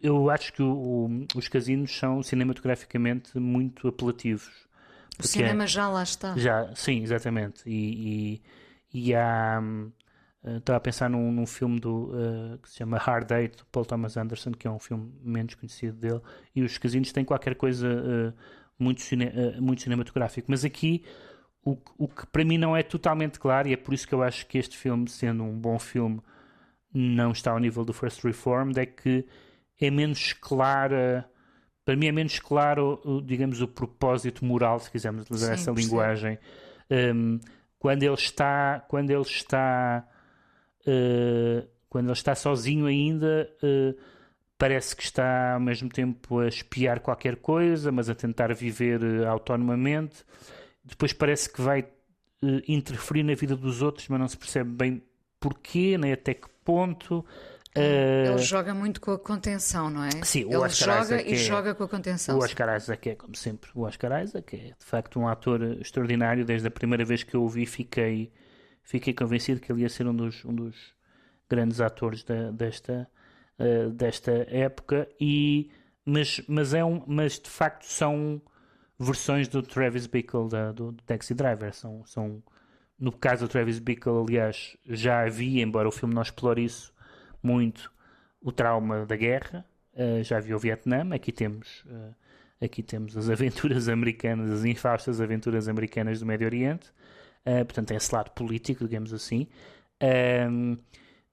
eu 0.02 0.28
acho 0.28 0.52
que 0.52 0.62
o, 0.62 0.72
o, 0.72 1.26
os 1.36 1.46
casinos 1.48 1.96
são 1.96 2.22
cinematograficamente 2.22 3.38
muito 3.38 3.86
apelativos. 3.86 4.66
O 5.18 5.26
cinema 5.26 5.64
é, 5.64 5.66
já 5.68 5.88
lá 5.88 6.02
está. 6.02 6.36
Já, 6.36 6.74
sim, 6.74 7.02
exatamente. 7.02 7.62
E, 7.64 8.34
e 8.34 8.42
e 8.92 9.14
há. 9.14 9.62
Estava 10.44 10.76
a 10.76 10.80
pensar 10.80 11.10
num, 11.10 11.32
num 11.32 11.46
filme 11.46 11.80
do, 11.80 12.12
que 12.62 12.70
se 12.70 12.76
chama 12.76 12.98
Hard 12.98 13.26
Date, 13.26 13.58
do 13.58 13.64
Paul 13.66 13.84
Thomas 13.84 14.16
Anderson, 14.16 14.52
que 14.52 14.68
é 14.68 14.70
um 14.70 14.78
filme 14.78 15.12
menos 15.20 15.56
conhecido 15.56 15.96
dele, 15.98 16.20
e 16.54 16.62
os 16.62 16.78
casinos 16.78 17.10
têm 17.10 17.24
qualquer 17.24 17.56
coisa 17.56 18.32
muito, 18.78 19.00
cine, 19.00 19.28
muito 19.58 19.82
cinematográfico. 19.82 20.46
Mas 20.48 20.64
aqui, 20.64 21.04
o, 21.66 21.76
o 21.98 22.06
que 22.06 22.24
para 22.28 22.44
mim 22.44 22.56
não 22.56 22.76
é 22.76 22.82
totalmente 22.84 23.40
claro, 23.40 23.66
e 23.66 23.72
é 23.72 23.76
por 23.76 23.92
isso 23.92 24.06
que 24.06 24.14
eu 24.14 24.22
acho 24.22 24.46
que 24.46 24.56
este 24.56 24.76
filme, 24.76 25.08
sendo 25.10 25.42
um 25.42 25.58
bom 25.58 25.80
filme, 25.80 26.20
não 26.94 27.32
está 27.32 27.50
ao 27.50 27.58
nível 27.58 27.84
do 27.84 27.92
First 27.92 28.22
Reformed, 28.22 28.78
é 28.78 28.86
que 28.86 29.26
é 29.80 29.90
menos 29.90 30.32
clara. 30.32 31.28
Para 31.84 31.96
mim 31.96 32.06
é 32.06 32.12
menos 32.12 32.38
claro, 32.38 33.02
digamos, 33.26 33.60
o 33.60 33.66
propósito 33.66 34.44
moral, 34.44 34.78
se 34.78 34.90
quisermos 34.90 35.22
utilizar 35.22 35.54
essa 35.54 35.72
linguagem. 35.72 36.38
Um, 36.88 37.40
quando 37.80 38.04
ele 38.04 38.14
está 38.14 38.84
quando 38.88 39.10
ele 39.10 39.22
está 39.22 40.06
uh, 40.86 41.68
quando 41.88 42.06
ele 42.06 42.12
está 42.12 42.34
sozinho 42.36 42.86
ainda 42.86 43.50
uh, 43.60 44.00
parece 44.56 44.94
que 44.94 45.02
está 45.02 45.54
ao 45.54 45.60
mesmo 45.60 45.88
tempo 45.88 46.38
a 46.38 46.46
espiar 46.46 47.00
qualquer 47.00 47.36
coisa 47.36 47.90
mas 47.90 48.08
a 48.08 48.14
tentar 48.14 48.54
viver 48.54 49.02
uh, 49.02 49.28
autonomamente 49.28 50.24
depois 50.86 51.12
parece 51.12 51.52
que 51.52 51.60
vai 51.60 51.86
interferir 52.68 53.22
na 53.22 53.34
vida 53.34 53.56
dos 53.56 53.82
outros 53.82 54.08
mas 54.08 54.20
não 54.20 54.28
se 54.28 54.36
percebe 54.36 54.70
bem 54.70 55.02
porquê 55.40 55.98
nem 55.98 56.12
até 56.12 56.34
que 56.34 56.48
ponto 56.64 57.24
ele 57.76 58.34
uh, 58.34 58.38
joga 58.38 58.72
muito 58.72 59.00
com 59.00 59.12
a 59.12 59.18
contenção, 59.18 59.90
não 59.90 60.02
é? 60.02 60.10
Sim, 60.22 60.44
o 60.44 60.48
Ele 60.48 60.56
Oscar 60.56 61.04
joga 61.04 61.16
Isaac 61.16 61.30
e 61.30 61.34
é, 61.34 61.36
joga 61.36 61.74
com 61.74 61.84
a 61.84 61.88
contenção. 61.88 62.38
O 62.38 62.42
Oscar 62.42 62.74
Isaac 62.74 63.10
é, 63.10 63.14
como 63.14 63.36
sempre, 63.36 63.70
o 63.74 63.82
Oscar 63.82 64.22
Isaac 64.22 64.56
é 64.56 64.74
de 64.78 64.84
facto 64.84 65.20
um 65.20 65.28
ator 65.28 65.62
extraordinário. 65.80 66.44
Desde 66.44 66.66
a 66.66 66.70
primeira 66.70 67.04
vez 67.04 67.22
que 67.22 67.34
eu 67.34 67.42
o 67.42 67.48
vi, 67.48 67.66
fiquei, 67.66 68.32
fiquei 68.82 69.12
convencido 69.12 69.60
que 69.60 69.70
ele 69.70 69.82
ia 69.82 69.88
ser 69.90 70.06
um 70.06 70.14
dos, 70.14 70.42
um 70.44 70.54
dos 70.54 70.94
grandes 71.50 71.80
atores 71.80 72.24
da, 72.24 72.50
desta, 72.50 73.06
uh, 73.58 73.90
desta 73.90 74.32
época. 74.48 75.06
E, 75.20 75.70
mas, 76.04 76.40
mas, 76.48 76.72
é 76.72 76.82
um, 76.82 77.02
mas 77.06 77.38
de 77.38 77.50
facto 77.50 77.84
são 77.84 78.40
versões 78.98 79.48
do 79.48 79.62
Travis 79.62 80.06
Bickle 80.06 80.48
da, 80.48 80.72
do, 80.72 80.92
do 80.92 81.02
Taxi 81.04 81.34
Driver. 81.34 81.72
São, 81.74 82.04
são, 82.06 82.42
no 82.98 83.12
caso 83.12 83.46
do 83.46 83.50
Travis 83.50 83.78
Bickle, 83.78 84.24
aliás, 84.26 84.76
já 84.86 85.24
havia, 85.24 85.62
embora 85.62 85.88
o 85.88 85.92
filme 85.92 86.14
não 86.14 86.22
explore 86.22 86.64
isso 86.64 86.94
muito 87.42 87.92
o 88.40 88.52
trauma 88.52 89.04
da 89.04 89.16
guerra, 89.16 89.64
uh, 89.94 90.22
já 90.22 90.38
viu 90.38 90.56
o 90.56 90.60
Vietnã, 90.60 91.14
aqui 91.14 91.32
temos, 91.32 91.84
uh, 91.86 92.14
aqui 92.64 92.82
temos 92.82 93.16
as 93.16 93.28
aventuras 93.28 93.88
americanas, 93.90 94.50
as 94.50 94.64
infaustas 94.64 95.20
aventuras 95.20 95.68
americanas 95.68 96.20
do 96.20 96.26
Médio 96.26 96.46
Oriente, 96.46 96.88
uh, 97.44 97.64
portanto 97.64 97.88
tem 97.88 97.96
esse 97.96 98.14
lado 98.14 98.30
político, 98.30 98.84
digamos 98.84 99.12
assim, 99.12 99.48
ehm, 100.00 100.76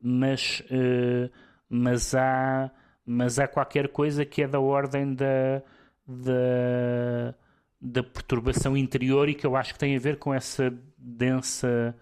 mas, 0.01 0.61
mas, 1.70 2.14
há, 2.14 2.70
mas 3.05 3.39
há 3.39 3.47
qualquer 3.47 3.88
coisa 3.88 4.26
que 4.26 4.43
é 4.43 4.47
da 4.47 4.59
ordem 4.59 5.14
da, 5.14 5.61
da, 6.05 7.36
da 7.93 8.03
perturbação 8.03 8.75
interior 8.75 9.29
e 9.29 9.35
que 9.35 9.45
eu 9.45 9.55
acho 9.55 9.73
que 9.73 9.79
tem 9.79 9.95
a 9.95 9.99
ver 9.99 10.17
com 10.17 10.33
essa 10.33 10.73
densa 10.97 11.95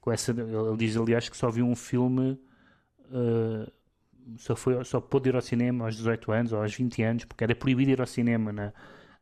com 0.00 0.12
essa, 0.12 0.30
ele 0.30 0.76
diz 0.78 0.96
aliás 0.96 1.28
que 1.28 1.36
só 1.36 1.50
viu 1.50 1.66
um 1.66 1.74
filme 1.74 2.38
uh, 3.10 3.70
só, 4.38 4.56
foi, 4.56 4.82
só 4.84 5.00
pôde 5.00 5.28
ir 5.28 5.36
ao 5.36 5.42
cinema 5.42 5.84
aos 5.84 5.96
18 5.96 6.32
anos 6.32 6.52
ou 6.52 6.62
aos 6.62 6.74
20 6.74 7.02
anos, 7.02 7.24
porque 7.24 7.44
era 7.44 7.54
proibido 7.54 7.90
ir 7.90 8.00
ao 8.00 8.06
cinema 8.06 8.52
na, 8.52 8.72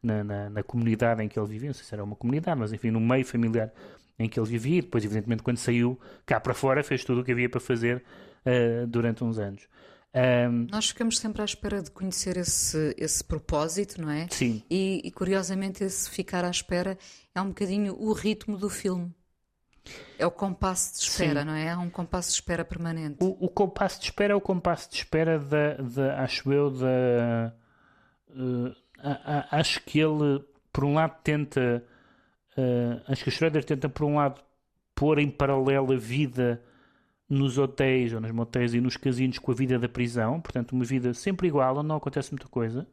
na, 0.02 0.24
na, 0.24 0.50
na, 0.50 0.62
comunidade 0.62 1.22
em 1.22 1.28
que 1.28 1.38
ele 1.38 1.46
vivia. 1.48 1.68
Não 1.68 1.74
sei 1.74 1.84
se 1.84 1.94
era 1.94 2.02
uma 2.02 2.16
comunidade, 2.16 2.58
mas 2.58 2.72
enfim, 2.72 2.90
no 2.90 3.00
meio 3.00 3.24
familiar 3.24 3.72
em 4.18 4.28
que 4.28 4.38
ele 4.38 4.48
vivia. 4.48 4.78
E 4.78 4.82
depois, 4.82 5.04
evidentemente, 5.04 5.42
quando 5.42 5.58
saiu 5.58 5.98
cá 6.24 6.40
para 6.40 6.54
fora, 6.54 6.82
fez 6.82 7.04
tudo 7.04 7.20
o 7.20 7.24
que 7.24 7.32
havia 7.32 7.48
para 7.48 7.60
fazer 7.60 8.02
uh, 8.46 8.86
durante 8.86 9.22
uns 9.22 9.38
anos. 9.38 9.68
Um... 10.14 10.68
Nós 10.70 10.88
ficamos 10.88 11.18
sempre 11.18 11.42
à 11.42 11.44
espera 11.44 11.82
de 11.82 11.90
conhecer 11.90 12.36
esse, 12.36 12.94
esse 12.96 13.24
propósito, 13.24 14.00
não 14.00 14.10
é? 14.10 14.28
Sim. 14.30 14.62
E, 14.70 15.00
e 15.04 15.10
curiosamente, 15.10 15.82
esse 15.82 16.08
ficar 16.08 16.44
à 16.44 16.50
espera 16.50 16.96
é 17.34 17.40
um 17.40 17.48
bocadinho 17.48 17.96
o 17.98 18.12
ritmo 18.12 18.56
do 18.56 18.70
filme. 18.70 19.12
É 20.18 20.24
o 20.24 20.30
compasso 20.30 20.94
de 20.94 21.00
espera, 21.00 21.40
Sim. 21.40 21.46
não 21.46 21.54
é? 21.54 21.66
É 21.66 21.76
um 21.76 21.90
compasso 21.90 22.28
de 22.28 22.34
espera 22.36 22.64
permanente. 22.64 23.16
O, 23.20 23.46
o, 23.46 23.48
compasso 23.48 23.98
de 23.98 24.06
espera 24.06 24.32
é 24.32 24.36
o 24.36 24.40
compasso 24.40 24.88
de 24.88 24.96
espera 24.96 25.38
da, 25.38 25.74
da 25.74 26.22
acho 26.22 26.50
eu, 26.52 26.70
da. 26.70 27.52
Uh, 28.30 28.74
a, 28.98 29.56
a, 29.56 29.58
acho 29.58 29.82
que 29.82 29.98
ele, 29.98 30.42
por 30.72 30.84
um 30.84 30.94
lado, 30.94 31.16
tenta. 31.22 31.84
Uh, 32.56 33.02
acho 33.08 33.24
que 33.24 33.28
o 33.28 33.32
Schroeder 33.32 33.64
tenta, 33.64 33.88
por 33.88 34.04
um 34.04 34.14
lado, 34.16 34.40
pôr 34.94 35.18
em 35.18 35.28
paralelo 35.28 35.92
a 35.92 35.96
vida 35.96 36.62
nos 37.28 37.58
hotéis 37.58 38.12
ou 38.12 38.20
nos 38.20 38.30
motéis 38.30 38.74
e 38.74 38.80
nos 38.80 38.96
casinos 38.96 39.38
com 39.38 39.50
a 39.50 39.54
vida 39.54 39.78
da 39.78 39.88
prisão, 39.88 40.40
portanto, 40.40 40.72
uma 40.72 40.84
vida 40.84 41.14
sempre 41.14 41.48
igual, 41.48 41.78
onde 41.78 41.88
não 41.88 41.96
acontece 41.96 42.32
muita 42.32 42.48
coisa, 42.48 42.86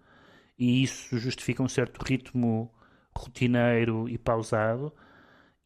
e 0.57 0.83
isso 0.83 1.17
justifica 1.17 1.61
um 1.63 1.67
certo 1.67 1.99
ritmo 2.03 2.71
rotineiro 3.15 4.07
e 4.09 4.17
pausado. 4.17 4.93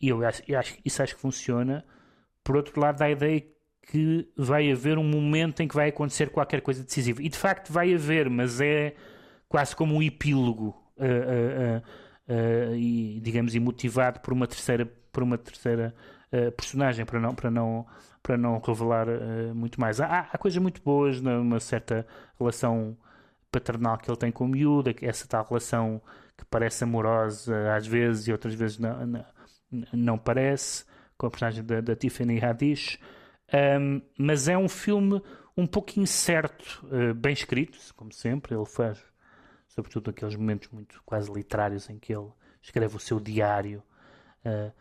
E 0.01 0.09
eu 0.09 0.25
acho, 0.25 0.41
eu 0.47 0.59
acho, 0.59 0.77
isso 0.83 1.01
acho 1.01 1.15
que 1.15 1.21
funciona. 1.21 1.85
Por 2.43 2.55
outro 2.55 2.79
lado, 2.79 2.99
dá 2.99 3.05
a 3.05 3.11
ideia 3.11 3.43
que 3.83 4.27
vai 4.35 4.71
haver 4.71 4.97
um 4.97 5.03
momento 5.03 5.61
em 5.61 5.67
que 5.67 5.75
vai 5.75 5.89
acontecer 5.89 6.29
qualquer 6.29 6.61
coisa 6.61 6.83
decisiva. 6.83 7.21
E 7.21 7.29
de 7.29 7.37
facto 7.37 7.71
vai 7.71 7.93
haver, 7.93 8.29
mas 8.29 8.59
é 8.61 8.95
quase 9.47 9.75
como 9.75 9.95
um 9.95 10.03
epílogo. 10.03 10.75
Uh, 10.97 11.03
uh, 11.03 12.71
uh, 12.71 12.75
e, 12.75 13.19
digamos, 13.21 13.53
e 13.53 13.59
motivado 13.59 14.21
por 14.21 14.33
uma 14.33 14.47
terceira, 14.47 14.85
por 15.11 15.23
uma 15.23 15.37
terceira 15.37 15.93
personagem, 16.57 17.05
para 17.05 17.19
não, 17.19 17.35
para 17.35 17.51
não, 17.51 17.85
para 18.21 18.37
não 18.37 18.59
revelar 18.59 19.07
muito 19.53 19.79
mais. 19.79 19.99
Há, 19.99 20.27
há 20.31 20.37
coisas 20.37 20.61
muito 20.61 20.81
boas 20.81 21.21
numa 21.21 21.59
certa 21.59 22.05
relação 22.39 22.97
paternal 23.51 23.97
que 23.97 24.09
ele 24.09 24.17
tem 24.17 24.31
com 24.31 24.45
o 24.45 24.47
miúdo, 24.47 24.93
essa 25.01 25.27
tal 25.27 25.45
relação 25.45 26.01
que 26.37 26.43
parece 26.45 26.83
amorosa 26.83 27.73
às 27.73 27.87
vezes 27.87 28.27
e 28.27 28.31
outras 28.31 28.53
vezes 28.53 28.77
não, 28.77 29.05
não, 29.05 29.25
não 29.93 30.17
parece, 30.17 30.83
com 31.17 31.27
a 31.27 31.29
personagem 31.29 31.63
da, 31.63 31.79
da 31.79 31.95
Tiffany 31.95 32.43
Haddish, 32.43 32.99
um, 33.79 34.01
mas 34.17 34.47
é 34.47 34.57
um 34.57 34.67
filme 34.67 35.21
um 35.55 35.65
pouco 35.65 35.97
incerto, 35.99 36.85
uh, 36.87 37.13
bem 37.13 37.33
escrito, 37.33 37.77
como 37.95 38.11
sempre, 38.11 38.55
ele 38.55 38.65
faz 38.65 39.01
sobretudo 39.69 40.09
aqueles 40.09 40.35
momentos 40.35 40.69
muito 40.69 41.01
quase 41.05 41.31
literários 41.31 41.89
em 41.89 41.99
que 41.99 42.13
ele 42.13 42.29
escreve 42.61 42.95
o 42.95 42.99
seu 42.99 43.19
diário, 43.19 43.83
uh, 44.45 44.71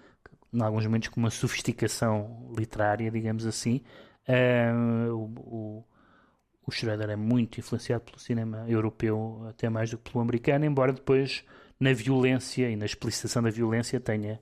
em 0.55 0.63
alguns 0.63 0.87
momentos 0.87 1.09
com 1.09 1.21
uma 1.21 1.31
sofisticação 1.31 2.53
literária, 2.57 3.11
digamos 3.11 3.47
assim. 3.47 3.81
Uh, 4.29 5.13
o, 5.13 5.85
o 6.67 6.71
Schroeder 6.71 7.11
é 7.11 7.17
muito 7.17 7.59
influenciado 7.59 8.05
pelo 8.05 8.19
cinema 8.19 8.65
europeu, 8.69 9.45
até 9.49 9.69
mais 9.69 9.91
do 9.91 9.99
que 9.99 10.11
pelo 10.11 10.23
americano, 10.23 10.65
embora 10.65 10.93
depois 10.93 11.45
na 11.79 11.93
violência 11.93 12.71
e 12.71 12.77
na 12.77 12.87
explicitação 12.87 13.43
da 13.43 13.51
violência 13.51 13.99
tenha 14.01 14.41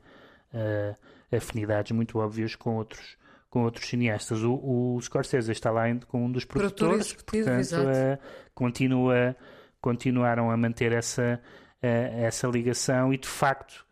uh, 0.53 1.37
afinidades 1.37 1.93
muito 1.93 2.19
óbvias 2.19 2.55
com 2.55 2.77
outros 2.77 3.17
com 3.49 3.65
outros 3.65 3.87
cineastas. 3.87 4.43
O, 4.43 4.55
o 4.55 4.99
Scorsese 5.03 5.53
está 5.53 5.71
lá 5.71 5.83
com 6.09 6.25
um 6.25 6.33
dos 6.33 6.43
produtores, 6.47 7.13
portanto, 7.13 7.75
uh, 7.75 8.19
continua, 8.55 9.37
continuaram 9.79 10.51
a 10.51 10.57
manter 10.57 10.91
essa, 10.91 11.39
uh, 11.83 12.25
essa 12.25 12.49
ligação 12.49 13.13
e 13.13 13.19
de 13.19 13.29
facto 13.29 13.85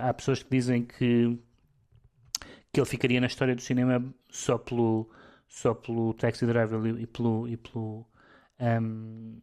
há 0.00 0.12
pessoas 0.14 0.42
que 0.42 0.50
dizem 0.50 0.84
que 0.84 1.38
que 2.72 2.80
ele 2.80 2.86
ficaria 2.86 3.20
na 3.20 3.28
história 3.28 3.54
do 3.54 3.62
cinema 3.62 4.04
só 4.30 4.58
pelo 4.58 5.08
só 5.46 5.74
pelo 5.74 6.12
Taxi 6.14 6.44
Driver 6.44 6.84
e, 6.98 7.06
pelo 7.06 7.46
e 7.48 7.56
pelo 7.56 8.04
um, 8.60 9.40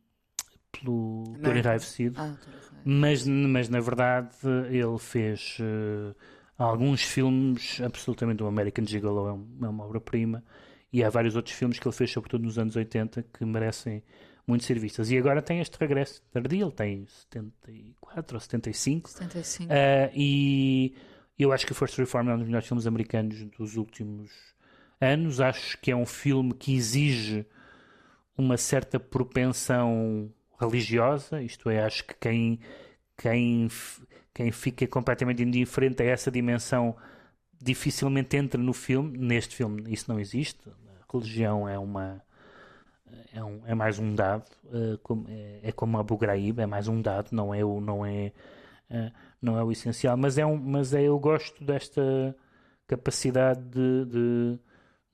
pelo 0.71 1.23
Dor 1.39 1.55
Enraivecido. 1.55 2.19
Ah, 2.19 2.35
mas, 2.83 3.25
mas 3.25 3.69
na 3.69 3.79
verdade 3.79 4.29
ele 4.69 4.97
fez 4.97 5.57
uh, 5.59 6.15
alguns 6.57 7.03
filmes 7.03 7.79
absolutamente 7.81 8.43
o 8.43 8.47
American 8.47 8.85
Gigolo 8.85 9.27
é, 9.27 9.33
um, 9.33 9.47
é 9.63 9.69
uma 9.69 9.85
obra-prima 9.85 10.43
e 10.91 11.03
há 11.03 11.09
vários 11.09 11.35
outros 11.35 11.55
filmes 11.55 11.79
que 11.79 11.87
ele 11.87 11.95
fez 11.95 12.11
sobretudo 12.11 12.43
nos 12.43 12.57
anos 12.57 12.75
80 12.75 13.23
que 13.23 13.45
merecem 13.45 14.03
muito 14.47 14.63
ser 14.63 14.79
vistas 14.79 15.11
e 15.11 15.17
agora 15.17 15.41
tem 15.41 15.59
este 15.59 15.77
regresso 15.79 16.21
tardio 16.31 16.67
ele 16.67 16.71
tem 16.71 17.05
74 17.05 18.35
ou 18.35 18.39
75 18.39 19.09
75 19.09 19.71
uh, 19.71 19.77
e 20.15 20.95
eu 21.43 21.51
acho 21.51 21.65
que 21.65 21.73
First 21.73 21.97
Reform 21.97 22.29
é 22.29 22.33
um 22.35 22.37
dos 22.37 22.45
melhores 22.45 22.67
filmes 22.67 22.85
americanos 22.85 23.43
dos 23.57 23.75
últimos 23.75 24.31
anos. 24.99 25.41
Acho 25.41 25.77
que 25.79 25.91
é 25.91 25.95
um 25.95 26.05
filme 26.05 26.53
que 26.53 26.75
exige 26.75 27.45
uma 28.37 28.57
certa 28.57 28.99
propensão 28.99 30.31
religiosa, 30.59 31.41
isto 31.41 31.69
é, 31.69 31.83
acho 31.83 32.05
que 32.05 32.13
quem, 32.13 32.59
quem, 33.17 33.67
quem 34.31 34.51
fica 34.51 34.85
completamente 34.87 35.41
indiferente 35.41 36.03
a 36.03 36.05
essa 36.05 36.29
dimensão 36.29 36.95
dificilmente 37.59 38.37
entra 38.37 38.61
no 38.61 38.73
filme. 38.73 39.17
Neste 39.17 39.55
filme 39.55 39.91
isso 39.91 40.05
não 40.07 40.19
existe. 40.19 40.61
A 40.69 41.11
religião 41.11 41.67
é 41.67 41.79
uma 41.79 42.21
é, 43.33 43.43
um, 43.43 43.61
é 43.65 43.75
mais 43.75 43.99
um 43.99 44.13
dado, 44.13 44.45
é, 45.27 45.69
é 45.69 45.71
como 45.71 45.97
a 45.97 46.03
Ghraib, 46.03 46.59
é 46.59 46.65
mais 46.65 46.87
um 46.87 47.01
dado, 47.01 47.29
não 47.31 47.53
é 47.53 47.63
o 47.63 47.79
não 47.79 48.05
é 48.05 48.31
uh, 48.89 49.11
não 49.41 49.57
é 49.57 49.63
o 49.63 49.71
essencial, 49.71 50.17
mas 50.17 50.37
é 50.37 50.45
um, 50.45 50.57
mas 50.57 50.93
é 50.93 51.03
eu 51.03 51.17
gosto 51.19 51.63
desta 51.63 52.35
capacidade 52.87 53.61
de, 53.61 54.05
de, 54.05 54.59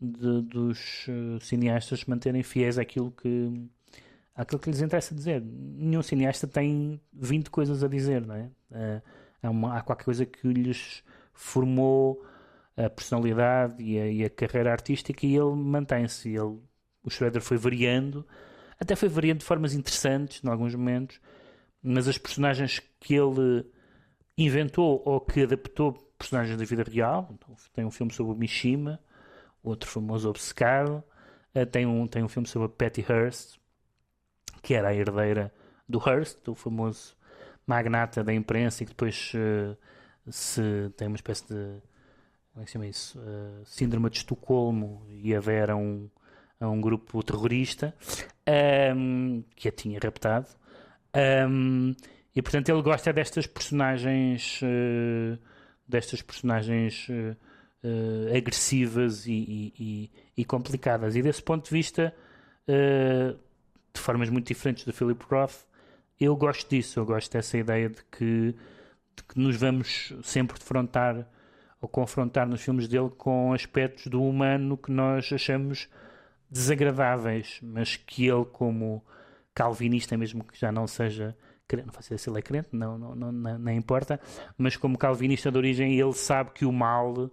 de 0.02 0.42
dos 0.42 1.08
uh, 1.08 1.40
cineastas 1.42 2.06
manterem 2.06 2.44
fiéis 2.44 2.78
àquilo 2.78 3.12
que 3.12 3.70
àquilo 4.36 4.60
que 4.60 4.70
lhes 4.70 4.82
interessa 4.82 5.16
dizer. 5.16 5.42
Nenhum 5.42 6.04
cineasta 6.04 6.48
tem 6.48 7.02
20 7.12 7.50
coisas 7.50 7.84
a 7.84 7.88
dizer, 7.88 8.26
não 8.26 8.36
é? 8.36 8.50
Uh, 8.72 9.02
há, 9.42 9.50
uma, 9.50 9.78
há 9.78 9.82
qualquer 9.82 10.06
coisa 10.06 10.26
que 10.26 10.48
lhes 10.48 11.04
formou 11.34 12.24
a 12.78 12.90
personalidade 12.90 13.82
e 13.84 14.00
a, 14.00 14.08
e 14.08 14.24
a 14.24 14.30
carreira 14.30 14.72
artística 14.72 15.26
e 15.26 15.36
ele 15.36 15.56
mantém-se. 15.56 16.30
Ele, 16.30 16.60
o 17.08 17.10
Schroeder 17.10 17.42
foi 17.42 17.58
variando, 17.58 18.28
até 18.78 18.96
foi 18.96 19.08
variando 19.08 19.40
de 19.40 19.46
formas 19.46 19.74
interessantes 19.74 20.44
em 20.44 20.50
alguns 20.50 20.76
momentos, 20.76 21.22
mas 21.82 22.06
as 22.06 22.18
personagens 22.18 22.82
que 23.00 23.16
ele 23.16 23.66
inventou 24.38 25.02
ou 25.06 25.22
que 25.22 25.44
adaptou 25.44 25.94
personagens 26.18 26.58
da 26.58 26.66
vida 26.66 26.84
real. 26.84 27.30
Então, 27.32 27.56
tem 27.74 27.86
um 27.86 27.92
filme 27.92 28.12
sobre 28.12 28.34
o 28.34 28.36
Mishima, 28.36 29.00
outro 29.64 29.90
famoso 29.90 30.30
Obcecado. 30.30 31.02
Uh, 31.56 31.66
tem, 31.66 31.86
um, 31.86 32.06
tem 32.08 32.24
um 32.24 32.28
filme 32.28 32.48
sobre 32.48 32.66
a 32.66 32.70
Patty 32.70 33.06
Hearst, 33.08 33.58
que 34.62 34.74
era 34.74 34.90
a 34.90 34.94
herdeira 34.94 35.54
do 35.88 36.00
Hearst, 36.06 36.46
o 36.50 36.54
famoso 36.54 37.16
magnata 37.66 38.22
da 38.22 38.34
imprensa, 38.34 38.84
e 38.84 38.86
que 38.86 38.92
depois 38.92 39.32
uh, 39.34 39.78
se 40.30 40.92
tem 40.98 41.08
uma 41.08 41.16
espécie 41.16 41.48
de. 41.48 41.82
Como 42.52 42.64
é 42.64 42.66
que 42.66 42.68
se 42.68 42.74
chama 42.74 42.88
isso? 42.88 43.18
Uh, 43.18 43.66
síndrome 43.66 44.10
de 44.10 44.18
Estocolmo 44.18 45.08
e 45.10 45.34
a 45.34 45.76
um, 45.76 46.10
a 46.60 46.68
um 46.68 46.82
grupo 46.82 47.22
terrorista 47.24 47.94
um, 48.96 49.44
que 49.56 49.68
a 49.68 49.72
tinha 49.72 50.00
raptado. 50.02 50.48
Um, 51.50 51.96
e 52.36 52.42
portanto 52.42 52.70
ele 52.70 52.82
gosta 52.82 53.12
destas 53.12 53.48
personagens, 53.48 54.62
uh, 54.62 55.40
destas 55.88 56.22
personagens 56.22 57.08
uh, 57.10 57.36
uh, 57.84 58.38
agressivas 58.38 59.26
e, 59.26 59.32
e, 59.32 59.74
e, 59.80 60.12
e, 60.38 60.46
complicadas. 60.46 61.16
E 61.16 61.22
desse 61.22 61.42
ponto 61.42 61.66
de 61.66 61.72
vista, 61.72 62.14
de 62.68 64.02
formas 64.02 64.30
muito 64.30 64.48
diferentes 64.48 64.84
do 64.84 64.94
Philip 64.94 65.24
Roth, 65.30 65.66
eu 66.20 66.36
gosto 66.36 66.70
disso. 66.70 67.00
Eu 67.00 67.06
gosto 67.06 67.32
dessa 67.32 67.58
ideia 67.58 67.90
de 67.90 68.04
que, 68.12 68.56
de 69.16 69.24
que 69.28 69.40
nos 69.40 69.56
vamos 69.56 70.14
sempre 70.24 70.60
defrontar 70.60 71.26
ou 71.80 71.88
confrontar 71.88 72.48
nos 72.48 72.62
filmes 72.62 72.88
dele 72.88 73.10
com 73.18 73.54
aspectos 73.54 74.08
do 74.08 74.22
humano 74.22 74.78
que 74.78 74.92
nós 74.92 75.32
achamos 75.32 75.88
desagradáveis, 76.50 77.60
mas 77.62 77.96
que 77.96 78.28
ele, 78.28 78.46
como 78.46 79.04
calvinista, 79.54 80.18
mesmo 80.18 80.44
que 80.44 80.60
já 80.60 80.72
não 80.72 80.88
seja 80.88 81.36
não 81.76 81.92
faço 81.92 82.08
ideia 82.08 82.18
se 82.18 82.30
ele 82.30 82.40
é 82.40 82.42
crente, 82.42 82.70
não, 82.72 82.98
não, 82.98 83.14
não, 83.14 83.32
não, 83.32 83.60
não 83.60 83.72
importa, 83.74 84.20
mas 84.58 84.78
como 84.78 84.98
calvinista 84.98 85.52
de 85.52 85.58
origem, 85.58 86.00
ele 86.00 86.14
sabe 86.14 86.52
que 86.52 86.64
o 86.64 86.72
mal 86.72 87.30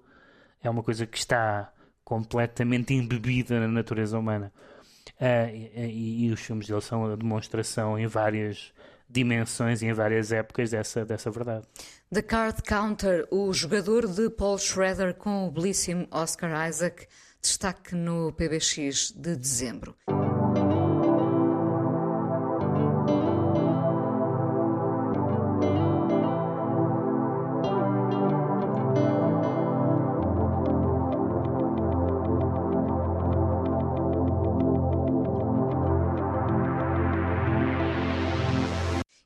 é 0.61 0.69
uma 0.69 0.83
coisa 0.83 1.07
que 1.07 1.17
está 1.17 1.73
completamente 2.05 2.93
embebida 2.93 3.61
na 3.61 3.69
natureza 3.69 4.19
humana. 4.19 4.53
Uh, 5.21 5.55
e, 5.55 6.27
e, 6.27 6.33
os 6.33 6.41
filmes 6.41 6.67
dele 6.67 6.81
são 6.81 7.05
a 7.07 7.15
demonstração 7.15 7.99
em 7.99 8.07
várias 8.07 8.73
dimensões 9.09 9.81
e 9.83 9.87
em 9.87 9.93
várias 9.93 10.33
épocas 10.33 10.71
dessa, 10.71 11.05
dessa 11.05 11.31
verdade. 11.31 11.65
The 12.13 12.23
Card 12.23 12.63
Counter, 12.63 13.29
o 13.31 13.53
jogador 13.53 14.09
de 14.09 14.29
Paul 14.31 14.59
Schroeder 14.59 15.15
com 15.15 15.47
o 15.47 15.51
belíssimo 15.51 16.09
Oscar 16.11 16.69
Isaac, 16.69 17.07
destaque 17.45 17.95
no 17.95 18.33
PBX 18.33 19.13
de 19.15 19.37
dezembro. 19.37 19.95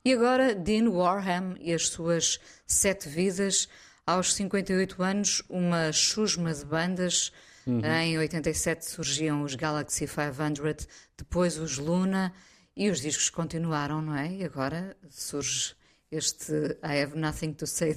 E 0.05 0.13
agora, 0.13 0.57
Dean 0.57 0.89
Warham 0.89 1.55
e 1.61 1.73
as 1.73 1.89
suas 1.89 2.41
sete 2.67 3.09
vidas. 3.09 3.69
Aos 4.05 4.35
58 4.35 5.03
anos, 5.03 5.43
uma 5.49 5.93
chusma 5.93 6.53
de 6.53 6.65
bandas. 6.65 7.31
Uhum. 7.69 7.85
Em 7.85 8.19
87 8.19 8.85
surgiam 8.85 9.43
os 9.43 9.55
Galaxy 9.55 10.07
500, 10.07 10.89
depois 11.17 11.59
os 11.59 11.77
Luna 11.77 12.33
e 12.75 12.89
os 12.89 13.01
discos 13.01 13.29
continuaram, 13.29 14.01
não 14.01 14.17
é? 14.17 14.33
E 14.33 14.45
agora 14.45 14.97
surge 15.11 15.75
este 16.11 16.53
I 16.83 17.03
Have 17.03 17.19
Nothing 17.19 17.53
to 17.53 17.67
Say 17.67 17.95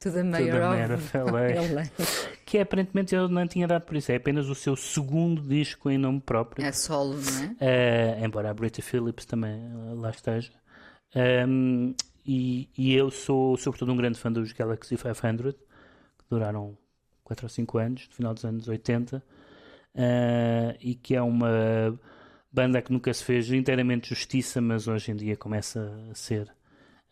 to 0.00 0.10
the 0.10 0.22
Mayor, 0.22 0.52
to 0.52 0.60
the 0.60 0.68
mayor 0.68 0.92
of, 0.92 1.18
of 1.18 1.30
LA. 1.30 1.82
LA. 1.82 1.82
que 2.46 2.58
aparentemente 2.58 3.14
ele 3.14 3.28
não 3.28 3.46
tinha 3.46 3.66
dado 3.66 3.82
por 3.82 3.96
isso, 3.96 4.12
é 4.12 4.16
apenas 4.16 4.48
o 4.48 4.54
seu 4.54 4.76
segundo 4.76 5.42
disco 5.42 5.90
em 5.90 5.98
nome 5.98 6.20
próprio. 6.20 6.64
É 6.64 6.72
solo, 6.72 7.16
não 7.16 7.56
é? 7.60 8.20
Uh, 8.20 8.24
embora 8.24 8.50
a 8.50 8.54
Brita 8.54 8.80
Phillips 8.80 9.26
também 9.26 9.60
lá 9.96 10.10
esteja. 10.10 10.52
Um, 11.46 11.94
e, 12.26 12.70
e, 12.76 12.94
eu 12.94 13.10
sou, 13.10 13.56
sobretudo, 13.58 13.92
um 13.92 13.96
grande 13.96 14.18
fã 14.18 14.32
dos 14.32 14.52
Galaxy 14.52 14.96
500, 14.96 15.52
que 15.52 16.24
duraram 16.30 16.76
4 17.24 17.46
ou 17.46 17.48
5 17.48 17.78
anos, 17.78 18.06
no 18.08 18.14
final 18.14 18.34
dos 18.34 18.44
anos 18.44 18.68
80, 18.68 19.16
uh, 19.16 19.22
ah, 19.96 20.76
e 20.80 20.94
que 20.94 21.16
é 21.16 21.22
uma 21.22 21.98
banda 22.52 22.80
que 22.80 22.92
nunca 22.92 23.12
se 23.12 23.24
fez 23.24 23.50
inteiramente 23.50 24.10
justiça, 24.10 24.60
mas 24.60 24.86
hoje 24.86 25.10
em 25.10 25.16
dia 25.16 25.36
começa 25.36 25.92
a 26.10 26.14
ser 26.14 26.48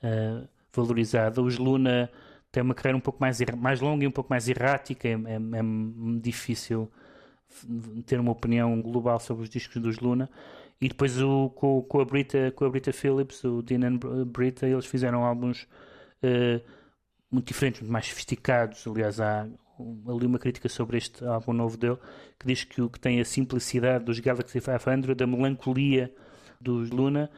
uh, 0.04 0.46
valorizada. 0.72 1.42
Os 1.42 1.58
Luna 1.58 2.08
têm 2.52 2.62
uma 2.62 2.74
carreira 2.74 2.96
um 2.96 3.00
pouco 3.00 3.20
mais, 3.20 3.38
mais 3.58 3.80
longa 3.80 4.04
e 4.04 4.06
um 4.06 4.12
pouco 4.12 4.30
mais 4.30 4.48
errática, 4.48 5.08
é, 5.08 5.12
é, 5.12 5.14
é 5.14 6.20
difícil 6.20 6.90
ter 8.06 8.20
uma 8.20 8.32
opinião 8.32 8.80
global 8.80 9.18
sobre 9.18 9.42
os 9.44 9.50
discos 9.50 9.80
dos 9.82 9.98
Luna. 9.98 10.30
E 10.80 10.88
depois 10.88 11.20
o, 11.20 11.50
com, 11.50 11.82
com, 11.82 12.00
a 12.00 12.04
Brita, 12.04 12.52
com 12.52 12.64
a 12.64 12.70
Brita 12.70 12.92
Phillips, 12.92 13.44
o 13.44 13.62
Dean 13.62 13.86
and 13.86 13.98
Brita, 14.26 14.66
eles 14.66 14.86
fizeram 14.86 15.24
álbuns 15.24 15.62
uh, 16.22 16.60
muito 17.30 17.46
diferentes, 17.48 17.80
muito 17.80 17.92
mais 17.92 18.06
sofisticados. 18.06 18.86
Aliás, 18.86 19.20
há 19.20 19.46
ali 19.78 20.26
uma 20.26 20.38
crítica 20.38 20.68
sobre 20.68 20.98
este 20.98 21.24
álbum 21.24 21.52
novo 21.52 21.76
dele 21.76 21.98
que 22.38 22.46
diz 22.46 22.64
que 22.64 22.88
que 22.88 23.00
tem 23.00 23.20
a 23.20 23.24
simplicidade 23.24 24.04
dos 24.04 24.18
Galaxy 24.20 24.60
500, 24.60 25.20
a 25.20 25.26
melancolia 25.26 26.12
dos 26.60 26.90
Luna 26.90 27.30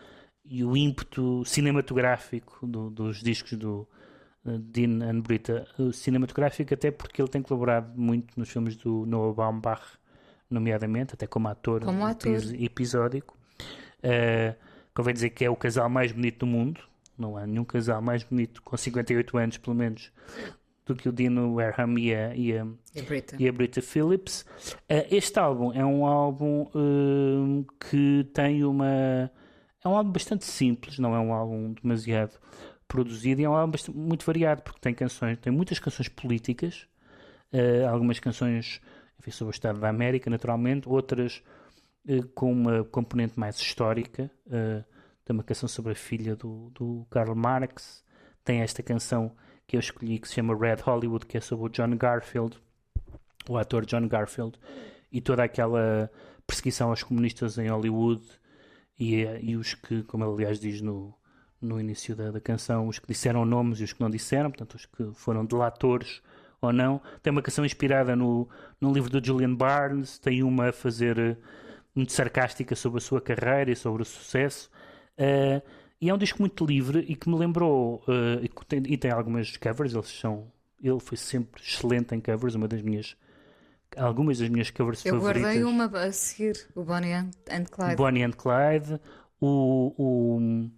e 0.44 0.62
o 0.64 0.76
ímpeto 0.76 1.42
cinematográfico 1.44 2.66
do, 2.66 2.90
dos 2.90 3.22
discos 3.22 3.52
do 3.58 3.88
uh, 4.44 4.58
Dean 4.58 5.02
and 5.02 5.20
Brita. 5.20 5.66
O 5.78 5.92
cinematográfico 5.92 6.74
até 6.74 6.90
porque 6.90 7.20
ele 7.22 7.28
tem 7.30 7.40
colaborado 7.42 7.98
muito 7.98 8.38
nos 8.38 8.50
filmes 8.50 8.76
do 8.76 9.06
Noah 9.06 9.32
Baumbach 9.34 9.82
nomeadamente, 10.50 11.14
até 11.14 11.26
como 11.26 11.48
ator, 11.48 11.82
Como 11.82 12.04
ator. 12.04 12.32
epi- 12.36 12.64
episódico. 12.64 13.36
Uh, 14.02 14.54
convém 14.94 15.14
dizer 15.14 15.30
que 15.30 15.44
é 15.44 15.50
o 15.50 15.56
casal 15.56 15.88
mais 15.88 16.12
bonito 16.12 16.40
do 16.40 16.46
mundo. 16.46 16.80
Não 17.16 17.36
há 17.36 17.46
nenhum 17.46 17.64
casal 17.64 18.02
mais 18.02 18.22
bonito, 18.22 18.60
com 18.62 18.76
58 18.76 19.36
anos 19.38 19.56
pelo 19.58 19.74
menos, 19.74 20.12
do 20.86 20.94
que 20.94 21.08
o 21.08 21.12
Dino 21.12 21.54
Wareham 21.54 21.98
e 21.98 22.14
a, 22.14 22.34
e 22.34 22.52
a, 22.58 22.66
E 22.94 23.00
a 23.00 23.02
Brita. 23.02 23.36
e 23.38 23.48
a 23.48 23.52
Brita 23.52 23.80
Phillips. 23.80 24.42
Uh, 24.90 25.06
este 25.10 25.38
álbum 25.38 25.72
é 25.72 25.84
um 25.84 26.04
álbum 26.06 26.68
um, 26.74 27.64
que 27.80 28.28
tem 28.34 28.64
uma. 28.64 29.30
É 29.82 29.88
um 29.88 29.96
álbum 29.96 30.12
bastante 30.12 30.44
simples, 30.44 30.98
não 30.98 31.14
é 31.14 31.20
um 31.20 31.32
álbum 31.32 31.72
demasiado 31.72 32.38
produzido, 32.88 33.40
e 33.40 33.44
é 33.44 33.48
um 33.48 33.54
álbum 33.54 33.72
bastante- 33.72 33.98
muito 33.98 34.24
variado, 34.24 34.62
porque 34.62 34.80
tem 34.80 34.94
canções, 34.94 35.38
tem 35.38 35.52
muitas 35.52 35.78
canções 35.78 36.08
políticas, 36.08 36.86
uh, 37.52 37.88
algumas 37.88 38.18
canções 38.20 38.80
enfim, 39.18 39.30
sobre 39.30 39.50
o 39.50 39.54
Estado 39.54 39.80
da 39.80 39.88
América, 39.88 40.28
naturalmente, 40.30 40.88
outras 40.88 41.42
uh, 42.08 42.26
com 42.34 42.52
uma 42.52 42.84
componente 42.84 43.38
mais 43.38 43.56
histórica. 43.56 44.30
uh, 44.46 44.84
tem 45.24 45.32
uma 45.34 45.42
canção 45.42 45.66
sobre 45.68 45.92
a 45.92 45.94
filha 45.94 46.36
do, 46.36 46.70
do 46.74 47.06
Karl 47.10 47.34
Marx, 47.34 48.04
tem 48.44 48.60
esta 48.60 48.82
canção 48.82 49.34
que 49.66 49.76
eu 49.76 49.80
escolhi 49.80 50.18
que 50.18 50.28
se 50.28 50.34
chama 50.34 50.56
Red 50.56 50.82
Hollywood, 50.82 51.26
que 51.26 51.38
é 51.38 51.40
sobre 51.40 51.66
o 51.66 51.68
John 51.68 51.96
Garfield, 51.96 52.58
o 53.48 53.56
ator 53.56 53.84
John 53.84 54.06
Garfield, 54.08 54.58
e 55.10 55.20
toda 55.20 55.44
aquela 55.44 56.10
perseguição 56.46 56.90
aos 56.90 57.02
comunistas 57.02 57.56
em 57.58 57.68
Hollywood 57.68 58.22
e, 58.98 59.22
e 59.40 59.56
os 59.56 59.74
que, 59.74 60.02
como 60.04 60.24
ele 60.24 60.32
aliás 60.34 60.60
diz 60.60 60.80
no, 60.80 61.14
no 61.60 61.80
início 61.80 62.14
da, 62.14 62.30
da 62.30 62.40
canção, 62.40 62.86
os 62.88 62.98
que 62.98 63.08
disseram 63.08 63.44
nomes 63.44 63.80
e 63.80 63.84
os 63.84 63.92
que 63.92 64.00
não 64.00 64.10
disseram, 64.10 64.50
portanto, 64.50 64.74
os 64.74 64.86
que 64.86 65.12
foram 65.14 65.44
delatores 65.44 66.22
ou 66.60 66.72
não. 66.72 67.00
Tem 67.22 67.30
uma 67.30 67.42
canção 67.42 67.64
inspirada 67.64 68.14
no, 68.14 68.48
no 68.80 68.92
livro 68.92 69.10
do 69.10 69.24
Julian 69.24 69.54
Barnes, 69.54 70.18
tem 70.18 70.42
uma 70.42 70.68
a 70.68 70.72
fazer 70.72 71.18
eh, 71.18 71.36
muito 71.94 72.12
sarcástica 72.12 72.74
sobre 72.74 72.98
a 72.98 73.00
sua 73.00 73.20
carreira 73.20 73.70
e 73.70 73.76
sobre 73.76 74.02
o 74.02 74.04
sucesso. 74.04 74.70
Eh, 75.16 75.62
e 76.04 76.10
é 76.10 76.14
um 76.14 76.18
disco 76.18 76.40
muito 76.40 76.64
livre 76.66 77.00
e 77.08 77.14
que 77.16 77.28
me 77.28 77.36
lembrou, 77.36 78.02
eh, 78.08 78.40
e, 78.44 78.48
tem, 78.66 78.82
e 78.86 78.96
tem 78.96 79.10
algumas 79.10 79.56
covers, 79.56 79.94
eles 79.94 80.08
são, 80.08 80.46
ele 80.82 81.00
foi 81.00 81.16
sempre 81.16 81.62
excelente 81.62 82.14
em 82.14 82.20
covers, 82.20 82.54
uma 82.54 82.68
das 82.68 82.82
minhas, 82.82 83.16
algumas 83.96 84.38
das 84.38 84.48
minhas 84.48 84.70
covers 84.70 85.04
Eu 85.04 85.14
favoritas. 85.14 85.42
guardei 85.42 85.64
uma 85.64 85.84
a 85.86 86.12
seguir, 86.12 86.66
o 86.74 86.82
Bonnie 86.82 87.12
and 87.14 87.64
Clyde. 87.70 87.96
Bonnie 87.96 88.22
and 88.22 88.32
Clyde, 88.32 89.00
o, 89.40 89.94
o- 89.96 90.70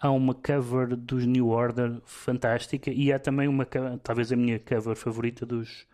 há 0.00 0.10
uma 0.10 0.34
cover 0.34 0.96
dos 0.96 1.24
New 1.26 1.48
Order 1.48 2.00
fantástica 2.04 2.90
e 2.90 3.12
há 3.12 3.18
também 3.18 3.48
uma, 3.48 3.66
talvez 4.02 4.30
a 4.32 4.36
minha 4.36 4.58
cover 4.58 4.96
favorita 4.96 5.44
dos 5.46 5.86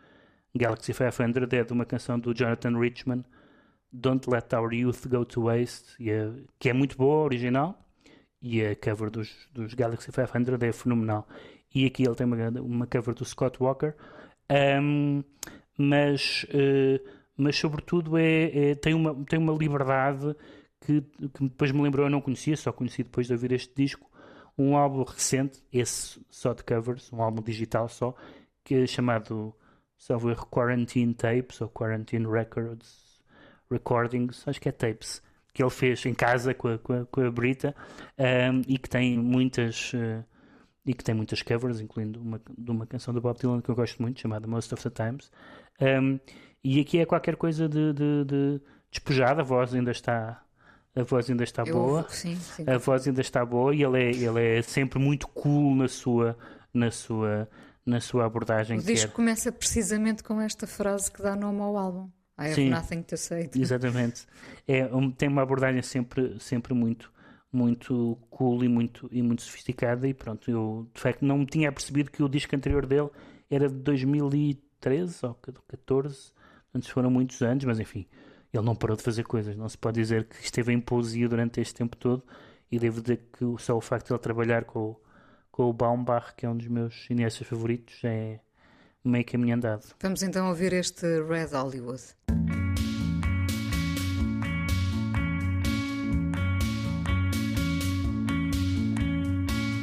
Galaxy 0.55 0.93
500 0.93 1.53
é 1.53 1.65
de 1.65 1.73
uma 1.73 1.85
canção 1.85 2.19
do 2.19 2.35
Jonathan 2.35 2.77
Richman, 2.79 3.25
Don't 3.93 4.29
Let 4.31 4.53
Our 4.53 4.73
Youth 4.73 5.07
Go 5.09 5.25
to 5.25 5.43
Waste, 5.45 6.09
é- 6.11 6.31
que 6.59 6.69
é 6.69 6.73
muito 6.73 6.97
boa, 6.97 7.25
original, 7.25 7.77
e 8.43 8.65
a 8.65 8.75
cover 8.77 9.11
dos, 9.11 9.49
dos 9.53 9.75
Galaxy 9.75 10.11
500 10.13 10.63
é 10.63 10.73
fenomenal. 10.73 11.29
E 11.75 11.87
aqui 11.87 12.05
ele 12.05 12.15
tem 12.15 12.27
uma, 12.27 12.37
uma 12.61 12.87
cover 12.87 13.15
do 13.15 13.25
Scott 13.25 13.63
Walker, 13.63 13.95
Ahm, 14.51 15.23
mas, 15.79 16.47
eh, 16.51 17.01
mas 17.37 17.57
sobretudo 17.57 18.17
é, 18.19 18.71
é- 18.73 18.75
tem, 18.75 18.95
uma, 18.95 19.15
tem 19.27 19.39
uma 19.39 19.53
liberdade 19.53 20.35
que, 20.81 21.03
que 21.03 21.45
depois 21.49 21.73
me 21.73 21.83
lembrou, 21.83 22.07
eu 22.07 22.11
não 22.11 22.21
conhecia, 22.21 22.57
só 22.57 22.73
conheci 22.73 23.03
depois 23.05 23.27
de 23.27 23.33
ouvir 23.33 23.53
este 23.53 23.73
disco, 23.75 24.11
um 24.59 24.77
álbum 24.77 25.03
recente, 25.05 25.63
esse 25.73 26.21
só 26.31 26.53
de 26.53 26.65
covers, 26.65 27.13
um 27.13 27.23
álbum 27.23 27.43
digital 27.43 27.89
só, 27.89 28.15
que 28.65 28.75
é 28.75 28.87
chamado, 28.87 29.55
salvo 29.97 30.35
Quarantine 30.47 31.15
Tapes 31.15 31.61
ou 31.61 31.69
Quarantine 31.69 32.27
Records 32.27 33.21
Recordings, 33.71 34.47
acho 34.49 34.61
que 34.61 34.69
é 34.69 34.73
tapes, 34.73 35.23
que 35.61 35.65
ele 35.65 35.71
fez 35.71 36.07
em 36.07 36.15
casa 36.15 36.55
com 36.55 36.69
a, 36.69 36.79
com 36.79 36.93
a, 36.95 37.05
com 37.07 37.21
a 37.21 37.31
Brita 37.31 37.75
ahm, 38.19 38.63
e 38.67 38.79
que 38.79 38.89
tem 38.89 39.19
muitas 39.19 39.93
eh, 39.95 40.25
e 40.87 40.95
que 40.95 41.05
tem 41.05 41.15
muitas 41.15 41.43
covers, 41.43 41.81
incluindo 41.81 42.19
uma, 42.21 42.41
de 42.57 42.71
uma 42.71 42.87
canção 42.87 43.13
do 43.13 43.21
Bob 43.21 43.39
Dylan 43.39 43.61
que 43.61 43.69
eu 43.69 43.75
gosto 43.75 44.01
muito, 44.01 44.19
chamada 44.21 44.47
Most 44.49 44.73
of 44.73 44.83
the 44.83 44.91
Times. 44.91 45.31
Ahm, 45.81 46.19
e 46.65 46.81
aqui 46.81 46.99
é 46.99 47.05
qualquer 47.05 47.37
coisa 47.37 47.69
de, 47.69 47.93
de, 47.93 48.25
de 48.25 48.61
despojada, 48.91 49.43
a 49.43 49.45
voz 49.45 49.75
ainda 49.75 49.91
está 49.91 50.43
a 50.97 51.03
voz 51.05 51.29
ainda 51.31 51.45
está 51.45 51.63
Eu 51.67 51.75
boa. 51.75 51.99
ouvo- 51.99 52.11
sim, 52.11 52.35
sim. 52.37 52.65
A 52.67 52.79
voz 52.79 53.07
ainda 53.07 53.21
está 53.21 53.45
boa 53.45 53.75
e 53.75 53.83
ele 53.83 54.03
é, 54.03 54.11
ele 54.11 54.59
é 54.59 54.63
sempre 54.63 54.99
muito 54.99 55.29
cool 55.29 55.75
na 55.77 55.87
sua, 55.87 56.37
na 56.75 56.91
sua, 56.91 57.49
na 57.87 58.01
sua 58.01 58.25
abordagem. 58.27 58.79
O 58.79 58.83
que 58.83 58.91
é- 58.91 58.95
disco 58.95 59.13
começa 59.13 59.53
precisamente 59.53 60.25
com 60.25 60.41
esta 60.41 60.67
frase 60.67 61.13
que 61.13 61.23
dá 61.23 61.37
nome 61.37 61.61
ao 61.61 61.77
álbum. 61.77 62.11
I 62.41 62.45
have 62.45 62.55
Sim. 62.55 62.71
nothing 62.71 63.03
to 63.03 63.17
say. 63.19 63.51
Exatamente. 63.55 64.27
É, 64.67 64.89
tem 65.19 65.29
uma 65.29 65.43
abordagem 65.43 65.83
sempre, 65.83 66.41
sempre 66.41 66.73
muito, 66.73 67.13
muito 67.53 68.17
cool 68.31 68.65
e 68.65 68.69
muito, 68.69 69.09
e 69.13 69.21
muito 69.21 69.43
sofisticada. 69.43 70.09
E 70.09 70.15
pronto, 70.15 70.51
eu 70.51 70.89
de 70.95 71.01
facto 71.01 71.23
não 71.23 71.39
me 71.39 71.47
tinha 71.47 71.71
percebido 71.71 72.11
que 72.11 72.23
o 72.23 72.29
disco 72.29 72.57
anterior 72.57 72.87
dele 72.87 73.11
era 73.51 73.69
de 73.69 73.75
2013 73.75 75.27
ou 75.27 75.35
14. 75.35 76.33
Antes 76.75 76.89
foram 76.89 77.11
muitos 77.11 77.43
anos, 77.43 77.65
mas 77.67 77.79
enfim, 77.79 78.07
ele 78.55 78.65
não 78.65 78.75
parou 78.75 78.97
de 78.97 79.03
fazer 79.03 79.25
coisas. 79.25 79.55
Não 79.55 79.69
se 79.69 79.77
pode 79.77 80.01
dizer 80.01 80.25
que 80.25 80.43
esteve 80.43 80.73
em 80.73 80.81
poesia 80.81 81.29
durante 81.29 81.61
este 81.61 81.75
tempo 81.75 81.95
todo. 81.95 82.25
E 82.73 82.79
devo 82.79 83.03
dizer 83.03 83.29
que 83.33 83.45
só 83.59 83.77
o 83.77 83.81
facto 83.83 84.07
de 84.07 84.13
ele 84.15 84.21
trabalhar 84.21 84.65
com, 84.65 84.97
com 85.51 85.65
o 85.65 85.73
Baumbach, 85.75 86.35
que 86.35 86.47
é 86.47 86.49
um 86.49 86.57
dos 86.57 86.69
meus 86.69 87.05
cineastas 87.05 87.47
favoritos, 87.47 88.03
é 88.05 88.41
meio 89.05 89.25
caminho 89.25 89.55
andado. 89.55 89.85
Vamos 90.01 90.23
então 90.23 90.49
ouvir 90.49 90.73
este 90.73 91.07
Red 91.23 91.51
Hollywood. 91.53 92.03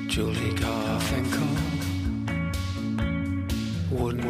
Julie 0.09 0.53
Garfinkel 0.55 1.45
wouldn't 3.91 4.25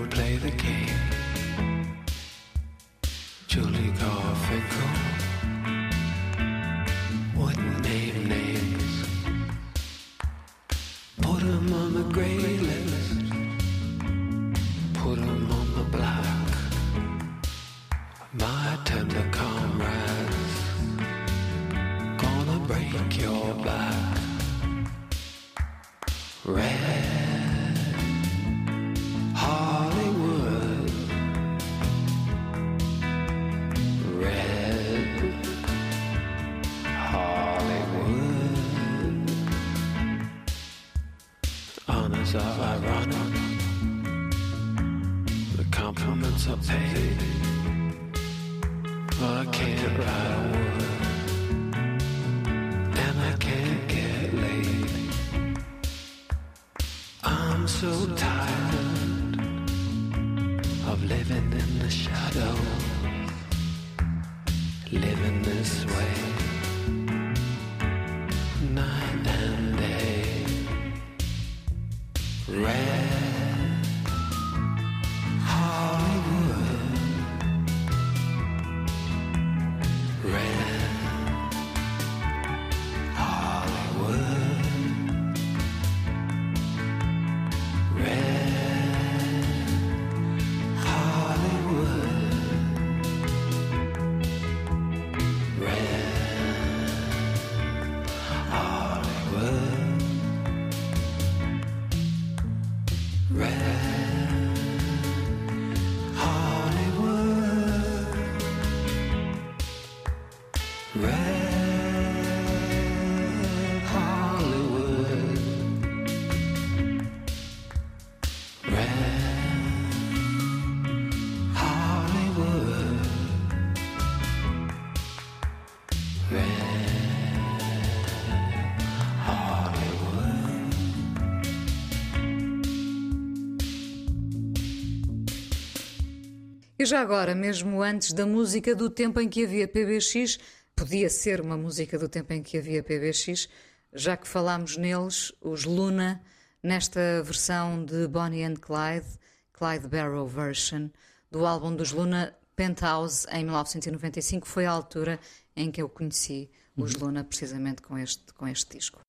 já 136.88 137.02
agora, 137.02 137.36
mesmo 137.36 137.84
antes 137.84 138.14
da 138.14 138.26
música 138.26 138.74
do 138.74 138.90
tempo 138.90 139.20
em 139.20 139.28
que 139.28 139.44
havia 139.44 139.68
PBX, 139.68 140.40
podia 140.74 141.10
ser 141.10 141.42
uma 141.42 141.58
música 141.58 142.00
do 142.00 142.08
tempo 142.08 142.32
em 142.32 142.42
que 142.42 142.58
havia 142.58 142.82
PBX, 142.82 143.50
já 143.94 144.16
que 144.16 144.26
falámos 144.26 144.78
neles, 144.78 145.34
os 145.42 145.66
Luna, 145.66 146.22
nesta 146.64 147.22
versão 147.24 147.84
de 147.84 148.08
Bonnie 148.08 148.44
and 148.44 148.56
Clyde, 148.56 149.20
Clyde 149.52 149.88
Barrow 149.90 150.26
version, 150.26 150.88
do 151.30 151.46
álbum 151.46 151.76
dos 151.76 151.92
Luna, 151.92 152.34
Penthouse, 152.56 153.28
em 153.32 153.44
1995, 153.44 154.48
foi 154.48 154.66
a 154.66 154.72
altura 154.72 155.20
em 155.58 155.70
que 155.70 155.82
eu 155.82 155.90
conheci 155.90 156.50
os 156.78 156.96
Luna, 156.96 157.22
precisamente 157.26 157.82
com 157.82 157.98
este, 157.98 158.34
com 158.34 158.48
este 158.48 158.78
disco. 158.78 159.02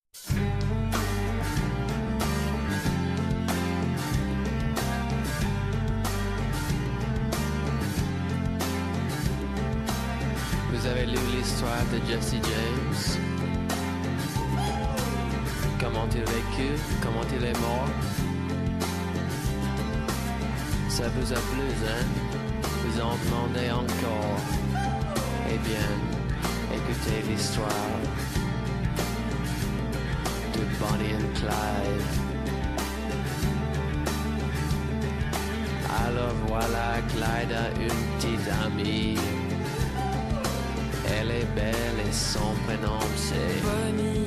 L'histoire 11.49 11.85
de 11.91 11.99
Jesse 12.07 12.35
James. 12.35 13.21
Comment 15.81 16.07
il 16.13 16.21
vécu? 16.21 16.69
Comment 17.03 17.27
il 17.37 17.45
est 17.45 17.59
mort 17.61 17.89
Ça 20.91 21.05
vous 21.09 21.33
a 21.33 21.37
plu, 21.37 21.67
hein? 21.87 22.05
Vous 22.85 23.01
en 23.01 23.15
demandez 23.25 23.71
encore. 23.71 24.41
Eh 25.51 25.59
bien, 25.69 25.91
écoutez 26.75 27.23
l'histoire 27.31 27.99
de 30.53 30.61
Bonnie 30.79 31.15
and 31.15 31.31
Clyde. 31.35 32.05
Alors 36.07 36.35
voilà, 36.47 37.01
Clyde 37.09 37.53
a 37.53 37.71
une 37.81 38.19
petite 38.19 38.49
amie. 38.67 39.48
Elle 41.11 41.31
est 41.31 41.49
belle 41.55 41.99
et 42.09 42.13
son 42.13 42.55
prénom 42.67 42.99
c'est 43.17 43.63
Bonnie. 43.63 44.27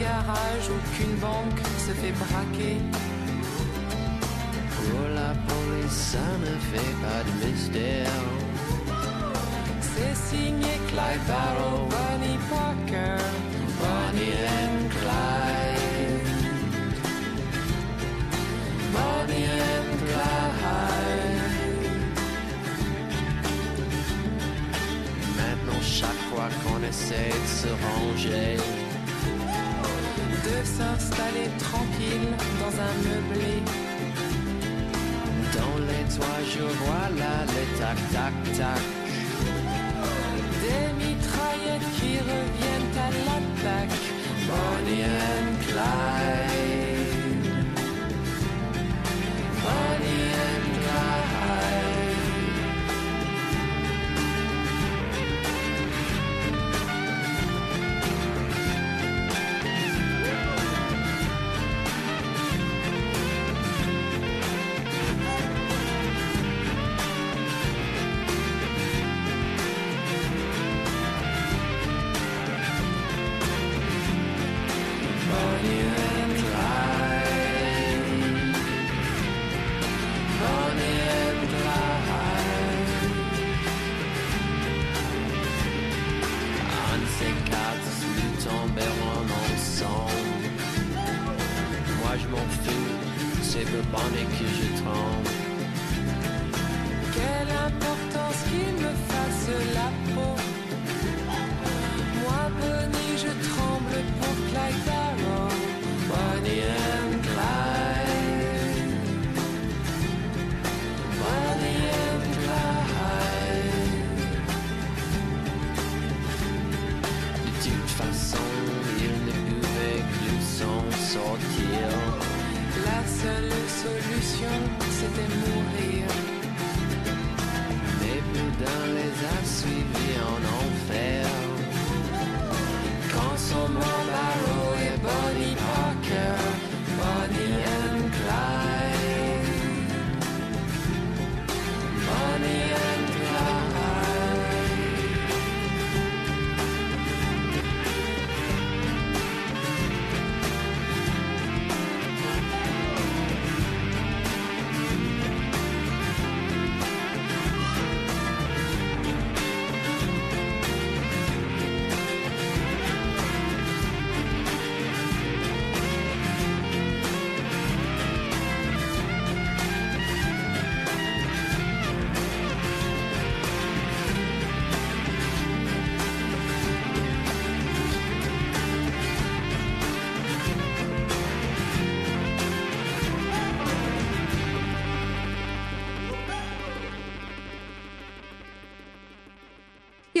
garage 0.00 0.66
ou 0.70 0.78
qu'une 0.92 1.16
banque 1.16 1.60
se 1.78 1.92
fait 1.92 2.12
braquer. 2.12 2.78
Pour 4.74 5.02
la 5.14 5.32
police, 5.48 5.98
ça 6.12 6.28
ne 6.46 6.54
fait 6.70 6.94
pas 7.04 7.22
de 7.28 7.32
mystère. 7.44 8.22
C'est 9.80 10.16
signé 10.30 10.72
Clyde 10.88 11.24
Barrow, 11.28 11.86
Bonnie 11.94 12.40
Parker, 12.48 13.22
Bonnie 13.80 14.36
and 14.60 14.80
Clyde. 14.96 16.28
Bonnie 18.94 19.48
and 19.74 19.90
Clyde. 20.02 20.70
Maintenant, 25.36 25.82
chaque 25.82 26.22
fois 26.30 26.48
qu'on 26.62 26.82
essaie 26.88 27.34
de 27.42 27.48
se 27.60 27.68
ranger, 27.84 28.79
de 30.50 30.60
s'installer 30.64 31.48
tranquille 31.58 32.30
dans 32.60 32.74
un 32.88 32.94
meublé. 33.06 33.54
Dans 35.56 35.78
les 35.88 36.04
toits, 36.14 36.42
je 36.54 36.64
vois 36.80 37.08
là 37.20 37.36
les 37.54 37.68
tac-tac-tac. 37.78 38.82
Des 40.62 40.86
mitraillettes 41.00 41.90
qui 41.96 42.12
reviennent 42.30 42.96
à 43.06 43.10
l'attaque. 43.26 43.98
Bonnie 44.48 45.04
and 45.04 45.50
Clyde. 45.68 46.69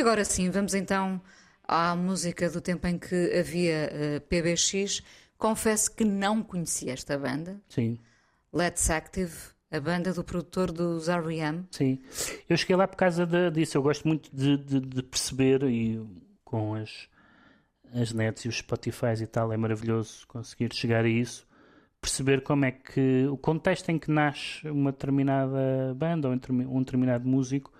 E 0.00 0.02
agora 0.02 0.24
sim, 0.24 0.48
vamos 0.48 0.72
então 0.72 1.20
à 1.62 1.94
música 1.94 2.48
do 2.48 2.58
tempo 2.62 2.86
em 2.86 2.96
que 2.98 3.38
havia 3.38 3.90
eh, 3.92 4.20
PBX. 4.20 5.02
Confesso 5.36 5.94
que 5.94 6.06
não 6.06 6.42
conhecia 6.42 6.94
esta 6.94 7.18
banda. 7.18 7.60
Sim. 7.68 7.98
Let's 8.50 8.88
Active, 8.88 9.34
a 9.70 9.78
banda 9.78 10.14
do 10.14 10.24
produtor 10.24 10.72
dos 10.72 11.10
R.E.M. 11.10 11.66
Sim, 11.70 11.98
eu 12.48 12.56
cheguei 12.56 12.76
lá 12.76 12.88
por 12.88 12.96
causa 12.96 13.26
de- 13.26 13.50
disso. 13.50 13.76
Eu 13.76 13.82
gosto 13.82 14.08
muito 14.08 14.34
de, 14.34 14.56
de- 14.56 14.80
de 14.80 15.02
perceber 15.02 15.62
e 15.64 16.00
com 16.46 16.72
as, 16.72 17.06
as 17.92 18.10
nets 18.14 18.46
e 18.46 18.48
os 18.48 18.56
Spotify 18.56 19.12
e 19.20 19.26
tal, 19.26 19.52
é 19.52 19.56
maravilhoso 19.58 20.26
conseguir 20.28 20.72
chegar 20.74 21.04
a 21.04 21.08
isso. 21.10 21.46
Perceber 22.00 22.40
como 22.42 22.64
é 22.64 22.70
que 22.70 23.26
o 23.30 23.36
contexto 23.36 23.90
em 23.90 23.98
que 23.98 24.10
nasce 24.10 24.66
uma 24.66 24.92
determinada 24.92 25.92
banda 25.94 26.26
ou 26.26 26.32
um 26.34 26.80
determinado 26.82 27.28
músico 27.28 27.70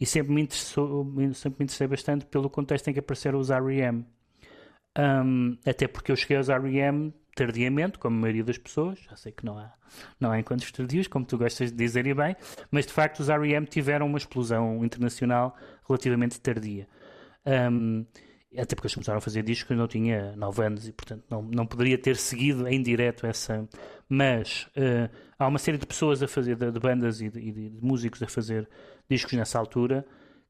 e 0.00 0.06
sempre 0.06 0.32
me 0.32 0.40
interessou, 0.40 1.04
sempre 1.34 1.58
me 1.58 1.64
interessei 1.64 1.86
bastante 1.86 2.24
pelo 2.26 2.48
contexto 2.48 2.88
em 2.88 2.92
que 2.92 3.00
apareceram 3.00 3.38
os 3.38 3.50
R.E.M. 3.50 4.06
Um, 4.98 5.58
até 5.64 5.86
porque 5.86 6.10
eu 6.10 6.16
cheguei 6.16 6.38
aos 6.38 6.48
R.E.M. 6.48 7.12
tardiamente, 7.36 7.98
como 7.98 8.16
a 8.16 8.20
maioria 8.20 8.42
das 8.42 8.56
pessoas. 8.56 8.98
Já 9.00 9.14
sei 9.16 9.30
que 9.30 9.44
não 9.44 9.58
há, 9.58 9.72
não 10.18 10.30
há 10.32 10.40
encontros 10.40 10.72
tardios, 10.72 11.06
como 11.06 11.26
tu 11.26 11.36
gostas 11.36 11.70
de 11.70 11.76
dizer 11.76 12.06
e 12.06 12.14
bem, 12.14 12.34
mas 12.70 12.86
de 12.86 12.92
facto 12.92 13.20
os 13.20 13.28
R.E.M. 13.28 13.66
tiveram 13.66 14.06
uma 14.06 14.18
explosão 14.18 14.82
internacional 14.84 15.54
relativamente 15.86 16.40
tardia. 16.40 16.88
Um, 17.46 18.06
até 18.56 18.74
porque 18.74 18.86
eles 18.86 18.94
começaram 18.94 19.18
a 19.18 19.20
fazer 19.20 19.42
discos 19.42 19.76
eu 19.76 19.88
tinha 19.88 20.34
9 20.36 20.64
anos 20.64 20.88
e, 20.88 20.92
portanto, 20.92 21.24
não, 21.30 21.42
não 21.42 21.66
poderia 21.66 21.96
ter 21.96 22.16
seguido 22.16 22.66
em 22.66 22.82
direto 22.82 23.26
essa. 23.26 23.68
Mas 24.08 24.68
eh, 24.74 25.08
há 25.38 25.46
uma 25.46 25.58
série 25.58 25.78
de 25.78 25.86
pessoas 25.86 26.22
a 26.22 26.26
fazer, 26.26 26.56
de, 26.56 26.72
de 26.72 26.80
bandas 26.80 27.20
e 27.20 27.30
de, 27.30 27.52
de 27.52 27.80
músicos 27.80 28.22
a 28.22 28.26
fazer 28.26 28.68
discos 29.08 29.32
nessa 29.34 29.58
altura 29.58 30.04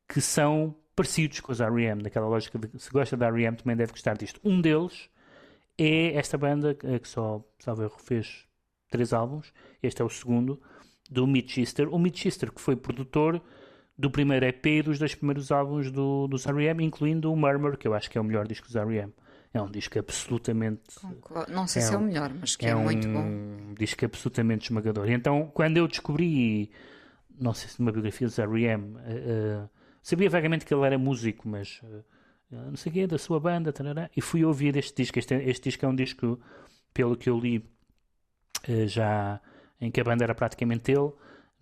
que 0.09 0.21
são 0.21 0.75
parecidos 0.97 1.41
com 1.41 1.53
os 1.53 1.61
R.E.M., 1.61 2.03
daquela 2.03 2.27
lógica 2.27 2.59
de 2.59 2.83
se 2.83 2.91
gosta 2.91 3.17
da 3.17 3.27
R.E.M. 3.27 3.57
também 3.57 3.77
deve 3.77 3.93
gostar 3.93 4.17
disto. 4.17 4.41
Um 4.43 4.61
deles 4.61 5.11
é 5.77 6.15
esta 6.15 6.39
banda 6.39 6.77
eh, 6.83 6.99
que 6.99 7.09
só, 7.09 7.45
salvo 7.59 7.83
erro, 7.83 7.99
fez 7.99 8.47
três 8.91 9.13
álbuns, 9.13 9.53
este 9.83 10.01
é 10.01 10.05
o 10.05 10.09
segundo, 10.09 10.61
do 11.11 11.27
Mitch 11.27 11.59
Easter. 11.59 11.93
O 11.93 11.99
Mitch 11.99 12.25
Easter 12.25 12.51
que 12.51 12.61
foi 12.61 12.77
produtor 12.77 13.43
do 14.01 14.11
primeiro 14.11 14.47
EP 14.47 14.67
e 14.67 14.83
dos 14.83 14.99
dois 14.99 15.15
primeiros 15.15 15.53
álbuns 15.53 15.91
do, 15.91 16.27
dos 16.27 16.47
R.E.M., 16.47 16.83
incluindo 16.83 17.31
o 17.31 17.37
Murmur, 17.37 17.77
que 17.77 17.87
eu 17.87 17.93
acho 17.93 18.11
que 18.11 18.17
é 18.17 18.21
o 18.21 18.25
melhor 18.25 18.49
disco 18.49 18.67
dos 18.67 18.75
R.E.M. 18.75 19.13
É 19.53 19.61
um 19.61 19.71
disco 19.71 19.99
absolutamente... 19.99 20.81
Não 21.49 21.67
sei 21.67 21.83
se 21.83 21.93
é 21.93 21.99
o 21.99 22.01
melhor, 22.01 22.33
mas 22.33 22.57
que 22.57 22.67
é, 22.67 22.75
muito 22.75 23.07
bom. 23.07 23.21
um 23.21 23.75
disco 23.79 24.03
absolutamente 24.03 24.65
esmagador. 24.65 25.07
E 25.11 25.13
então, 25.13 25.51
quando 25.53 25.77
eu 25.77 25.87
descobri, 25.87 26.71
não 27.39 27.53
sei 27.53 27.69
se 27.69 27.79
numa 27.79 27.93
biografia 27.93 28.27
dos 28.27 28.39
R.E.M., 28.39 28.97
eh, 29.01 29.11
eh, 29.11 29.69
sabia 30.03 30.31
vagamente 30.31 30.65
que 30.65 30.73
ele 30.73 30.87
era 30.87 30.97
músico, 30.97 31.47
mas 31.47 31.83
eh, 31.85 32.03
não 32.51 32.77
sei 32.77 32.91
o 32.91 32.93
quê, 32.95 33.07
da 33.07 33.19
sua 33.19 33.39
banda, 33.39 33.71
tarará, 33.71 34.09
e 34.17 34.23
fui 34.23 34.43
ouvir 34.47 34.77
este 34.79 35.03
disco. 35.03 35.19
Este, 35.19 35.35
este 35.35 35.65
disco 35.65 35.85
é 35.85 35.89
um 35.89 35.95
disco, 35.95 36.41
pelo 36.95 37.17
que 37.19 37.29
eu 37.29 37.39
li, 37.39 37.69
já 38.87 39.39
em 39.79 39.91
que 39.91 40.01
a 40.01 40.05
banda 40.05 40.25
era 40.25 40.35
praticamente 40.35 40.91
ele. 40.91 41.13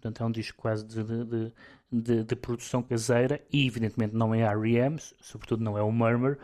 Portanto, 0.01 0.23
é 0.23 0.27
um 0.27 0.31
disco 0.31 0.57
quase 0.57 0.87
de, 0.87 1.03
de, 1.03 1.25
de, 1.25 1.53
de- 1.91 2.25
de 2.25 2.37
produção 2.37 2.83
caseira 2.83 3.41
e, 3.53 3.67
evidentemente, 3.67 4.15
não 4.15 4.35
é 4.35 4.41
R.E.M., 4.43 4.99
sobretudo 5.21 5.63
não 5.65 5.77
é 5.79 5.83
o 5.83 5.91
Murmur, 5.93 6.39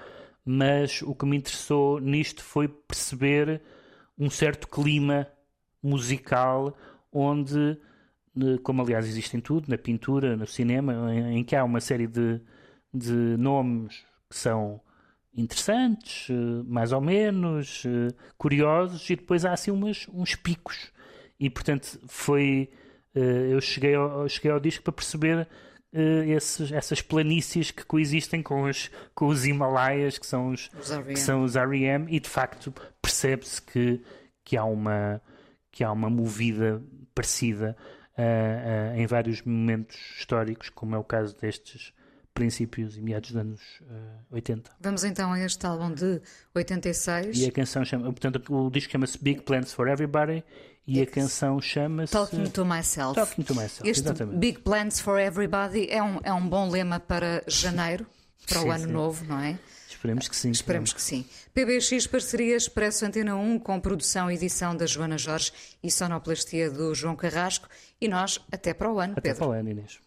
mas 0.45 1.03
o 1.03 1.15
que 1.15 1.27
me 1.27 1.37
interessou 1.37 2.01
nisto 2.01 2.43
foi 2.43 2.69
perceber 2.69 3.63
um 4.19 4.31
certo 4.31 4.69
clima 4.69 5.27
musical 5.83 6.77
onde, 7.13 7.79
eh, 8.37 8.59
como 8.63 8.83
aliás 8.83 9.07
existe 9.07 9.37
em 9.37 9.41
tudo, 9.41 9.69
na 9.69 9.79
pintura, 9.79 10.37
no 10.37 10.47
cinema, 10.47 11.13
em, 11.15 11.39
em 11.39 11.45
que 11.45 11.55
há 11.57 11.65
uma 11.65 11.81
série 11.81 12.07
de, 12.07 12.41
de 12.93 13.13
nomes 13.39 14.05
que 14.31 14.37
são 14.37 14.81
interessantes, 15.37 16.29
eh, 16.31 16.35
mais 16.67 16.93
ou 16.93 17.01
menos, 17.01 17.85
eh, 17.87 18.15
curiosos, 18.39 19.09
e 19.11 19.17
depois 19.17 19.45
há 19.45 19.53
assim 19.53 19.71
umas, 19.71 20.07
uns 20.13 20.35
picos. 20.37 20.93
E 21.39 21.51
portanto 21.51 22.01
foi. 22.07 22.71
Eh, 23.15 23.49
Eu 23.53 23.61
cheguei 23.61 23.95
ao, 23.95 24.29
cheguei 24.29 24.51
ao 24.51 24.61
disco 24.61 24.83
para 24.85 24.93
perceber 24.93 25.47
eh, 25.93 26.29
esses- 26.31 26.73
essas 26.73 27.01
planícies 27.01 27.71
que 27.71 27.85
coexistem 27.85 28.43
com 28.43 28.65
os, 28.65 28.91
com 29.15 29.27
os 29.29 29.45
Himalaias, 29.47 30.19
que 30.19 30.27
são 30.27 30.49
os, 30.49 30.69
Os 30.81 30.91
R.E.M.. 30.91 31.15
que 31.15 31.21
são 31.21 31.45
os 31.45 31.55
R.E.M., 31.57 32.07
e 32.09 32.19
de 32.19 32.29
facto 32.29 32.73
percebe-se 33.01 33.63
que, 33.63 34.03
que, 34.45 34.57
há 34.57 34.65
uma, 34.65 35.21
que 35.71 35.85
há 35.85 35.93
uma 35.93 36.11
movida 36.11 36.83
parecida 37.15 37.77
ah, 38.19 38.23
ah, 38.93 38.99
em 38.99 39.07
vários 39.07 39.43
momentos 39.43 39.97
históricos, 40.19 40.69
como 40.69 40.95
é 40.95 40.99
o 40.99 41.05
caso 41.05 41.37
destes 41.41 41.93
princípios 42.33 42.97
e 42.97 43.01
meados 43.01 43.31
dos 43.31 43.41
anos 43.41 43.61
ah, 43.89 44.19
80. 44.33 44.71
Vamos 44.81 45.05
então 45.05 45.33
a 45.33 45.39
este 45.39 45.65
álbum 45.65 45.93
de 45.95 46.21
86. 46.53 47.39
E 47.39 47.47
a 47.47 47.53
canção 47.53 47.85
chama, 47.85 48.05
portanto, 48.07 48.43
o 48.53 48.71
disco 48.71 48.91
chama-se 48.91 49.17
Big 49.23 49.43
Plans 49.43 49.73
for 49.73 49.87
Everybody 49.87 50.43
e 50.87 51.01
a 51.01 51.07
canção 51.07 51.61
chama-se 51.61 52.13
Talking 52.13 52.45
to 52.51 52.65
Myself. 52.65 53.15
Talking 53.15 53.43
to 53.43 53.55
Myself, 53.55 53.89
Este 53.89 54.05
exatamente. 54.05 54.39
Big 54.39 54.59
Plans 54.61 55.01
for 55.01 55.19
Everybody 55.19 55.89
é 55.91 56.03
um, 56.03 56.21
é 56.23 56.33
um 56.33 56.47
bom 56.47 56.69
lema 56.71 57.01
para 57.01 57.43
janeiro, 57.47 58.07
para 58.47 58.59
o 58.61 58.63
Sim, 58.63 58.71
ano 58.71 58.87
sim. 58.87 58.93
novo, 58.93 59.25
não 59.25 59.39
é? 59.41 59.59
Esperemos 59.89 60.29
que 60.29 60.37
sim. 60.37 60.51
Esperemos 60.51 60.93
que 60.93 61.01
sim. 61.01 61.25
PBX 61.55 62.07
Parceria 62.07 62.57
Expresso 62.57 63.07
Antena 63.07 63.35
1 63.37 63.59
com 63.61 63.81
produção 63.81 64.31
e 64.31 64.35
edição 64.35 64.77
da 64.77 64.85
Joana 64.85 65.17
Jorge 65.17 65.51
e 65.83 65.91
sonoplastia 65.91 66.71
do 66.71 66.95
João 66.95 67.17
Carrasco. 67.17 67.67
E 67.99 68.07
nós, 68.07 68.39
até 68.53 68.75
para 68.75 68.93
o 68.93 69.01
ano, 69.01 69.13
Até 69.13 69.31
Pedro. 69.31 69.39
para 69.39 69.49
o 69.49 69.53
ano, 69.53 69.71
Inês. 69.71 69.99